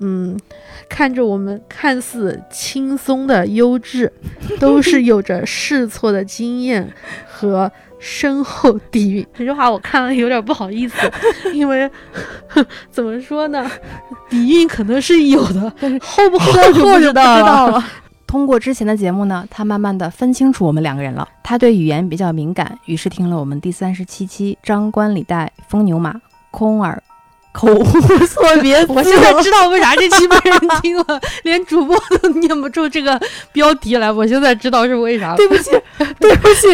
[0.00, 0.38] 嗯，
[0.88, 4.12] 看着我们看似轻松的优质，
[4.60, 6.88] 都是有着试错的经验
[7.26, 9.26] 和深厚底蕴。
[9.34, 10.96] 这句话我看了有点不好意思，
[11.52, 11.90] 因为
[12.90, 13.70] 怎么说呢，
[14.28, 17.84] 底蕴可能是有的，但是厚不厚就不知道了。
[18.26, 21.26] 通过之前的节目呢，他慢慢的分清楚我们两个人了。
[21.42, 26.14] 他对语言比较敏感，于是听了我们第三十七期张冠李戴疯牛马
[26.50, 27.02] 空耳
[27.58, 27.84] 口误
[28.26, 28.92] 错别字。
[28.94, 33.20] 我现在知道为啥这期没人听了，连主播都念不出这个
[33.50, 34.12] 标题来。
[34.12, 35.36] 我现在知道是为啥了。
[35.36, 35.70] 对不起，
[36.20, 36.68] 对不起。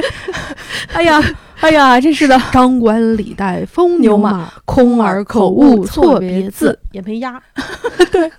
[0.92, 1.22] 哎呀，
[1.60, 7.40] 哎呀，真是的，张冠李戴风牛马空耳口误错别字，也没押。
[8.12, 8.30] 对。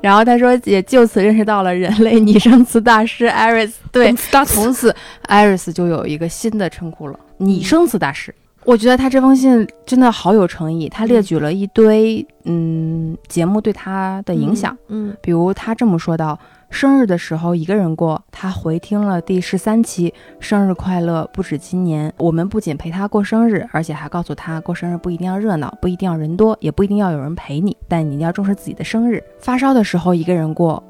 [0.00, 3.80] 然后他说，也就此认识到了人类拟声词大师艾瑞斯。
[3.90, 4.14] 对，
[4.46, 4.94] 从此
[5.26, 8.32] 艾瑞斯就有一个新的称呼了——拟声词大师。
[8.64, 16.38] 我觉得他这封信真的好有诚意，他列举了一堆嗯节目对他的影响，嗯，比如他这么说道。
[16.70, 22.10] 生日的时候一个人过，他回听了第十三期，生日快乐不止今年。
[22.16, 29.22] 我们不仅陪他过生日，而且还告诉他过生日不一定要热闹，不一定要人多，也不一定要有人陪你，但你一定要重视自己的生日。
[29.38, 30.82] 发烧的时候一个人过，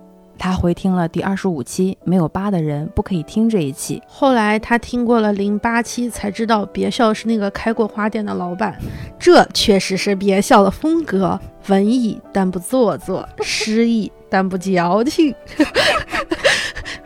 [0.42, 4.02] 他回听了第二十五期，没有八的人不可以听这一期。
[4.08, 8.76] 后来他听过了零八期，才知道别笑是那个开过花店的老板，
[9.20, 11.38] 这确实是别笑的风格，
[11.68, 14.10] 文艺但不做作，诗意。
[14.28, 15.32] 但不矫情，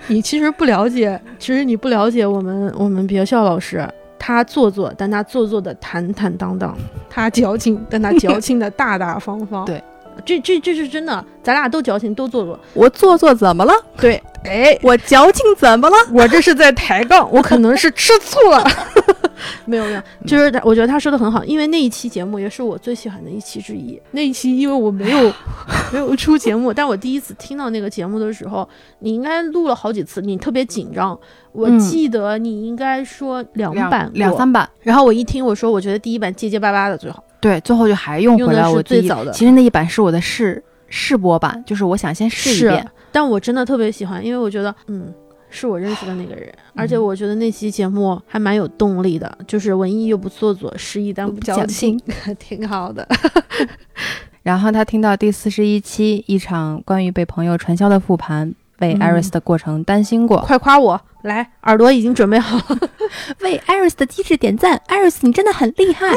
[0.06, 3.86] 你其实不了解，其实你不了解我们我们别笑老师，
[4.18, 6.72] 他做作，但他做作的坦坦荡荡；
[7.10, 9.64] 他矫情，但他矫情的大大方方。
[9.66, 9.82] 对，
[10.24, 12.58] 这这这是真的，咱俩都矫情，都做作。
[12.74, 13.72] 我做作怎么了？
[13.98, 15.96] 对，哎， 我矫情怎么了？
[16.12, 18.64] 我这是在抬杠，我可能是吃醋了。
[19.66, 24.00] 没有没有，就是他，我觉得他说的很好，因为那一期节目也是我最喜欢的一期之一。
[24.12, 25.32] 那一期因为我没有
[25.92, 28.66] 没有出节目，但我第一次听到那个节目的时候，
[29.00, 31.18] 你应该录了好几次，你特别紧张。
[31.56, 37.24] 我记得你应该说两版两三版，然后我一听我说，我觉得第一版结结巴巴的最好。
[37.40, 39.30] 对，最后就还用回来我最早的。
[39.32, 45.12] 其实那一版是我的试试播版，就是我想先试一遍，但我真的特别喜欢，因为我觉得嗯。
[45.48, 51.98] 是我认识的那个人，而且我觉得那期节目还蛮有动力的，就是文艺又不做作，诗意但不矫情，
[52.36, 53.06] 挺好的。
[54.42, 60.38] 然后他听到第四十一期，一场关于被朋友传销的复盘，为艾瑞斯的过程担心过。
[60.40, 62.88] 快夸我，来，耳朵已经准备好了，
[63.40, 66.06] 为 Iris 的机智点赞，Iris，你真的很厉害。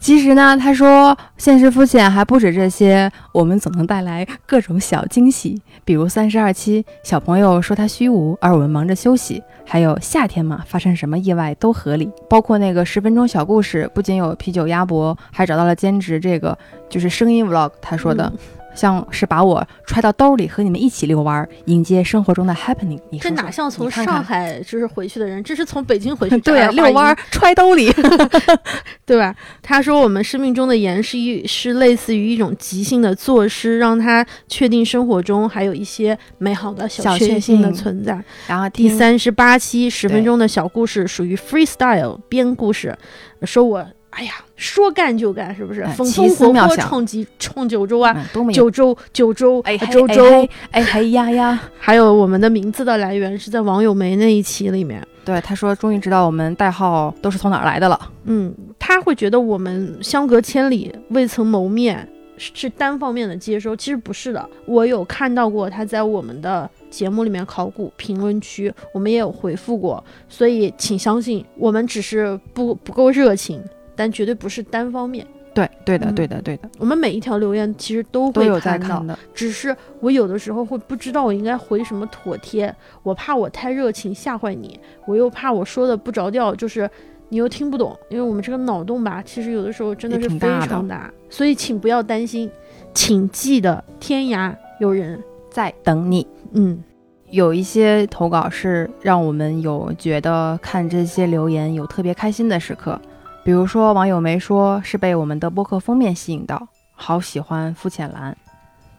[0.00, 12.10] 其实呢，他说现实肤浅还不止这些，我们总能带来各种小惊喜，比如三十二期小朋友说他虚无，而我们忙着休息；还有夏天嘛，发生什么意外都合理。
[12.28, 16.58] 包括那个十分钟小故事，不仅有啤酒鸭脖，还找到了兼职，这个
[16.88, 17.70] 就是声音 vlog。
[17.80, 18.32] 他说的。
[18.74, 22.98] 像是把我揣到兜里和你们一起遛弯，迎接生活中的 happening。
[23.10, 26.38] 你这哪像从上海就是回去的人，这是从北京回去。
[26.42, 27.92] 对，遛弯揣兜里，
[29.06, 29.34] 对吧？
[29.62, 38.22] 他说我们生命中的盐是一是类似于一种即兴的作诗，让他确定生活中还有一些美好的小确幸的存在。
[38.46, 42.96] 然后第三十八期十分钟的小故事属于 freestyle 编故事，
[43.42, 43.86] 说我。
[44.12, 45.82] 哎呀，说干就干，是不是？
[45.96, 48.14] 风风火火闯几冲九州啊！
[48.52, 51.58] 九州九州哎周周哎嘿呀呀！
[51.78, 55.02] 还有我们的名字的来源是在网友梅那一期里面。
[55.24, 57.98] 对，他说终于知道我们代号都是从哪儿来的了。
[58.24, 62.06] 嗯，他会觉得我们相隔千里未曾谋面
[62.36, 64.46] 是单方面的接收，其实不是的。
[64.66, 73.62] 我有看到过他在我们的节目里面考古评论区，我们也有回复过，所以请相信我们只是不不够热情。
[74.02, 75.24] 但绝对不是单方面，
[75.54, 76.68] 对，对的，对的，对的。
[76.80, 82.74] 我们每一条留言其实都会看到的，只是我有的时候会不知道我应该回什么妥帖，
[83.04, 84.76] 我怕我太热情吓坏你，
[85.06, 86.90] 我又怕我说的不着调，就是
[87.28, 87.96] 你又听不懂。
[88.10, 92.50] 因为我们这个脑洞吧，其实有的时候真的是非常大，所以请不要担心，
[92.92, 96.26] 请记得天涯有人在等你。
[96.54, 96.82] 嗯，
[97.30, 103.00] 有一些投稿是让我们有觉得看这些留言有特别开心的时刻。
[103.44, 108.36] 比如说，网友没说是被我们的播客封面吸引到，好喜欢肤浅蓝，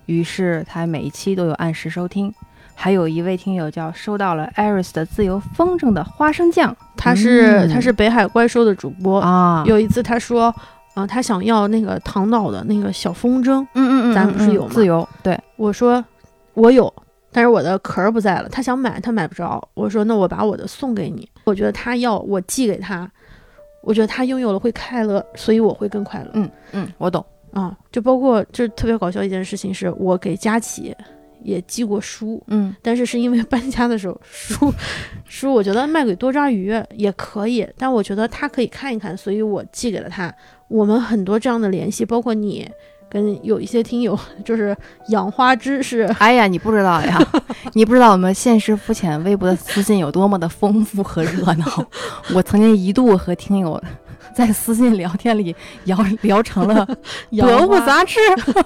[0.06, 2.34] 于是他每一期都有按时收听。
[2.76, 9.64] 还有一位听友叫收到了 Iris 的自由风筝的花生酱，他是他是北海怪兽的主播啊。
[9.66, 10.54] 有一次他说，
[10.96, 14.72] 嗯，他想要那个唐岛的那个小风筝，嗯嗯嗯，咱不是有吗？
[14.74, 16.04] 自由，对，我说
[16.56, 16.92] 我有，
[17.32, 18.50] 但是我的壳儿不在了。
[18.50, 19.66] 他想买，他买不着。
[19.76, 21.30] 我说那我把我的送给你。
[21.46, 23.10] 我觉得他要，我寄给他。
[23.84, 26.32] 我觉得他拥有了会快乐，所以我会更快乐。
[26.34, 27.24] 嗯嗯，我懂。
[27.52, 30.96] 啊，就包括就是特别搞笑一件事情，是我给佳琪
[31.44, 34.74] 也寄过书，嗯但是是因为搬家的时候书
[35.26, 40.34] 书我觉得卖给多抓鱼也可以，但我觉得他可以看一看，所以我寄给了他。
[40.68, 42.68] 我们很多这样的联系，包括你
[43.14, 44.76] 跟有一些听友 就是
[45.10, 47.22] 养花知识，哎呀，你不知道呀，
[47.74, 51.66] 你不知道我们现实肤浅微博的私信有多么的丰富和热闹。
[52.34, 53.80] 我曾经一度和听友
[54.36, 55.56] 在私信聊天里
[55.86, 56.88] 聊聊成了
[57.32, 58.20] 养得物杂志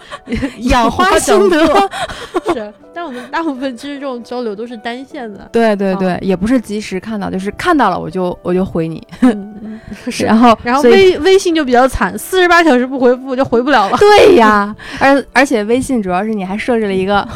[0.69, 1.89] 养花心得。
[2.53, 5.47] 是，但我们大部分其实这种交流都是单线的。
[5.51, 9.79] 对对对，也不是及时看到，就是看到了我就我就回你， 嗯，
[10.09, 10.25] 是。
[10.25, 17.27] 然后然后微微信就比较惨，四十八小时不回复就回不了了，对呀，而而且微信主要是你还设置了一个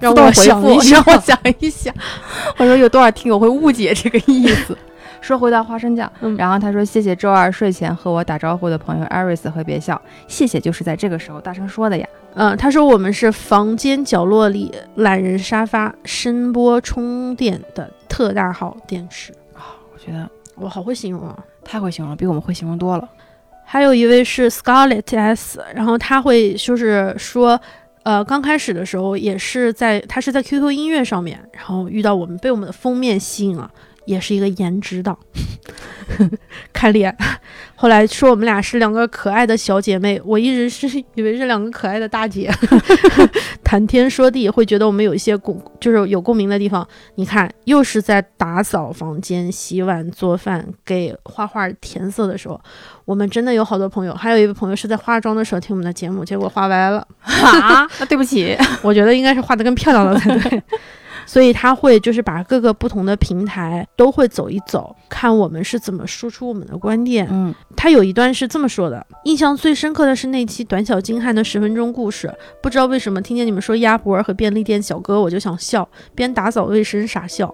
[0.00, 1.94] 让我想一想让我想一想。
[2.56, 4.76] 我说有多少听友会误解这个意思？
[5.26, 12.06] 说回到花生酱，嗯然后他说谢谢周二睡前和我打招呼的朋友艾瑞斯和别笑，谢谢就是在这个时候大声说的呀。
[12.34, 19.32] 嗯，他说我们是房间角落里懒人沙发声波充电的特大号电池，
[19.92, 21.36] 我觉得我好会形容啊。
[21.64, 23.08] 太会形容了，比我们会形容多了。
[23.64, 27.60] 还有一位是 Scarlett S，然后他会就是说，
[28.04, 33.68] 呃，刚开始的时候也是在他是在 QQ 音乐上面，然后遇到我们被我们的封面吸引了，
[34.06, 35.18] 也是一个颜值党，
[36.72, 37.14] 看脸。
[37.78, 42.50] 后来说我们俩是两个可爱的小姐妹，我一直是以为是两个可爱的大姐，
[43.62, 46.86] 谈天说地，会觉得我们有一些共，就是有共鸣的地方。
[47.16, 52.58] 你看，又是在打扫房间、洗碗、做饭、给画画填色的时候，
[53.04, 54.14] 我们真的有好多朋友。
[54.14, 57.06] 还有一位朋友是在化妆的时候听我们的节目，结果画歪了。
[57.20, 60.62] 啊，那对不起， 我觉得应该是画的更漂亮了才对。
[61.26, 67.28] 所以他会就是把各个不同的平台都会走一走，看我们是怎么输出我们的观点。
[67.30, 72.32] 嗯，他有一段是这么说的：印象最深刻的是那期短小精悍的十分钟故事。
[72.62, 77.52] 不知道为什么听见你们说鸭脖和便利店小哥，我就想笑，边打扫卫生傻笑。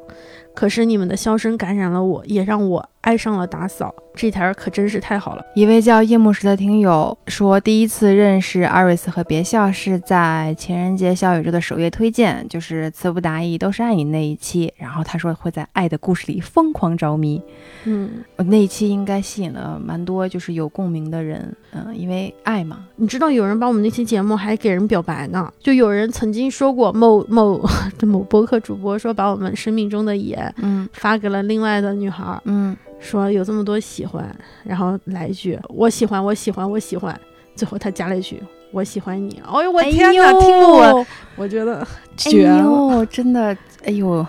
[0.55, 3.95] 可是你们的笑声感染了我，也让我爱上了打扫。
[4.15, 5.43] 这台儿可真是太好了。
[5.55, 14.71] 一位叫夜幕时的听友说，第一次认识阿瑞斯和别笑是在情人节小宇宙的首页推荐，就是词不达意都是爱你那一期。
[14.77, 17.41] 然后他说会在爱的故事里疯狂着迷，
[17.85, 27.59] 嗯，我那一期应该吸引了蛮多就是有共鸣的人，嗯、因为爱嘛，你知道有人把我们那期节目还给人表白呢，就有人曾经说过某某
[28.05, 30.89] 某播客主播说把我们生命中的盐嗯。
[30.93, 34.25] 发给了另外的女孩，嗯，说有这么多喜欢，
[34.65, 37.19] 然后来一句我喜欢我喜欢我喜欢，
[37.55, 39.41] 最后他加了一句我喜欢你。
[39.45, 41.07] 哎呦我天哪，听得我
[41.37, 41.87] 我觉得
[42.17, 42.65] 绝哎了。
[42.65, 44.27] 呦，真的，哎呦，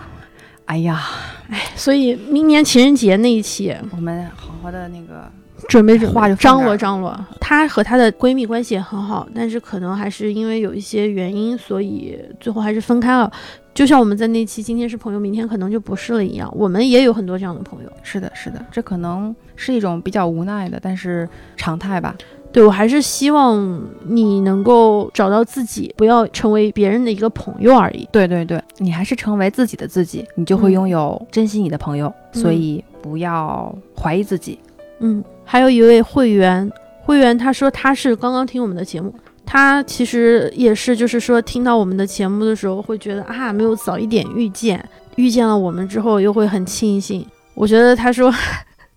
[0.66, 1.00] 哎呀，
[1.48, 5.30] 哎所以明年情人节那一期我们好好的那个，
[5.68, 7.18] 准备准备张罗张罗。
[7.40, 13.30] 她和她的闺蜜关系也很好，但是可能还是因为有一些原因，所以最后还是分开了。
[13.72, 16.48] 就像我们在那期今天是朋友，明天可能就不是了一样。
[16.56, 17.90] 我们也有很多这样的朋友。
[18.02, 22.14] 是的，是的，这可能是一种比较无奈的，但是常态吧。
[22.52, 28.08] 对我还是希望你能够找到自己，不要成为别人的一个朋友而已。
[28.12, 34.56] 对对对，你还是成为自己的自己，你就会嗯拥有珍惜你的朋友，所嗯以不要怀疑自己。
[35.00, 36.70] 嗯，还有一位会员，
[37.02, 39.14] 会员他说他是刚刚听我们的节目，
[39.44, 44.82] 他其实也是就是说听到我们的节目的时候会觉得啊，没有早一点遇见，
[45.16, 47.26] 遇见了我们之后又会很庆幸。
[47.54, 48.32] 我觉得他说。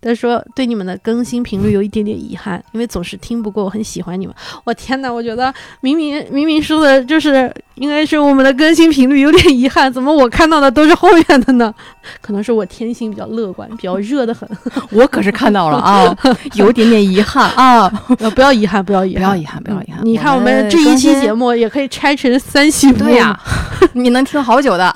[0.00, 4.34] 他说：“对你们的更新频率有一点点遗憾，因为总是听不过，我很喜欢你们。
[4.64, 11.74] 我天哪，我觉得明明明明说的就是应该是我们的更新频率有点遗憾，怎么我看到的都是后面的呢？
[12.22, 14.48] 可能是我天性比较乐观，比较热的很。
[14.90, 16.16] 我可是看到了啊，
[16.54, 20.00] 有点点遗憾啊，呃，不要遗憾，不要遗憾，不要遗憾，不要遗憾。
[20.04, 23.38] 你看我们这一期节目也可以拆成三期播对呀、
[23.94, 24.94] 你能听好久的。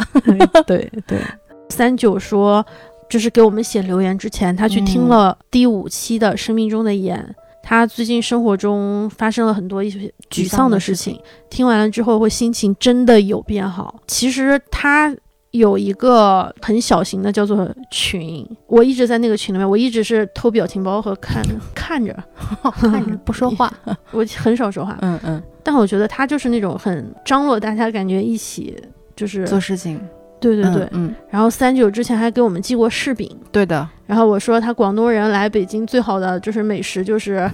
[0.67, 1.19] 对对。
[1.69, 2.65] 三九说，
[3.13, 7.23] 就是给我们写留言之前，他去听嗯了第五期的《生命中的盐》。
[7.63, 11.21] 他最近生活中发生了很多一些沮丧的事情，
[11.51, 14.01] 听完了之后会心情真的有变好。
[14.07, 15.15] 其实他
[15.51, 21.45] 有一个很小型的叫做群，我一直在那个群里面，我一直是偷表情包和看
[21.75, 22.17] 看着，
[22.81, 23.71] 看着不说话，
[24.11, 24.97] 我很少说话。
[25.03, 28.75] 嗯嗯，但我觉得他就是那种很张罗大家感觉一起
[29.15, 30.01] 就是做事情，
[30.43, 30.83] 对对对。
[30.91, 37.51] 嗯，嗯然后三九之前还给我们寄过柿饼，对的，然后我说他广东人来北京最好的就是美食就是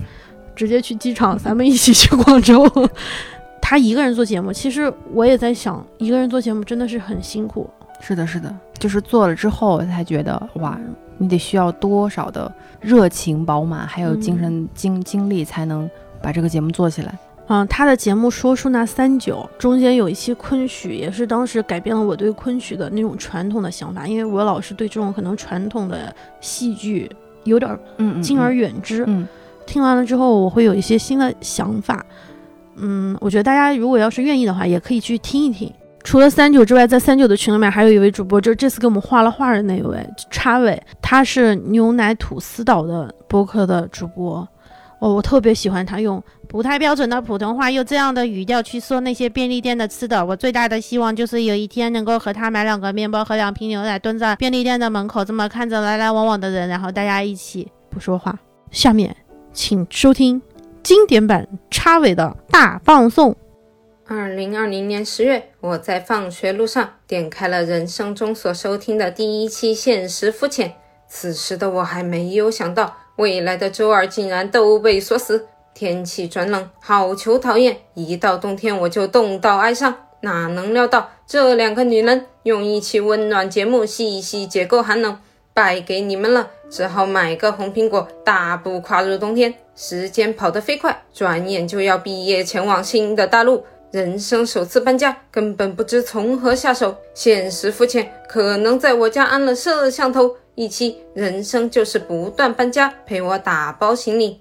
[0.56, 2.66] 直接去机场，咱们一起去广州。
[3.62, 7.68] 他一个人做节目，其实我也在想，一个人做节目真的是很辛苦。
[8.00, 10.78] 是的，是的，就是做了之后才觉得哇，
[11.18, 12.50] 你得需要多少的
[12.80, 15.90] 热情饱满，还有精神、精精力，才能
[16.22, 17.12] 把这个节目做起来。
[17.48, 27.10] 嗯，他的节目说出那三九中间有一期昆曲，也是当时改变了我对昆曲的那种传统的想法，因为我老是对这种可能传统的戏剧
[27.44, 29.02] 有点嗯敬而远之。
[29.06, 29.26] 嗯，
[29.66, 32.04] 听完了之后，我会有一些新的想法。
[32.76, 35.72] 嗯，我觉得大家如果要是愿意的话，也可以去听一听。
[36.04, 39.98] 除了三九之外，在三九的群里面还有一位主播，就是这次给我们画了画的那位
[40.30, 44.46] 插尾，他是牛奶吐司岛的播客的主播。
[45.00, 50.24] 哦，我特别喜欢他用不太标准的普通话，用这样的语调去说那些便利店的吃的。
[50.24, 58.38] 我最大的希望就是有一天能够和他买两个面包和两瓶牛奶，蹲在便利店的门口，这么看着来来往往的人，然后大家一起不说话。
[58.70, 59.14] 下面
[59.52, 60.40] 请收听
[60.82, 63.36] 经典版插尾的大放送。
[64.06, 70.70] 二零二零年十月，我在放学路上点开了人生中所收听的第一期《现实肤浅》，
[71.06, 72.96] 此时的我还没有想到。
[73.16, 75.44] 未来的周二竟然都被锁死，
[75.78, 77.76] 天气转冷，好求讨厌。
[77.94, 85.16] 一到冬天我就冻到哀伤，哪能料到这两个女人用一期温暖节目细细解构寒冷，
[85.54, 89.54] 败给你们了，只好买个红苹果，大步跨入冬天。
[89.76, 93.64] 时间跑得飞快，转眼就要毕业，前往新的大陆。
[93.92, 96.96] 人生首次搬家，根本不知从何下手。
[97.14, 100.34] 现实肤浅，可能在我家安了摄像头。
[100.56, 104.40] 一期人生就是不断搬家，陪我打包行李。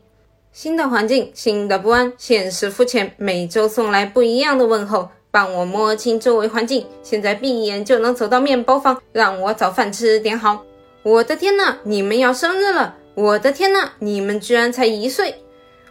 [0.58, 2.12] 新的环境，新的不安。
[2.18, 6.84] 现实肤浅，每周送来不一样的问候，帮我摸清周围环境。
[7.04, 10.64] 现在闭眼就能走到面包房，让我早饭吃点好。
[11.04, 12.96] 我的天呐，你们要生日了！
[13.14, 15.36] 我的天呐，你们居然才一岁！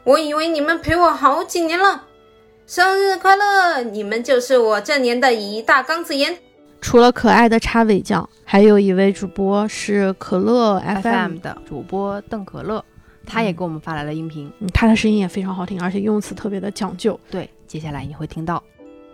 [0.02, 2.02] 我以为你们陪我好几年了。
[2.66, 3.82] 生日快乐！
[3.84, 6.36] 你们就是我这年的一大缸子盐。
[6.80, 12.84] 除了可爱的插尾酱，还有一位主播是可乐 FM 的主播邓可乐，
[13.26, 17.18] 他也给我们发来了音频，嗯，他的声音也非常好听，而且用词特别的讲究。
[17.30, 18.62] 对，接下来你会听到。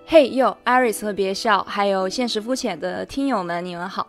[0.07, 4.07] 嘿哟，艾瑞斯和别笑，还有现实肤浅的听友们，你们好，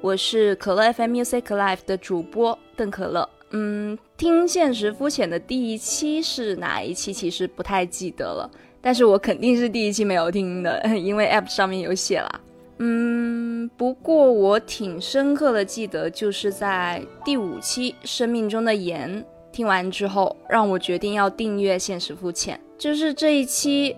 [0.00, 3.28] 我是可乐 FM Music Live 的主播邓可乐。
[3.50, 7.12] 嗯，听现实肤浅的第一期是哪一期？
[7.12, 8.50] 其实不太记得了，
[8.80, 12.40] 但是我肯定是第一期没有听的， 因为 App 上面有写啦。
[12.78, 19.22] 嗯，不过我挺深刻的记得，就是在第五期《生命中的盐》
[19.54, 22.56] 听完之后，让我决定要订阅《现实肤浅》。
[22.76, 23.96] 就是这一期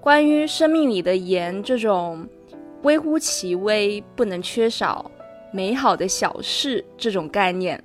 [0.00, 2.26] 关于生命里的盐这种
[2.84, 5.10] 微乎其微、不能缺少、
[5.52, 7.78] 美好的小事这种概念，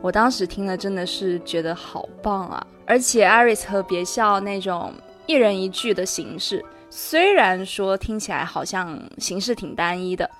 [0.00, 2.66] 我当时听了真的是觉得好棒啊！
[2.86, 4.90] 而且艾瑞斯和别笑那种
[5.26, 6.64] 一人一句的形式。
[6.88, 10.30] 虽然说听起来好像形式挺单一的，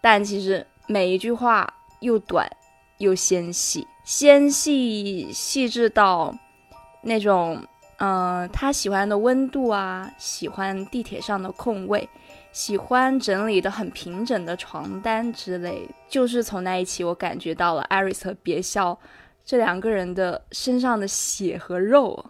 [0.00, 2.50] 但其实每一句话又短
[2.98, 6.36] 又纤细，纤细细致到
[7.02, 7.60] 那种，
[7.98, 12.08] 嗯，他喜欢的温度啊，喜欢地铁上的空位，
[12.52, 15.88] 喜欢整理的很平整的床单之类。
[16.08, 18.98] 就是从那一期，我感觉到了艾瑞斯和别笑
[19.44, 22.24] 这两个人的身上的血和肉。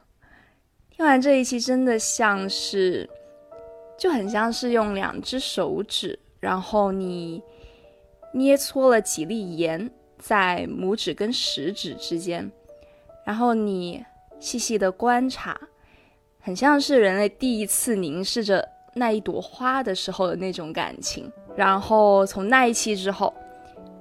[0.91, 3.09] 听完这一期，真的像是。
[3.99, 7.43] 就很像是用两只手指，然后你
[8.33, 12.51] 捏搓了几粒盐在拇指跟食指之间，
[13.25, 14.05] 然后你
[14.41, 15.59] 细细的观察，
[16.41, 21.31] 很像是人类第一次凝视着那一朵花的时候的那种感情。
[21.57, 23.33] 然后从那一期之后，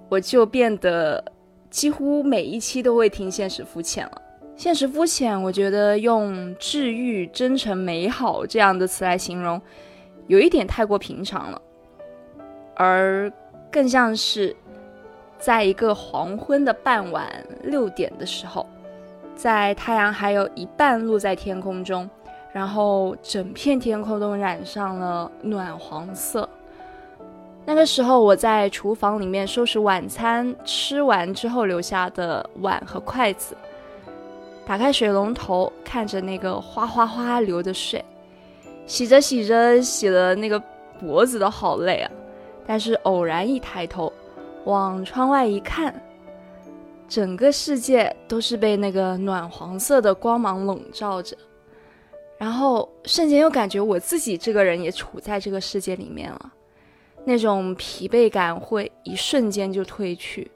[0.09, 1.23] 我就变得
[1.69, 4.21] 几乎每一期都会听现实肤浅了。
[4.55, 9.61] 现实肤浅，我觉得用治愈、真诚、美好这样的词来形容。
[10.27, 11.61] 有一点太过平常了，
[12.75, 13.31] 而
[13.71, 14.55] 更像是
[15.39, 17.31] 在一个黄昏的傍晚
[17.63, 18.65] 六点的时候，
[19.35, 22.09] 在太阳还有一半露在天空中，
[22.51, 26.47] 然后整片天空都染上了暖黄色。
[27.65, 33.55] 那个时候，我在厨房里面收拾晚餐，吃完之后留下的碗和筷子，
[34.65, 38.03] 打开水龙头，看着那个哗哗哗流的水。
[38.85, 40.57] 洗着洗着，洗了那个
[40.97, 42.11] 脖子都好累啊！
[42.65, 44.11] 但是偶然一抬头，
[44.67, 45.93] 往窗外一看，
[47.07, 51.37] 整个世界都是被那个暖黄色的光芒笼罩着，
[52.37, 56.53] 然后瞬间又感觉我自己这个人也处在这个世界里面了，
[57.23, 60.51] 那种疲惫感会一瞬间就褪去，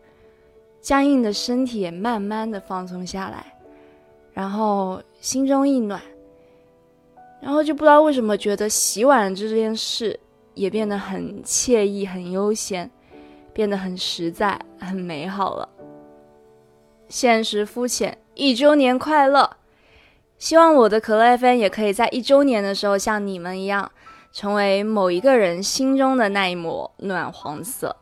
[0.82, 3.54] 僵硬的身体也慢慢的放松下来，
[4.34, 6.02] 然后心中一暖。
[7.40, 10.20] 然后就不知道为什么觉得洗碗这件事
[10.54, 12.92] 也变得很惬意、很悠闲，
[13.54, 15.68] 变得很实在、很美好了。
[17.08, 19.58] 现实肤浅，一周年快乐！
[20.38, 23.92] 希望我的可乐 FM 也可以在一周年的时候像你们一样，
[24.32, 27.96] 成为某一个人心中的那一抹暖黄色。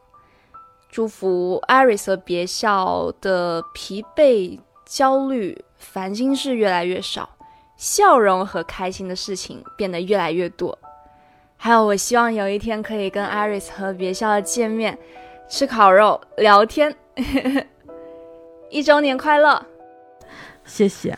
[0.89, 7.29] 祝福 Iris 和别笑的疲惫、焦虑、烦心事越来越少，
[7.75, 10.77] 笑容和开心的事情变得越来越多。
[11.57, 14.97] 还有，我希望有一天可以跟 Iris 和别笑见面，
[15.49, 16.95] 吃烤肉、聊天。
[18.69, 19.65] 一周年快乐！
[20.63, 21.17] 谢谢。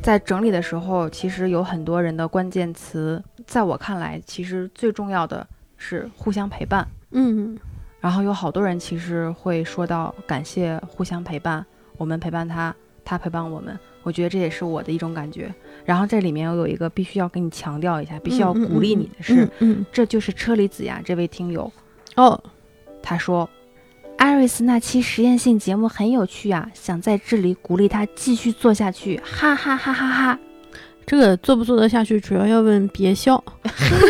[0.00, 5.44] 在整理的时候，其实有很多人的关键词，在我看来，其实最重要的
[5.76, 6.86] 是互相陪伴。
[7.10, 7.58] 嗯，
[8.00, 11.66] 然后有好多人其实会说到感谢互相陪伴，
[11.96, 12.72] 我们陪伴他，
[13.04, 13.76] 他陪伴我们。
[14.04, 15.52] 我觉得这也是我的一种感觉。
[15.84, 21.70] 然后这里面我有一个必须要给你强调一下，必须要鼓励你的是，嗯，这就是车厘子呀，这位听友
[22.16, 22.42] 哦，
[23.02, 23.48] 他说。
[24.18, 30.38] 艾瑞斯那期实验性节目很有趣啊，想在这里鼓励他继续做下去，哈哈哈哈哈！
[31.04, 33.42] 这个做不做得下去，主要要问别笑。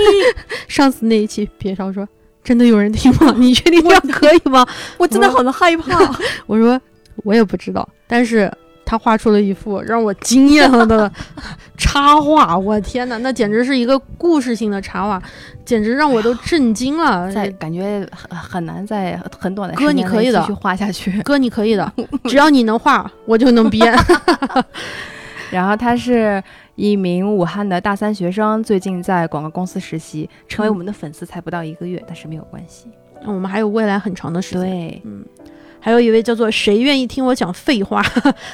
[0.68, 2.06] 上次那一期，别笑说
[2.44, 3.34] ：“真的有人听吗？
[3.38, 4.66] 你确定这样可以吗？”
[4.98, 5.98] 我真的很害怕。
[6.46, 6.78] 我说
[7.24, 8.52] ：“我也不知道，但是。”
[8.92, 11.10] 他画出了一幅让我惊艳了的
[11.78, 15.22] 插画，我天哪，那简直是一个故事性的插画，
[15.64, 17.32] 简直让我都震惊了。
[17.32, 21.22] 在感觉很很难在很短的哥，你可以的，继续画下去。
[21.22, 21.90] 哥，你可以的，
[22.28, 23.90] 只要你能画，我就能编。
[25.50, 26.42] 然后他是
[26.74, 32.88] 一名武汉的大三学生，最近在广告公司实习，成为我们的粉丝才不到一个月，但是没有关系，
[33.24, 34.60] 我们还有未来很长的时间。
[34.60, 35.24] 对，嗯。
[35.84, 38.00] 还有一位叫做谁愿意听我讲废话，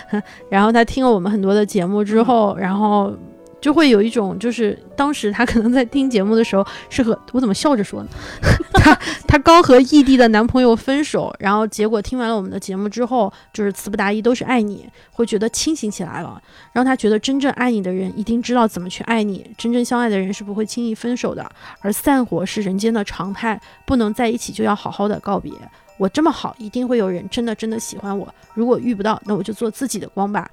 [0.50, 3.14] 然后他听了我们很多的节目之后，然后
[3.60, 8.08] 就会有一种，就是当时他可能在听节目的时候是和我怎么笑着说呢？
[8.72, 16.40] 他他刚和异地的男朋友分手，然后结果听完了我们的节目之后，就是词不达意都是爱你，会觉得清醒起来了。
[16.72, 21.46] 然后他觉得真正爱你的人一定知道怎么去爱你，真正相爱的人是不会轻易分手的，
[21.80, 25.52] 而散伙是人间的常态，不能在一起就要好好的告别。
[25.98, 28.32] 我这么好，一定会有人真的真的喜欢我。
[28.54, 30.48] 如果遇不到，那我就做自己的光吧。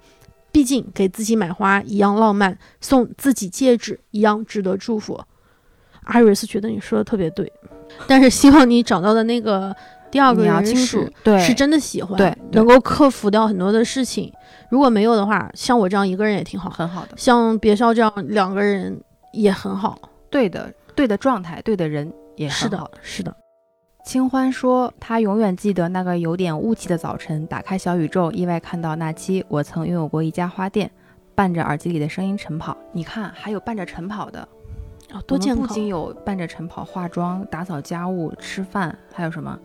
[0.51, 5.21] 毕竟给自己买花一样浪漫，送自己戒指一样值得祝福。
[6.03, 7.51] 阿瑞斯觉得你说的特别对，
[8.07, 9.75] 但是希望你找到的那个
[10.09, 14.31] 第二个人是，对，是真的喜欢，对，能够克服掉很多的事情。
[14.69, 17.17] 如果没有的话，像我这样一个人也挺好，很好的。
[17.17, 18.97] 像别笑这样两个人
[19.33, 19.99] 也很好，
[20.29, 23.35] 对的，对的状态，对的人也是的，是的。
[24.05, 30.89] 清欢说：“他永远记得那个有点雾气的早晨，打开小宇宙，意外看到那期我曾拥有过一家花店，
[31.33, 32.77] 伴着耳机里的声音晨跑。
[32.91, 34.47] 你看，还有伴着晨跑的，
[35.11, 35.65] 哦，多健康！
[35.65, 39.59] 不仅有伴着晨跑、化妆、打扫家务、吃饭，还有什么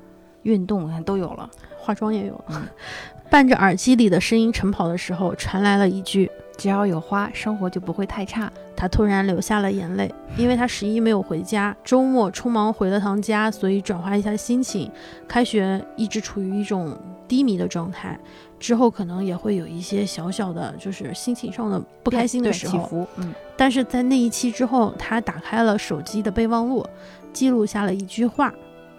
[0.45, 1.49] 运动，看都有了，
[1.79, 2.43] 化妆也有。
[3.31, 6.31] 伴着耳机里的声音晨跑的时候，传来了一句。”
[6.61, 8.53] 只要有花，生活就不会太差。
[8.77, 14.91] 他突然流下了眼泪，因为他十一没有回家，周末匆忙回了趟家，所以转化一下心情。
[15.27, 16.95] 开学一直处于一种
[17.27, 18.21] 低迷的状态，
[18.59, 22.79] 之后可能也会有一些小小的，就是心情上的不开心的时候。
[22.79, 23.33] 起伏，嗯。
[23.57, 26.87] 但是在那一期之后，他打开了手机的备忘录，
[27.33, 28.53] 记录下了一句话：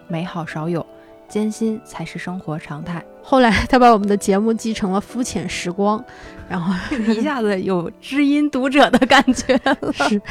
[0.07, 0.83] 美好少有。
[1.27, 3.01] 艰辛才是生活常态。
[3.23, 6.03] 后来他把我们的节目记成了肤浅时光，
[6.51, 6.73] 然后
[7.13, 10.21] 一下子有知音读者的感觉了， 是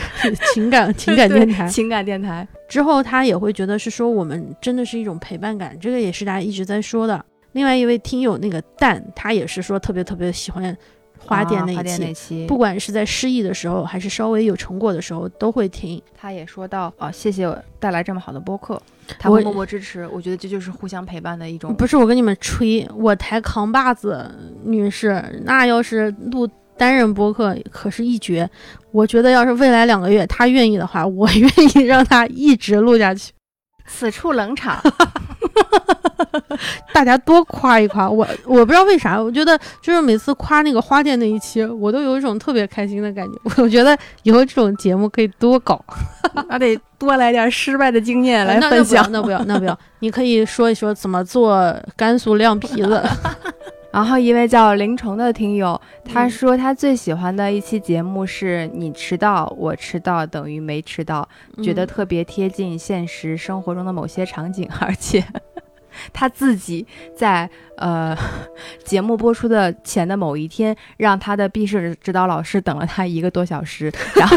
[0.53, 2.47] 情感 情感电台，情感电台。
[2.69, 7.25] 之后他也会觉得是说我们真的是一种陪伴感，这个也是大家一直在说的。
[7.53, 10.77] 另外一位听友那个蛋，他也是说特别特别喜欢。
[11.25, 16.01] 花店那一期，不管是在失意的时候，还是稍微有成果的时候，都会听。
[16.19, 18.81] 他也说到啊，谢谢我带来这么好的播客，
[19.19, 20.09] 他会默默支持。
[20.09, 21.75] 我觉得这就是互相陪伴的一种。
[21.75, 24.29] 不是我跟你们吹，我台扛把子
[24.65, 28.49] 女士，那要是录单人播客，可是一绝。
[28.91, 33.33] 我觉得要是未来两个月他愿意的话，我愿意让他一直录下去。
[33.91, 34.81] 此处冷场。
[36.93, 43.39] 大家多夸一夸我，我不知道为啥，我觉得就是每次夸那个花店那一期，我都有一种特别开心的感觉。
[43.62, 45.83] 我觉得以后这种节目可以多搞，
[46.49, 49.11] 那得多来点失败的经验来分享。
[49.11, 53.03] 那不要，那不要，你可以说一说怎么做甘肃亮皮子。
[53.93, 61.29] 然后一位叫林虫的听友，他说他最喜欢的一期节目是你迟到，我迟到等于没迟到，
[61.62, 65.25] 觉得特别贴近现实生活中的某些场景，而且。
[66.12, 66.87] 他自己
[67.17, 68.17] 在呃
[68.85, 74.37] 节目播出的前的某一天，让他的毕设指导老师等了他一个多小时，然后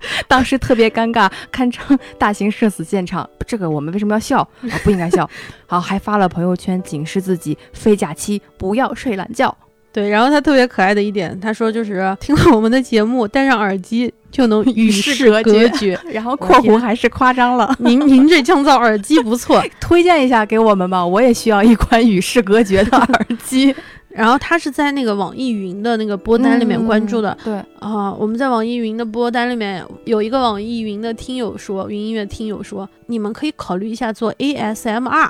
[0.28, 3.28] 当时特别尴尬，堪称大型社死现场。
[3.46, 4.48] 这个我们为什么要笑啊？
[4.82, 5.28] 不应该笑。
[5.66, 9.56] 好，还发了朋友圈警示自己，非假期不要睡懒觉。
[9.92, 15.98] 对，然后他特别可爱的一点，他说就是听了我们的节目，戴上耳机就能与世隔绝。
[16.10, 17.74] 然后括弧还是夸张了。
[17.80, 23.74] 您您这降噪耳机不错，推荐一下给我们吧，我也需要一款与世隔绝的耳机。
[24.16, 27.62] 然后他是在那个网易云的那个播单里面关注的，对。
[27.78, 35.28] 啊，我们在网易云的播单里面有一个网易云的听友说，云音乐听友说，你们可以考虑一下做 ASMR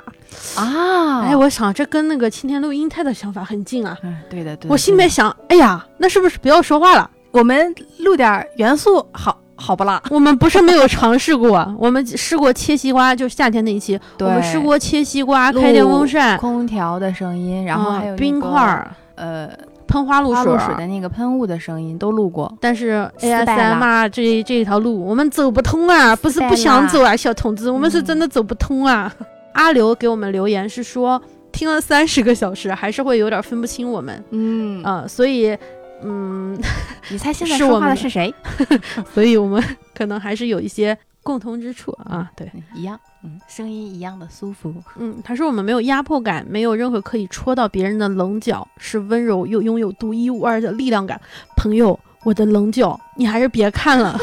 [0.55, 9.37] 啊，哎，我想这跟那个青天录音态的想法很近啊，嗯，对的，对，我心里面想，哎呀，那是不是不要说话了，我们录点元素好。
[9.57, 10.01] 好不啦？
[10.09, 19.49] 我们不是没有尝试过， 我们试过切西瓜，就是夏天那一期，我们试过切西瓜、开电风扇、空调的声音，然后还有冰块，呃，
[19.87, 22.53] 喷花露水的那个喷雾的声音都录过。
[22.61, 29.11] 但是 ASMR 这这一条路我们走不通啊，不是不想走啊，小同志，我们是真的走不通啊。
[29.53, 31.19] 阿刘给我们留言是说，
[31.51, 35.57] 听了三十个小时，还是会有点分不清我们，嗯啊，所以。
[36.01, 36.57] 嗯，
[37.09, 38.33] 你猜现在说话的是谁？
[39.13, 39.63] 所以我们
[39.95, 42.31] 可能还是有一些共同之处啊。
[42.35, 44.73] 对，一样，嗯，声音一样的舒服。
[44.97, 51.19] 嗯，他说我们没有压迫感，没有任何可以戳到别人的棱角，是温柔又拥有独一无二的力量感。
[51.55, 54.19] 朋友，我的棱角你还是别看了。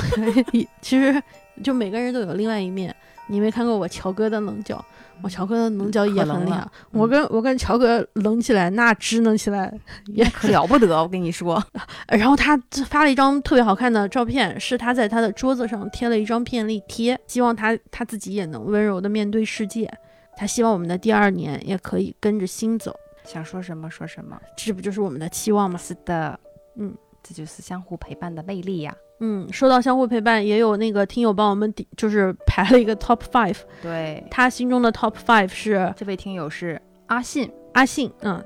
[0.81, 1.23] 其实，
[1.63, 2.95] 就每个人都有另外一面。
[3.27, 4.85] 你没看过我乔哥的棱角？
[5.25, 9.73] 我乔哥的棱角也很厉害，我跟我跟乔哥棱起来，那支棱起来
[10.09, 11.03] 也可了不得。
[11.03, 11.65] 我跟你说，
[12.09, 12.55] 然后他
[12.91, 19.91] 发了一张特别好看的照片，是他在他的桌子上贴了一张便利贴，希望他他自己也能温柔的面对世界。
[20.37, 22.95] 他希望我们的第二年也可以跟着心走，
[23.25, 25.79] 想说什么说什么，这不就是我们的期望吗？
[25.79, 26.39] 是的，
[26.77, 28.95] 嗯，这就是相互陪伴的魅力呀。
[29.21, 33.57] 嗯，说到相互陪伴，也有那个听友帮我们就是排了一个 top five。
[33.81, 38.45] 对，他心中的 top five 是这位听友是阿信，阿信，嗯，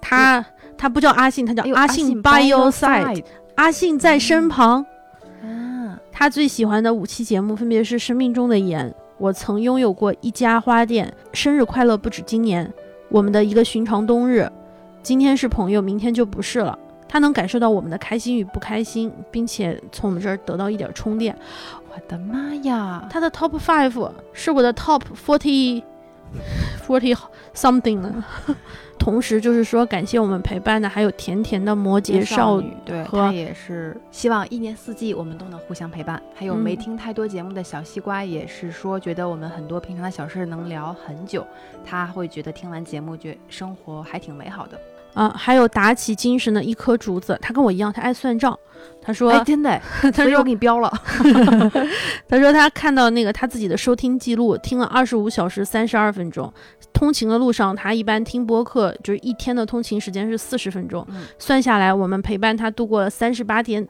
[0.00, 0.44] 他
[0.78, 3.22] 他不叫阿信，他叫阿信 by your side，
[3.56, 4.84] 阿信在身旁。
[5.42, 12.72] 嗯，他最喜欢的五期节目分别是《生命中的盐》，我曾拥有过一家花店，生日快乐不止今年，
[13.10, 14.50] 我们的一个寻常冬日，
[15.02, 16.78] 今天是朋友，明天就不是了。
[17.10, 21.36] 他能感受到我们的开心与不开心，并且从我们这儿得到一点充电。
[21.92, 23.04] 我的妈呀！
[23.10, 25.82] 他的 top five 是我的 top forty
[26.86, 27.16] forty
[27.52, 28.24] something 呢。
[28.96, 36.22] 同时就是说，感谢我们陪伴的还有甜甜的摩羯少女，对，他也是希望一年四季我们都能互相陪伴。
[36.34, 41.44] 还有没听太多节目的小西瓜也是说，觉得我们很多平常的小事能聊很久，
[41.84, 44.78] 他会觉得听完节目觉生活还挺美好的。
[45.14, 48.58] 啊，还有打起精神的一颗竹子，他跟我一样，他爱算账。
[49.02, 49.80] 他说：“哎，真的，
[50.12, 50.90] 他说我给你标了。
[52.28, 56.52] 他说他看到那个他自己的收听记录，听了二十五小时三十二分钟。
[56.92, 61.06] 通勤的路上，他一般听播客，就是一天的通勤时间是四十分钟。
[61.38, 63.86] 算下来，我们陪伴他度过了三十八天。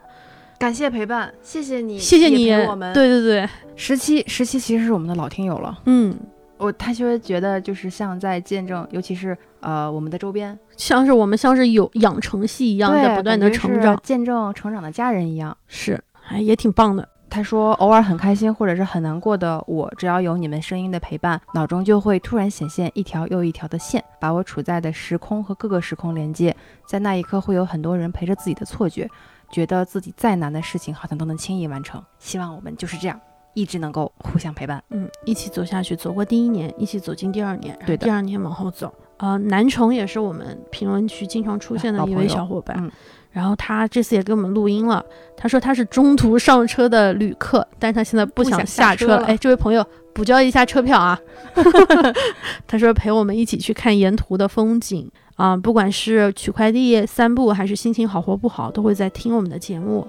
[0.59, 2.93] 感谢陪伴，谢谢你，谢谢你，我们。
[2.93, 5.79] 对对对，十七，十七其实是我们的老听友了。
[5.87, 6.17] 嗯。”
[6.61, 17.09] 我他就会觉得就是像在见证，尤其是呃我们的周边，像是我们像是有养成系一样在不断的成长，见证成长的家人一样，是，哎也挺棒的。
[17.31, 26.55] 他说偶尔很开心或者是很难过的我，只要有你们声音的陪伴，脑中就会突然显现一条又一条的线，把我处在的时空和各个时空连接，
[26.87, 29.09] 在那一刻会有很多人陪着自己的错觉，
[29.49, 32.03] 觉得自己再难的事情好像都能轻易完成。
[32.19, 33.19] 希望我们就是这样。
[33.55, 38.93] 一直能够互相陪伴，嗯，一起走下去，走过第一年，一起走进第二年，对第二年往后走。
[39.19, 42.91] 呃，南城也是我们评论区经常出现的一位小伙伴，嗯，
[43.31, 45.05] 然后他这次也给我们录音了。
[45.37, 49.25] 他说他是中途上车的旅客，但是他现在不想下车了。
[49.27, 51.21] 哎，这位朋友补交一下车票啊！
[52.67, 60.07] 他说陪我们一起去看沿途的风景啊，不管是取快递、散步，还是心情好或不好，都会在听我们的节目。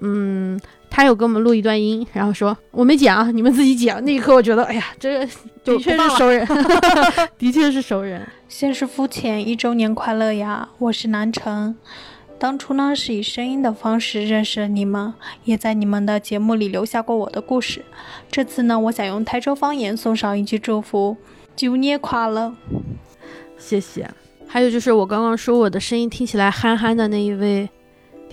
[0.00, 0.60] 嗯。
[0.90, 4.02] 他有给我们录一段音，然后说我没剪啊，你们自己剪。
[4.04, 5.26] 那一刻我觉得，哎呀，这
[5.64, 6.46] 的确是熟人，
[7.36, 8.26] 的确是熟人。
[8.48, 10.68] 先是肤浅，一周年快乐呀！
[10.78, 11.76] 我是南城，
[12.38, 15.12] 当初呢是以声音的方式认识了你们，
[15.44, 17.84] 也在你们的节目里留下过我的故事。
[18.30, 21.16] 这次呢，我想用台州方言送上一句祝福：
[21.56, 22.54] 九年快乐！
[23.58, 24.08] 谢谢。
[24.46, 27.68] 还有就是我刚刚说我的声音听起来憨憨的那一位。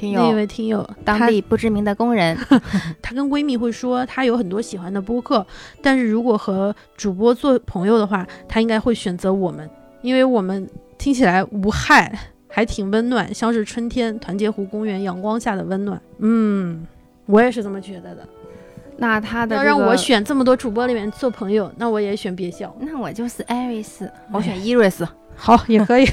[0.01, 2.37] 那位听友，当地不知名的工人，
[3.01, 5.45] 她跟闺蜜会说，她有很多喜欢的播客，
[5.81, 9.69] 但是如果和主播做朋友的话，她应该会选择我们，
[10.01, 12.13] 因为我们听起来无害，
[12.49, 16.01] 还挺温暖，像是春天团结湖公园阳光下的温暖。
[16.19, 16.85] 嗯，
[17.25, 18.27] 我也是这么觉得的。
[18.97, 22.75] 那他的、要让我选这么多主播里面做朋友，那我也选别笑。
[22.79, 25.07] 那我就是艾瑞斯，我选伊瑞斯。
[25.35, 26.05] 好，也可以。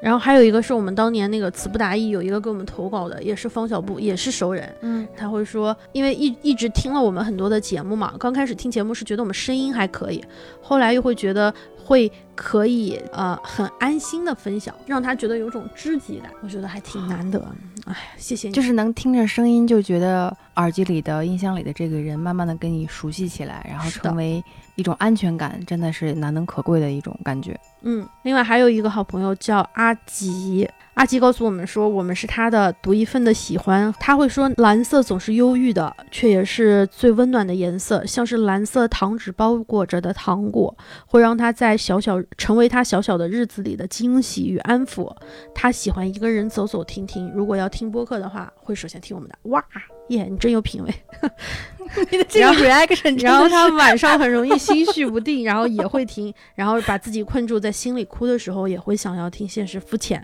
[0.00, 4.72] 然后还有一个是我们当年那个词不达意有一个给我们投稿的，也是方小布，也是熟人。
[4.82, 10.24] 嗯，他会说，因为一一直听了我们很多的节目嘛，刚开始听节目是觉得我们声音还可以，
[10.62, 17.44] 后来又会觉得会可以呃很安心的分享，让他觉得有种知己感，我觉得还挺难得。
[17.86, 24.44] 哎，谢谢你，就是能听着声音就觉得耳机里的音箱里的这个人慢慢的跟你熟悉起来，然后成为
[24.78, 27.58] 一种安全感，真的是难能可贵的一种感觉。
[27.82, 33.94] 嗯，另外还有一个好朋友叫阿吉，阿吉告诉我们说，我们是他的独一份的喜欢。
[34.00, 40.76] 他会说，蓝色总是忧郁的，却也是最温暖的颜色，像是蓝色糖纸包裹着的糖果，
[41.06, 45.08] 会让他在小小成为他小小的日子里的惊喜与安抚。
[45.54, 49.38] 他喜欢一个人走走停停，如果要听播客的话，会首先听我们的。
[49.50, 49.64] 哇
[50.08, 50.92] 耶，你真有品味。
[52.10, 60.20] 你的这个 reaction，然后他晚上很容易心绪不定，然后也会听，然后把自己困住在心里哭的时候，也会想要听《现实肤浅》。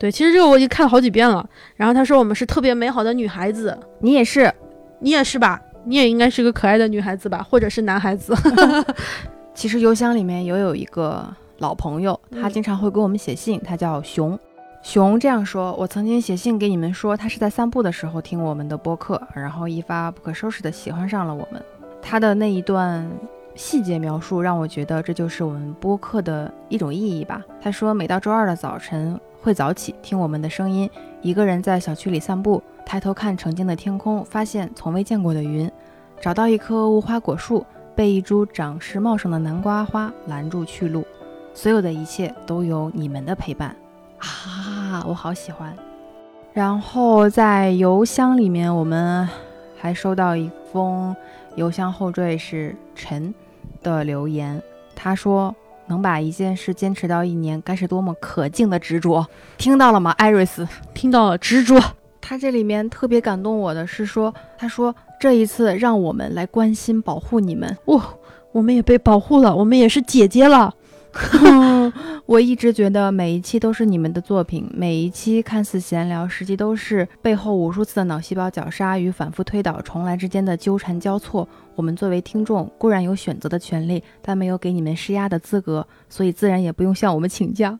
[0.00, 1.46] 对，其实这个我已经看了好几遍了。
[1.76, 4.50] 然后他说我们是特别美好的女孩子，你也是，
[4.98, 5.60] 你也是吧？
[5.84, 8.34] 你也应该是个可爱的女孩子吧，或者是男孩子。
[9.52, 11.28] 其实邮箱里面也有一个
[11.58, 14.38] 老朋友，他经常会给我们写信，他叫熊。
[14.82, 21.62] 熊这样说：“我曾经写信给你们说，他是在散步的时候听我们的播客，然后一发不可收拾的喜欢上了我们。
[22.00, 23.06] 他的那一段
[23.54, 27.42] 细节描述让我觉得这就是我们播客的一种意义吧。
[27.60, 30.88] 他说，每到周二的早晨会早起听我们的声音，
[31.22, 35.70] 一个人在小区里散步，抬头看澄净的天空，发现从未见过的云，
[36.20, 37.64] 找到一棵无花果树，
[37.94, 41.04] 被一株长势茂盛的南瓜花拦住去路，
[41.54, 43.74] 所有的一切都有你们的陪伴。”
[44.20, 45.74] 啊，我好喜欢。
[46.52, 49.26] 然后在邮箱里面，我们
[49.78, 51.14] 还收到一封
[51.54, 53.32] 邮箱后缀是陈
[53.82, 54.60] 的留言。
[54.94, 55.54] 他说
[55.90, 59.26] ：“能把一件事坚持到一年，该是多么可敬的执着。”
[59.58, 60.66] 听到了吗，艾瑞斯？
[60.94, 61.78] 听到了，执着。
[62.20, 67.76] 他这里面特别感动我的是说，他说这一次让我们来关心保护你们。
[67.86, 68.14] 哇，
[68.52, 70.72] 我们也被保护了，我们也是姐姐了。
[72.26, 81.48] 我一直觉得每一期都是你们的作品，每一期看似闲聊，实际都是背后无数次的脑细胞绞杀与反复推倒重来之间的纠缠交错。
[81.74, 87.78] 我们作为听众固然有选择的权利，但没有给你们施压的资格，所以自然也不用向我们请假。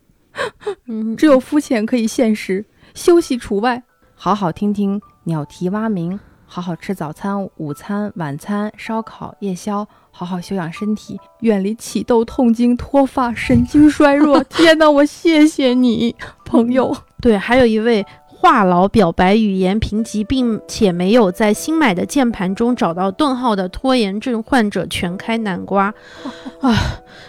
[0.86, 3.82] 嗯，只有肤浅可以现实，休息除外。
[4.14, 9.86] 好好听听鸟啼蛙鸣，好好吃早餐、午餐、晚餐、烧烤、夜宵。
[10.20, 14.44] 好好休养身体，远离起痘、痛经、脱发、神经衰弱。
[14.54, 16.14] 天哪，我谢谢你，
[16.44, 16.94] 朋友。
[17.22, 18.04] 对，还有一位。
[18.40, 25.92] 话痨表白语言贫瘠，并且没有在新买的键盘中找到顿号的拖延症患者全开南瓜
[26.62, 26.74] 啊！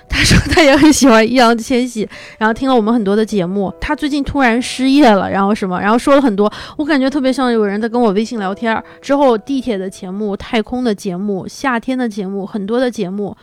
[0.07, 2.07] 他说他也很喜欢易烊千玺，
[2.37, 3.73] 然后听了我们很多的节目。
[3.81, 8.81] 他最近突然失业了，然后什么，然后说了很多，我感觉特别像有人在跟我微信聊天。
[9.01, 13.35] 之后地铁的节目、太空的节目、夏天的节目，很多的节目，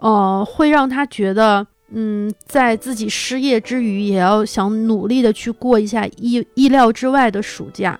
[0.00, 1.66] 呃，会让他觉得。
[1.90, 7.98] 嗯，在自己失业之余，也要想努力的去过一下意意料之外的暑假。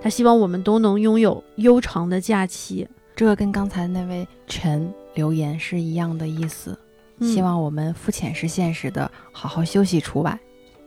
[0.00, 2.86] 他希望我们都能拥有悠长的假期。
[3.16, 6.78] 这个跟刚才那位陈留言是一样的意思。
[7.20, 10.38] 希望我们肤浅是现实的，好好休息除外。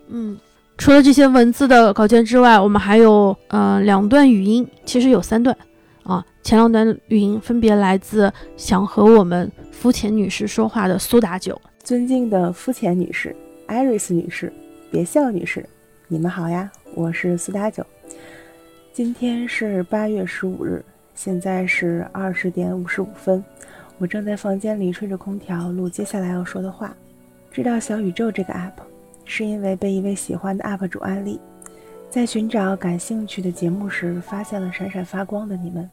[0.10, 0.38] 嗯，
[0.78, 5.56] 除了这些文字的稿件之外，我们还有呃两段语音，其实有三段
[6.04, 6.24] 啊。
[6.44, 11.60] 前两段语音分别来自想和我们肤浅女士说话的苏打酒。
[11.88, 13.34] 尊敬的肤浅女士、
[13.66, 14.52] 艾瑞斯女士、
[14.92, 15.66] 别笑女士，
[16.10, 16.70] 你们好呀！
[16.94, 17.82] 我是苏打酒。
[18.92, 20.84] 今天是八月十五日，
[21.16, 23.42] 现在是二十点五十五分。
[24.00, 26.94] 我正在房间里吹着空调录接下来要说的话。
[27.54, 28.74] 知道小宇宙这个 app，
[29.24, 31.40] 是因为被一位喜欢的 UP 主安利，
[32.10, 35.90] 在寻找感兴趣的节目时，发现了闪闪发光的你们。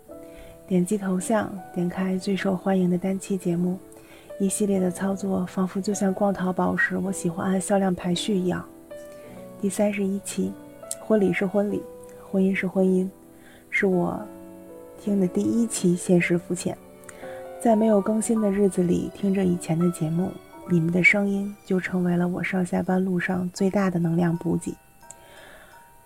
[0.67, 3.79] 点击头像，点开最受欢迎的单期节目。
[4.41, 8.65] 一系列的操作，仿佛就像逛淘宝时我喜欢按销量排序一样。
[9.61, 10.53] 第三十一期，
[11.01, 11.81] 婚礼是婚礼，
[12.31, 13.09] 婚姻是婚姻，
[13.71, 14.21] 是我
[15.01, 16.77] 听的第一期现实肤浅。
[17.61, 20.31] 在没有更新的日子里，听着以前的节目，
[20.69, 24.75] 你们的声音就成为了我上下班路上最大的能量补给。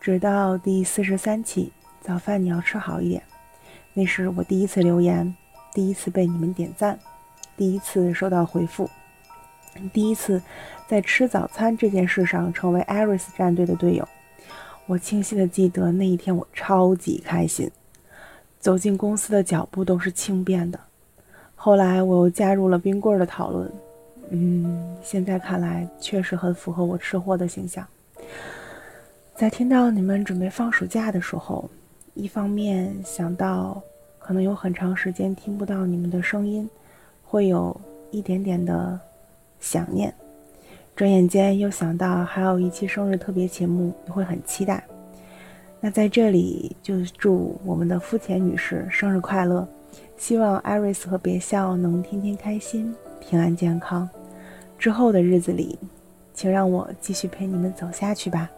[0.00, 3.22] 直到第四十三期，早饭你要吃好一点，
[3.94, 5.34] 那是我第一次留言，
[5.74, 6.96] 第一次被你们点赞。
[7.58, 8.88] 第一次收到回复，
[9.92, 10.40] 第一次
[10.86, 14.08] 在吃早餐这件事上成为艾瑞斯战队的队友，
[14.86, 17.68] 我清晰的记得那一天我超级开心。
[18.60, 20.78] 走进公司的脚步都是轻便的。
[21.56, 23.68] 后来我又加入了冰棍的讨论，
[24.30, 27.84] 嗯，现在看来确实很符合我吃货的形象。
[29.34, 31.68] 在听到你们准备放暑假的时候，
[32.14, 33.82] 一方面想到
[34.20, 36.68] 可能有很长时间听不到你们的声音，
[37.28, 37.78] 会有
[38.10, 38.98] 一点点的
[39.60, 40.12] 想念。
[40.96, 44.82] 转眼间又想到还有一期生日特别节目，你会很期待。
[45.80, 49.68] 那在这里就祝我们的肤浅女士生日快乐，
[50.16, 54.08] 希望艾瑞斯和别笑能天天开心、平安健康。
[54.76, 55.78] 之后的日子里，
[56.34, 58.50] 请让我继续陪你们走下去吧，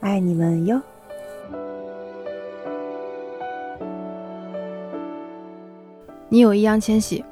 [0.00, 0.80] 爱你们哟。
[6.28, 7.24] 你有易烊千玺，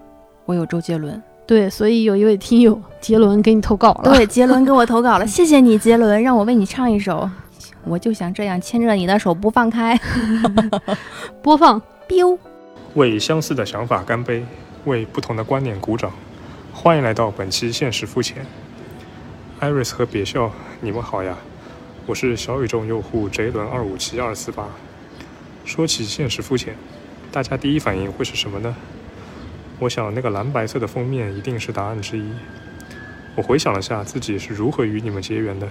[0.52, 1.20] 我有周杰伦。
[1.46, 4.12] 对，所以有一位听友 杰伦给你投稿了。
[4.12, 7.28] 对，杰伦给我投稿了，谢谢你，杰伦，让我为你唱一首。
[7.84, 9.98] 我就想这样牵着你的手不放开。
[11.42, 11.80] 播放。
[12.06, 12.38] biu。
[12.94, 14.44] 为相似的想法干杯，
[14.84, 16.12] 为不同的观念鼓掌。
[16.70, 18.44] 欢迎来到本期现实肤浅。
[19.58, 20.50] Iris 和别笑，
[20.82, 21.34] 你们好呀，
[22.04, 24.68] 我是小宇宙用户杰伦二五七二四八。
[25.64, 26.76] 说起现实肤浅，
[27.32, 28.76] 大家第一反应会是什么呢？
[29.82, 32.22] 我想，那个蓝白色的封面一定是答案之一。
[33.34, 35.68] 我回想了下自己是如何与你们结缘的，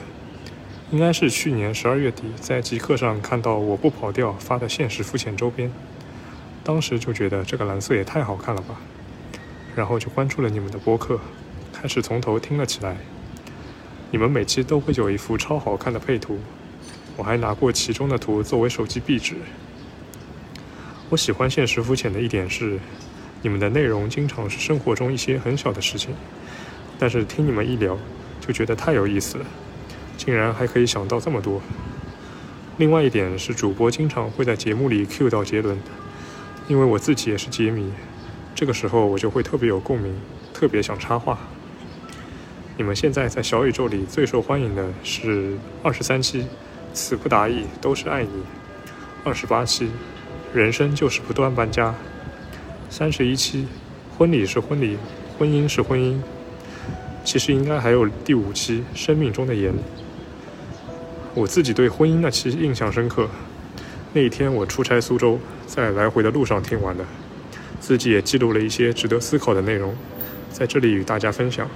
[0.91, 5.71] 应该是去年十二月底在极客上看到我不跑调发的现实肤浅周边，
[6.61, 8.75] 当时就觉得这个蓝色也太好看了吧，
[9.77, 11.17] 然后就关注了你们的播客，
[11.71, 12.97] 开始从头听了起来。
[14.11, 16.37] 你们每期都会有一幅超好看的配图，
[17.15, 19.35] 我还拿过其中的图作为手机壁纸。
[21.09, 22.77] 我喜欢现实肤浅的一点是。
[23.41, 26.13] 你们的内容经常是生活中一些很小的事情，
[26.99, 27.97] 但是听你们一聊，
[28.39, 29.45] 就觉得太有意思了，
[30.15, 31.59] 竟然还可以想到这么多。
[32.77, 35.77] 另外一点是，主播经常会在节目里 cue 到杰伦，
[36.67, 37.91] 因为我自己也是杰迷，
[38.53, 40.15] 这个时候我就会特别有共鸣，
[40.53, 41.39] 特别想插话。
[42.77, 46.45] 你们现在在小宇宙里最受欢迎的是二十三期，
[46.93, 48.29] 词不达意都是爱你；
[49.23, 49.89] 二十八期，
[50.53, 51.93] 人生就是不断搬家。
[52.91, 53.65] 三十一期，
[54.17, 54.97] 婚礼是婚礼，
[55.39, 56.19] 婚姻是婚姻。
[57.23, 59.73] 其实应该还有第五期，生命中的盐。
[61.33, 63.29] 我自己对婚姻那期印象深刻。
[64.11, 67.05] 那一天我出差苏州，在来回的路上听完的，
[67.79, 69.95] 自己也记录了一些值得思考的内容，
[70.51, 71.69] 在这里与大家分享。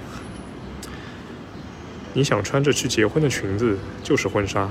[2.12, 4.70] 你想穿着去结婚的裙子，就是婚纱。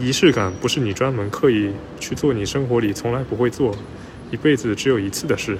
[0.00, 3.76] 仪式感不是你专门刻意去做，你生活里从来不会做。
[4.32, 5.58] 一辈子只有一次的事，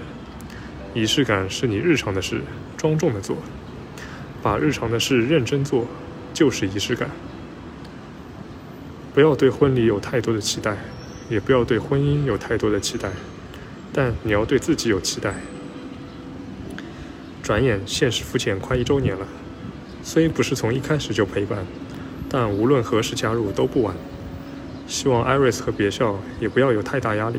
[0.94, 2.40] 仪式感是你日常的事，
[2.74, 3.36] 庄重的做，
[4.42, 5.86] 把日常的事认真做，
[6.32, 7.10] 就是仪式感。
[9.12, 10.74] 不要对婚礼有太多的期待，
[11.28, 13.10] 也不要对婚姻有太多的期待，
[13.92, 15.34] 但你要对自己有期待。
[17.42, 19.28] 转眼，现实肤浅快一周年了，
[20.02, 21.58] 虽不是从一开始就陪伴，
[22.26, 23.94] 但无论何时加入都不晚。
[24.86, 27.38] 希望艾瑞斯和别笑也不要有太大压力。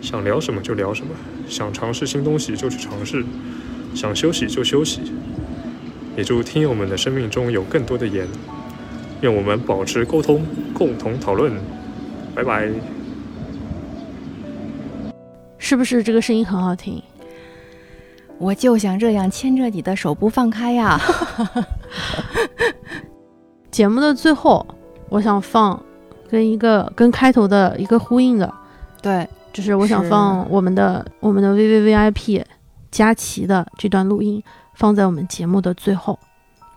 [0.00, 1.12] 想聊什么就聊什么，
[1.48, 3.24] 想尝试新东西就去尝试，
[3.94, 5.00] 想休息就休息。
[6.16, 8.26] 也祝听友们的生命中有更多的盐，
[9.20, 11.52] 愿我们保持沟通，共同讨论。
[12.34, 12.70] 拜拜。
[15.58, 17.02] 是不是这个声音很好听？
[18.38, 21.00] 我就想这样牵着你的手不放开呀！
[23.70, 24.66] 节目的最后，
[25.08, 25.82] 我想放
[26.28, 28.54] 跟一个跟开头的一个呼应的，
[29.02, 29.28] 对。
[29.56, 32.44] 就是我想放我们的我们的 V V V I P
[32.90, 34.42] 佳琪的这段录音
[34.74, 36.18] 放在我们节目的最后，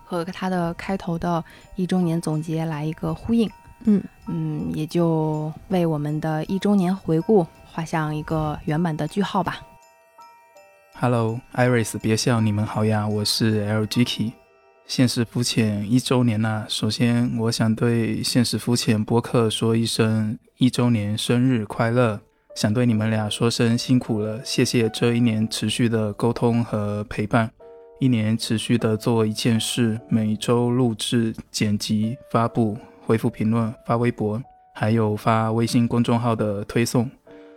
[0.02, 1.44] 和他的开头的
[1.76, 3.50] 一周年总结来一个呼应。
[3.84, 9.60] 嗯嗯，也就为我们的一周年回顾画上一个圆满的句号吧。
[10.94, 14.32] Hello，Iris，别笑，你们好呀，我是 L G K。
[14.86, 16.64] 现实肤浅一周年啦！
[16.66, 22.18] 首先，我想对现实肤浅播客说一声一周年生日快乐。
[22.54, 27.50] 想对你们俩说声辛苦了，谢谢这一年持续的沟通和陪伴，
[28.00, 34.42] 一年持续的做一件事，每周录制、剪辑、发布、回复评论、发微博，
[34.74, 37.08] 还有发微信公众号的推送，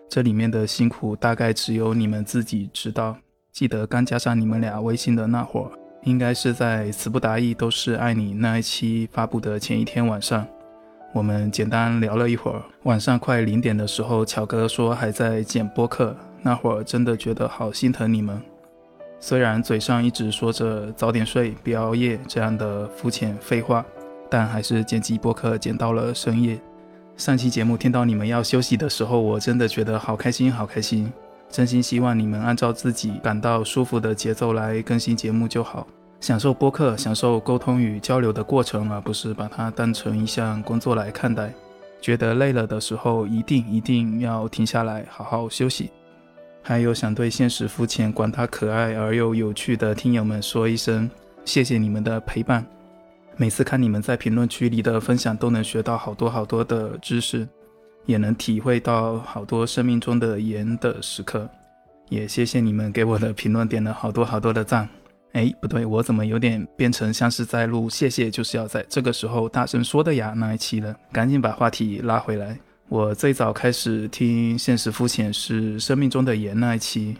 [0.07, 3.17] 这里面的辛苦大概只有你们自己知道。
[3.51, 5.71] 记得刚加上你们俩微信的那会儿，
[6.03, 10.47] 应该是在词不达意都是爱你那一期发布的前一天晚上。
[11.13, 18.41] 我们简单聊了一会儿，晚上快零点的时候，巧哥说还在剪播客，那会儿真的觉得好心疼你们。
[19.19, 23.85] 虽然嘴上一直说着早点睡、别熬夜这样的肤浅废话，
[24.27, 26.59] 但还是剪辑播客剪到了深夜。
[27.15, 31.13] 上期节目听到你们要休息的时候，我真的觉得好开心，好开心。
[31.47, 35.85] 真心希望你们按照自己感到舒服的节奏来更新节目就好，
[36.23, 41.53] 享受播客，享受沟通与交流的过程，而不是把它当成一项工作来看待。
[41.99, 45.91] 觉得累了的时候，一定一定要停下来，好好休息。
[46.61, 51.11] 还有想对现实肤浅、管他可爱而又有趣的听友们说一声，
[51.43, 52.65] 谢谢你们的陪伴。
[53.35, 57.45] 每次看你们在评论区里的分享，都能学到好多好多的知识，
[58.05, 61.49] 也能体会到好多生命中的盐的时刻。
[62.07, 64.87] 也谢谢你们给我的评论点了好多好多的赞。
[65.33, 70.95] 哎，不对，我怎么有点变成像是在录“谢谢就是要在这个时候大声说的呀”那一期了？
[71.11, 72.57] 赶紧把话题拉回来。
[72.87, 77.17] 我最早开始听《现实肤浅》是《生命中的盐》那一期，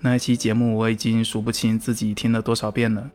[0.00, 3.10] 那一期节目我已经数不清自己听了多少遍了。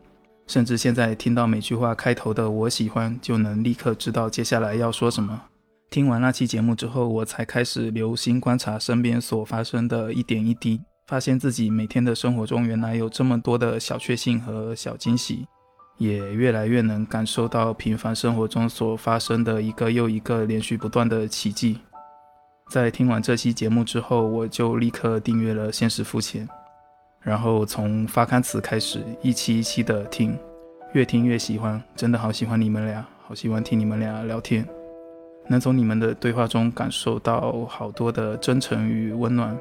[0.45, 5.41] 甚至现在听到每句话开头的“我喜欢”，就能立刻知道接下来要说什么。
[5.89, 10.79] 听完那期节目之后，我才开始留心观察身边所发生的一点一滴，
[11.11, 15.45] 发现自己每天的生活中原来有这么多的小确幸和小惊喜，
[15.97, 21.79] 也越来越能感受到平凡生活中所发生的一个又一个连续不断的奇迹。
[22.69, 26.47] 在听完这期节目之后，我就立刻订阅了《现实肤浅》。
[27.19, 30.33] 然后从发刊词开始，一期一期的听，
[30.93, 34.65] 越听越喜欢，真的好喜欢你们俩，好喜欢听你们俩聊天，
[35.49, 39.59] 能从你们的对话中感受到好多的真诚与温暖。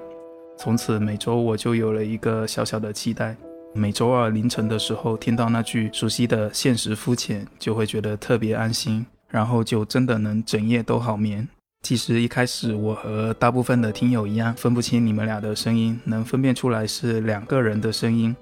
[0.62, 3.34] 从此每周我就有了一个小小的期待，
[3.72, 11.48] 每周二凌晨的时候听到那句熟悉的现实肤浅，就会觉得特别安心，然后就真的能整夜都好眠。
[11.80, 18.36] 其实一开始我和大部分的听友一样，分不清你们俩的声音，能分辨出来是两个人的声音，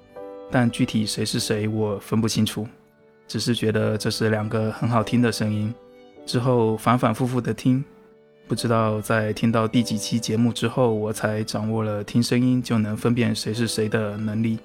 [0.51, 2.67] 但具体谁是谁我分不清楚，
[3.29, 5.73] 只是觉得这是两个很好听的声音。
[6.25, 7.81] 之后反反复复的听，
[8.49, 14.57] 不知道在听到第几期节目之后，我才掌握了听声音就能分辨谁是谁的能力。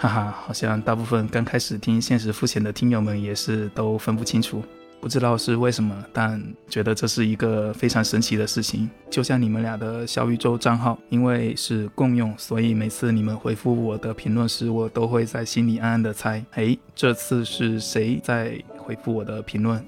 [0.00, 4.60] 哈哈，好像大部分刚开始听现实肤浅的听友们也是都分不清楚。
[5.00, 8.90] 不知道是为什么，但觉得这是一个非常神奇的事情。
[9.08, 19.80] 就像你们俩的小宇宙账号，因为是共用，所以每次你们回复我的评论时，我都会在心里暗暗的猜：哎，这次是谁在回复我的评论？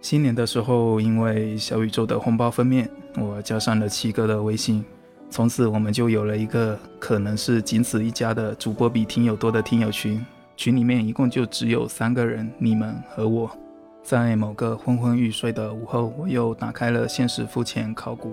[0.00, 4.84] 新年的时候，因为小宇宙的红包封面，我加上了七哥的微信，
[5.28, 10.24] 从此我们就有了一个可能是仅此一家的主播比听友多的听友群。
[10.56, 13.50] 群里面一共就只有三个人，你们和我。
[14.02, 18.30] 在某个昏昏欲睡的午后，我又打开了《现实肤浅考古》，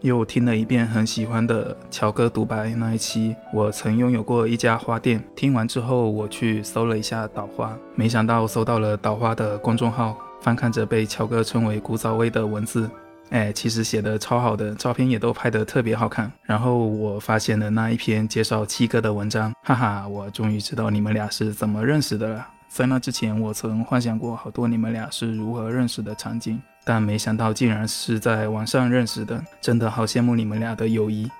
[0.00, 3.36] 又听了一遍很喜欢的乔哥独白那一期。
[3.54, 12.90] 我曾拥有过一家花店，听完之后，我去搜了一下岛花，没想到搜到了岛花的公众号，翻看着被乔哥称为古早味的文字，
[13.30, 16.30] 哎，其实写的超好的，照片也都拍得特别好看。
[16.42, 22.46] 然后我发现了那一篇介绍七哥的文章，哈哈，我终于知道你们俩是怎么认识的了。
[22.68, 31.30] 在那之前，我曾幻想过好多你们俩是如何认识的场景，但没想到竟然是在网上认识的，真的好羡慕你们俩的友谊。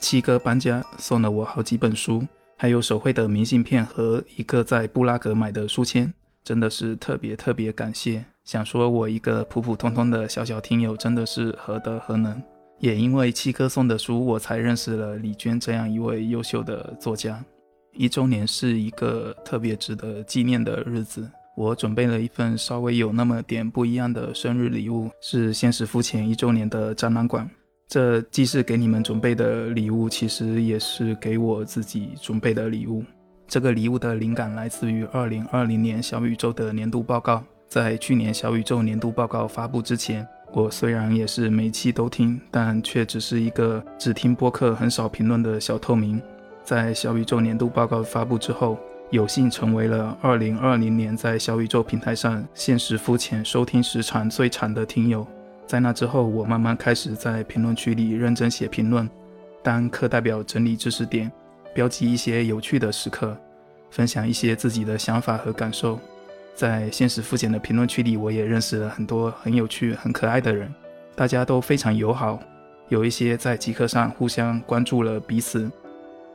[0.00, 6.12] 七哥搬家送了我好几本书，还有手绘的明信片和一个在布拉格买的书签，
[6.42, 8.24] 真的是特别特别感谢。
[8.44, 12.42] 想说我一个普普通通的小小听友，真的是何德何能？
[12.80, 17.42] 也因为七哥送的书，我才认识了李娟这样一位优秀的作家。
[17.92, 27.48] 一周年是一个特别值得纪念的日子，我准备了一份稍微有那么点不一样的生日礼物，是现实肤浅一周年的展览馆。
[27.86, 33.04] 这既是给你们准备的礼物，其实也是给我自己准备的礼物。
[33.46, 37.44] 这个礼物的灵感来自于二零二零年小宇宙的年度报告。
[37.72, 46.20] 在去年小宇宙年度报告发布之前，我虽然也是每期都听，但却只是一个只听播客、很少评论的小透明。
[46.62, 48.76] 在小宇宙年度报告发布之后，
[49.08, 55.26] 有幸成为了2020年在小宇宙平台上现实肤浅收听时长最长的听友。
[55.66, 59.08] 在那之后，我慢慢开始在评论区里认真写评论，
[59.62, 61.32] 当课代表整理知识点，
[61.74, 63.34] 标记一些有趣的时刻，
[63.90, 65.98] 分享一些自己的想法和感受。
[66.54, 70.72] 在现实肤浅的评论区里，我也认识了很多很有趣、很可爱的人，
[71.14, 72.38] 大家都非常友好，
[72.88, 75.70] 有一些在极客上互相关注了彼此。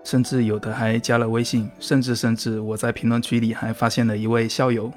[0.03, 4.89] 甚至有的还加了微信，甚至甚至我在评论区里还发现了一位校友。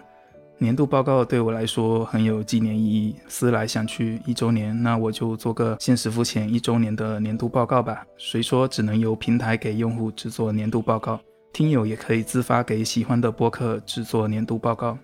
[0.57, 8.05] 年度报告对我来说很有纪念意义，思来想去，一周年，那我就做个现实肤浅一周年的年度报告吧。
[8.17, 11.19] 谁说只能由平台给用户制作年度报告？
[11.53, 14.97] 听友也可以自发给喜欢的播客制作年度报告。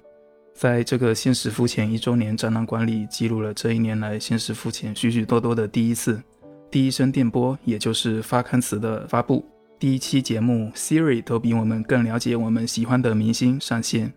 [0.57, 6.23] 在这个现实肤浅一周年展览馆里，记录了这一年来现实肤浅许许多多的第一次。
[6.71, 9.45] 第一声电波，也就是发刊词的发布；
[9.79, 14.15] 第一期节目，Siri 都比我们更了解我们喜欢的明星上线。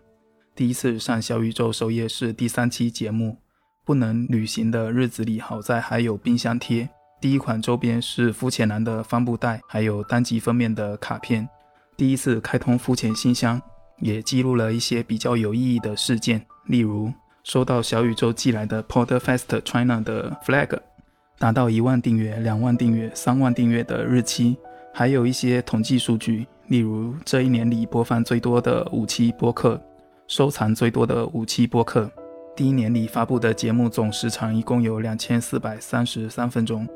[0.56, 3.36] 第一次上小宇宙首页是第三期节目，
[3.84, 6.88] 不能旅行的日子里，好在还有冰箱贴。
[7.20, 11.46] 第一款周边是肤浅蓝的帆布袋，还有单集封面的卡片。
[11.98, 13.60] 第一次开通肤浅信箱，
[14.00, 17.12] 也记录了一些比较有意义的事件，例如
[17.44, 20.78] 收到小宇宙寄来的 Podfest China 的 flag。
[21.38, 24.58] 达到一万订阅、两万订阅、三万订阅的日期，
[24.92, 29.80] 还有一些统计数据，例如这一年里播放最多的五期播客，
[30.26, 32.10] 收藏最多的五期播客。
[32.54, 36.86] 第一年里发布的节目总时长一共有两千四百三十三分钟，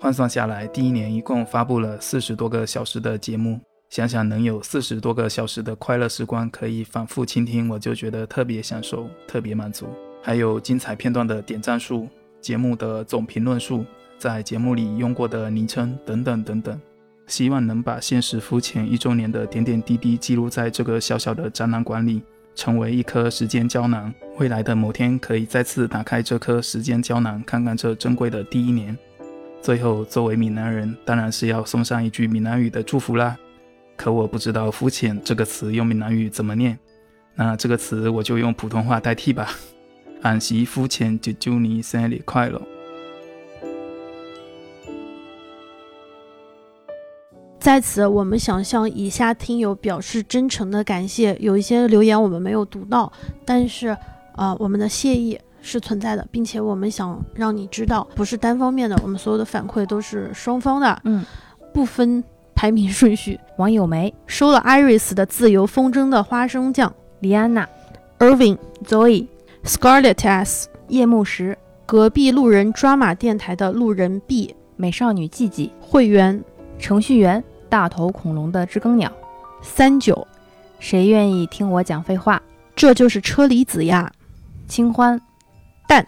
[0.00, 3.60] 换算下来，第一年一共发布了四十多个小时的节目。
[3.92, 9.86] 想想能有四十多个小时的快乐时光可以反复倾听，我就觉得特别享受，特别满足。
[10.22, 12.08] 还有精彩片段的点赞数。
[12.40, 13.84] 节目的总评论数，
[14.16, 16.80] 在节目里用过的昵称等等等等，
[17.26, 22.22] 希望能把现实肤浅一周年的点点滴滴记录在这个小小的展览馆里，
[22.54, 24.10] 成为一颗时间胶囊。
[24.38, 28.96] 未来的某天，可以再次打开这颗时间胶囊，看看这珍贵的第一年。
[29.60, 33.36] 最后，作为闽南人，当然是要送上一句闽南语的祝福啦。
[33.96, 36.78] 可我不知道“肤浅”这个词用闽南语怎么念，
[37.34, 39.48] 那这个词我就用普通话代替吧。
[40.22, 42.60] 俺媳肤浅就祝你生日快乐。
[47.58, 51.36] 在此，我们想向以下听友表示真诚的感谢。
[51.38, 53.12] 有一些留言我们没有读到，
[53.44, 53.96] 但是，
[54.36, 61.00] 呃，我们的谢意是存在的，并且我们想让你知道，不是单方面的，我们所有的反馈都是双方的。
[61.04, 61.24] 嗯，
[61.72, 62.22] 不分
[62.62, 63.40] 排名顺序。
[63.56, 67.68] 王友梅收了 Iris 的自由风筝的花生酱，李安娜
[68.20, 68.56] ，Irving。
[68.84, 69.26] Zoe。
[69.64, 75.72] Scarlett S，夜幕时，隔壁路人抓马电台的路人 B，美少女季季。
[75.80, 76.40] 会员，
[76.78, 79.10] 程序员，大头恐龙的知更鸟，
[79.60, 80.24] 三九，
[80.78, 82.40] 谁愿意听我讲废话？
[82.76, 84.08] 这就是车厘子呀，
[84.68, 85.20] 清欢，
[85.88, 86.06] 蛋，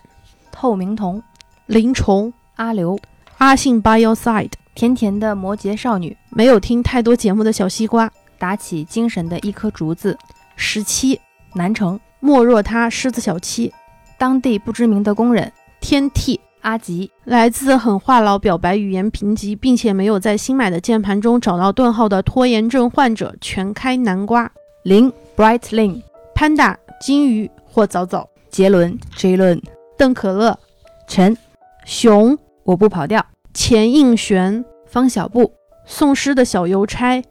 [0.53, 1.21] 透明瞳，
[1.67, 2.97] 林虫，阿刘，
[3.39, 10.19] 阿信 By Your Side，甜甜的摩羯少女，没有听太多节目的小西瓜，打起精神的一颗竹子，
[10.57, 11.21] 十七，
[11.55, 11.99] 南城。
[12.21, 13.73] 莫若他，狮子小七，
[14.19, 16.41] 当地不知名的工人，天替。
[16.63, 24.51] 阿吉，来自很话痨表白语言贫瘠，并且没有在新买的键盘中找到顿号的拖延症患者，全开南瓜，
[24.85, 26.01] 林 Bright Lin，
[26.35, 29.61] 潘达金鱼或早早，杰伦 J 伦，
[29.99, 30.59] 邓可乐，
[31.07, 31.37] 陈。
[31.85, 33.23] 熊，我不跑调，
[33.55, 35.55] 钱应玄，方小布，
[35.87, 37.23] 宋诗的小邮差，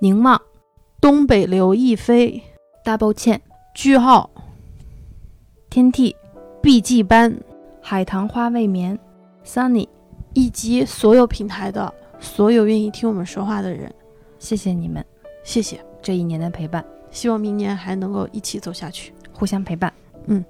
[0.00, 0.42] 宁茂，
[1.00, 2.42] 东北刘亦菲
[2.84, 3.40] ，Double 倩，
[3.72, 4.28] 句号。
[5.70, 6.16] 天地
[6.60, 7.38] ，BG 班，
[7.80, 8.98] 海棠花未眠
[9.44, 9.86] ，Sunny，
[10.34, 13.94] 以及所有平台的所有愿意听我们说话的人，
[14.40, 15.04] 谢谢你们，
[15.44, 15.80] 谢谢。
[16.02, 19.92] 这一年的陪伴，希望明年还能够一起走下去，互相陪伴。
[20.26, 20.44] 嗯，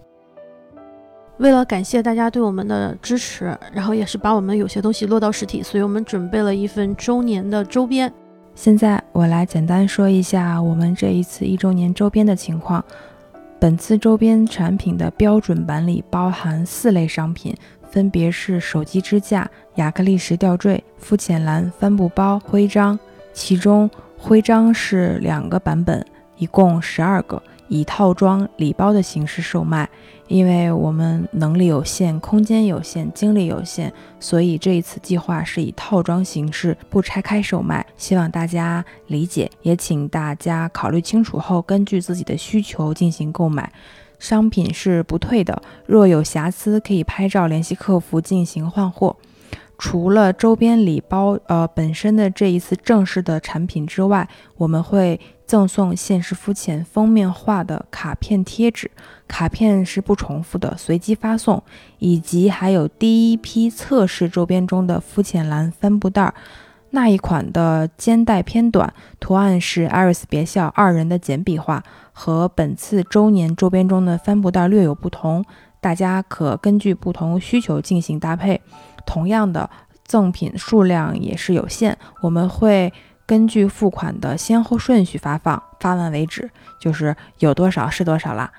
[1.38, 8.12] 为了感谢大家对我们的支持，然后也是把我们有些东西落到实体，所以我们准备了一份周年的周边。
[8.56, 12.84] 现在我来简单说一下我们这一次一周年周边的情况。
[13.60, 17.54] 本次周边产品的标准版里包含四类商品，
[17.88, 22.98] 分别是手机支架、亚克力石吊坠、肤浅蓝帆布包、徽章。
[23.32, 26.04] 其中徽章是两个版本，
[26.36, 27.40] 一共十二个。
[27.68, 29.86] 以套装礼包的形式售卖，
[30.28, 33.90] 因为我们能力有限、空间有限、精力有限，
[34.20, 43.72] 所以这一次计划是以套装形式不拆开售卖，希望大家理解，也请大家考虑清楚后，根据自己的需求进行购买。
[44.18, 49.16] 商品是不退的，若有瑕疵可以拍照联系客服进行换货。
[49.78, 55.18] 除了周边礼包，呃，本身的这一次正式的产品之外，我们会。
[55.48, 58.90] 赠送现实肤浅封面画的卡片贴纸，
[59.28, 61.62] 卡片是不重复的，随机发送，
[61.98, 66.34] 以及还有第一批测试周边中的肤浅蓝帆布袋儿，
[66.90, 75.44] 那一款的肩带偏短，图案是艾瑞斯别笑二人的简笔画，和本次周年周边中的帆布袋略有不同，
[75.80, 78.60] 大家可根据不同需求进行搭配。
[79.06, 79.68] 同样的
[80.04, 82.92] 赠品数量也是有限，我们会。
[83.26, 86.50] 根据付款的先后顺序发放，发完为止，
[86.80, 88.50] 就是有多少是多少啦。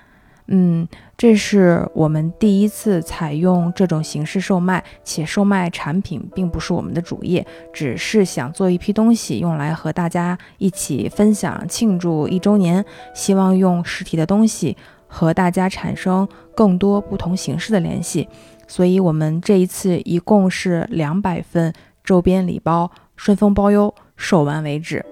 [0.52, 0.86] 嗯，
[1.16, 18.28] 这是我们第一次采用这种形式售卖，且售卖产品并不是我们的主业，只是想做一批东西用来和大家一起分享庆祝一周年，希望用实体的东西和大家产生更多不同形式的联系，
[18.66, 21.72] 所以我们这一次一共是两百份
[22.02, 25.06] 周边礼包，顺丰包邮，售完为止。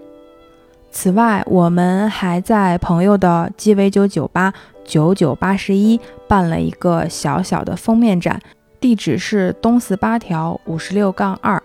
[0.90, 4.52] 此外，我们还在朋友的鸡尾酒酒吧
[4.88, 8.40] 九九八十一办了一个小小的封面展，
[8.80, 11.62] 地址是东四八条五十六杠二，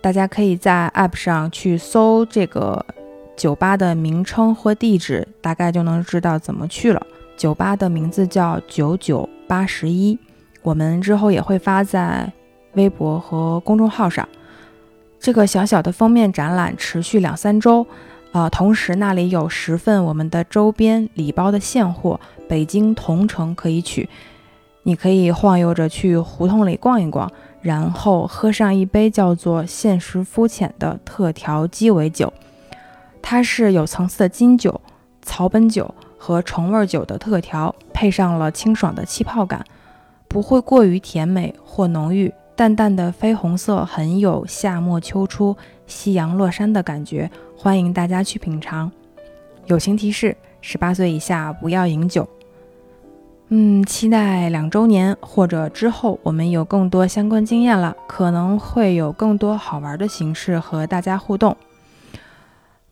[0.00, 2.84] 大家可以在 App 上去搜这个
[3.36, 7.00] 酒吧的名称或地址，大概就能知道怎么去了。
[7.36, 10.18] 酒吧的名字叫九九八十一，
[10.62, 12.30] 我们之后也会发在
[12.72, 14.28] 微博和公众号上。
[15.20, 17.86] 这个小小的封面展览持续两三周。
[18.32, 22.18] 啊，同时那里有十份我们的周边礼包的现货，
[22.48, 24.08] 北京同城可以取。
[24.84, 27.30] 你可以晃悠着去胡同里逛一逛，
[27.60, 32.32] 然后喝上一杯叫做“现实肤浅”的特调鸡尾酒。
[33.20, 34.80] 它是有层次的金酒、
[35.20, 39.64] 草本酒和橙味酒的特调，配上了清爽的气泡感，
[40.26, 42.32] 不会过于甜美或浓郁。
[42.54, 45.56] 淡淡的绯红色，很有夏末秋初
[45.86, 47.30] 夕阳落山的感觉。
[47.62, 48.90] 欢迎大家去品尝。
[49.66, 52.28] 友情提示：十八岁以下不要饮酒。
[53.50, 61.56] 嗯，期待两周年或者之后，我们有更多相关经验了，可能会有更多好玩的形式和大家互动。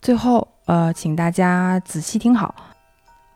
[0.01, 2.55] 最后，呃，请大家仔细听好，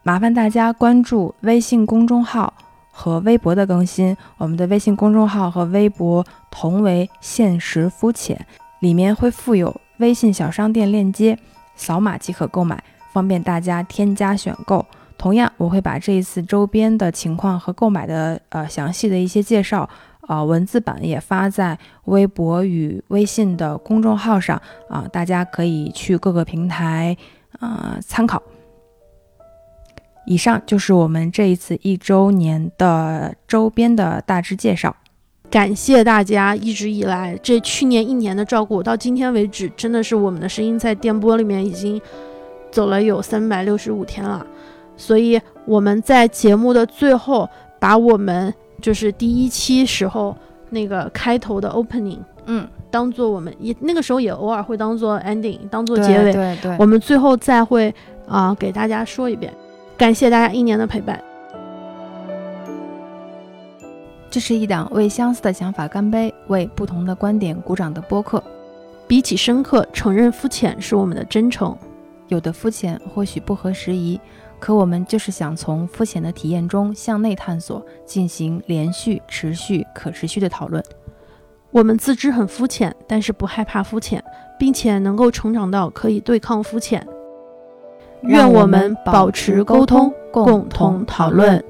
[0.04, 2.54] 麻烦大家关注微信公众号
[2.92, 4.16] 和微博的更新。
[4.38, 8.46] 我们的微信公众号和微博同为“现实肤浅”，
[8.78, 9.80] 里面会附有。
[9.98, 11.38] 微信小商店链接，
[11.76, 14.84] 扫码即可购买，方便大家添加选购。
[15.16, 19.88] 同样，我会把这一次周边的情况和购买的呃详细的一些介绍，
[20.26, 27.16] 呃文字版也发在微博与微信的公众号上啊，大家可以去各个平台
[27.60, 28.42] 啊参考。
[30.26, 34.96] 以上就是我们这一次一周年的周边的大致介绍。
[35.50, 42.00] 感谢大家一直以来这去年一年的照顾，到今天为止，真的是我们的声音在电波里面已经
[42.72, 44.44] 走了有三百六十五天了。
[44.96, 47.48] 所以我们在节目的最后，
[47.78, 50.36] 把我们就是第一期时候
[50.70, 56.32] 那个开头的 opening，嗯，当做我们也那个时候也偶尔会当做 ending，当做结尾。
[56.32, 56.76] 对对。
[56.78, 57.94] 我们最后再会
[58.26, 59.52] 啊，给大家说一遍，
[59.96, 61.22] 感谢大家一年的陪伴。
[64.34, 68.42] 这是一档为相似的想法干杯、为不同的观点鼓掌的播客。
[69.06, 71.72] 比起深刻，承认肤浅是我们的真诚。
[72.26, 74.20] 有的肤浅或许不合时宜，
[74.58, 80.82] 可我们就是想从肤浅的体验中向内探索，进行连续、持续、可持续的讨论。
[81.70, 84.20] 我们自知很肤浅，但是不害怕肤浅，
[84.58, 87.06] 并且能够成长到可以对抗肤浅。
[88.22, 91.64] 愿我们保持沟通，共同讨论。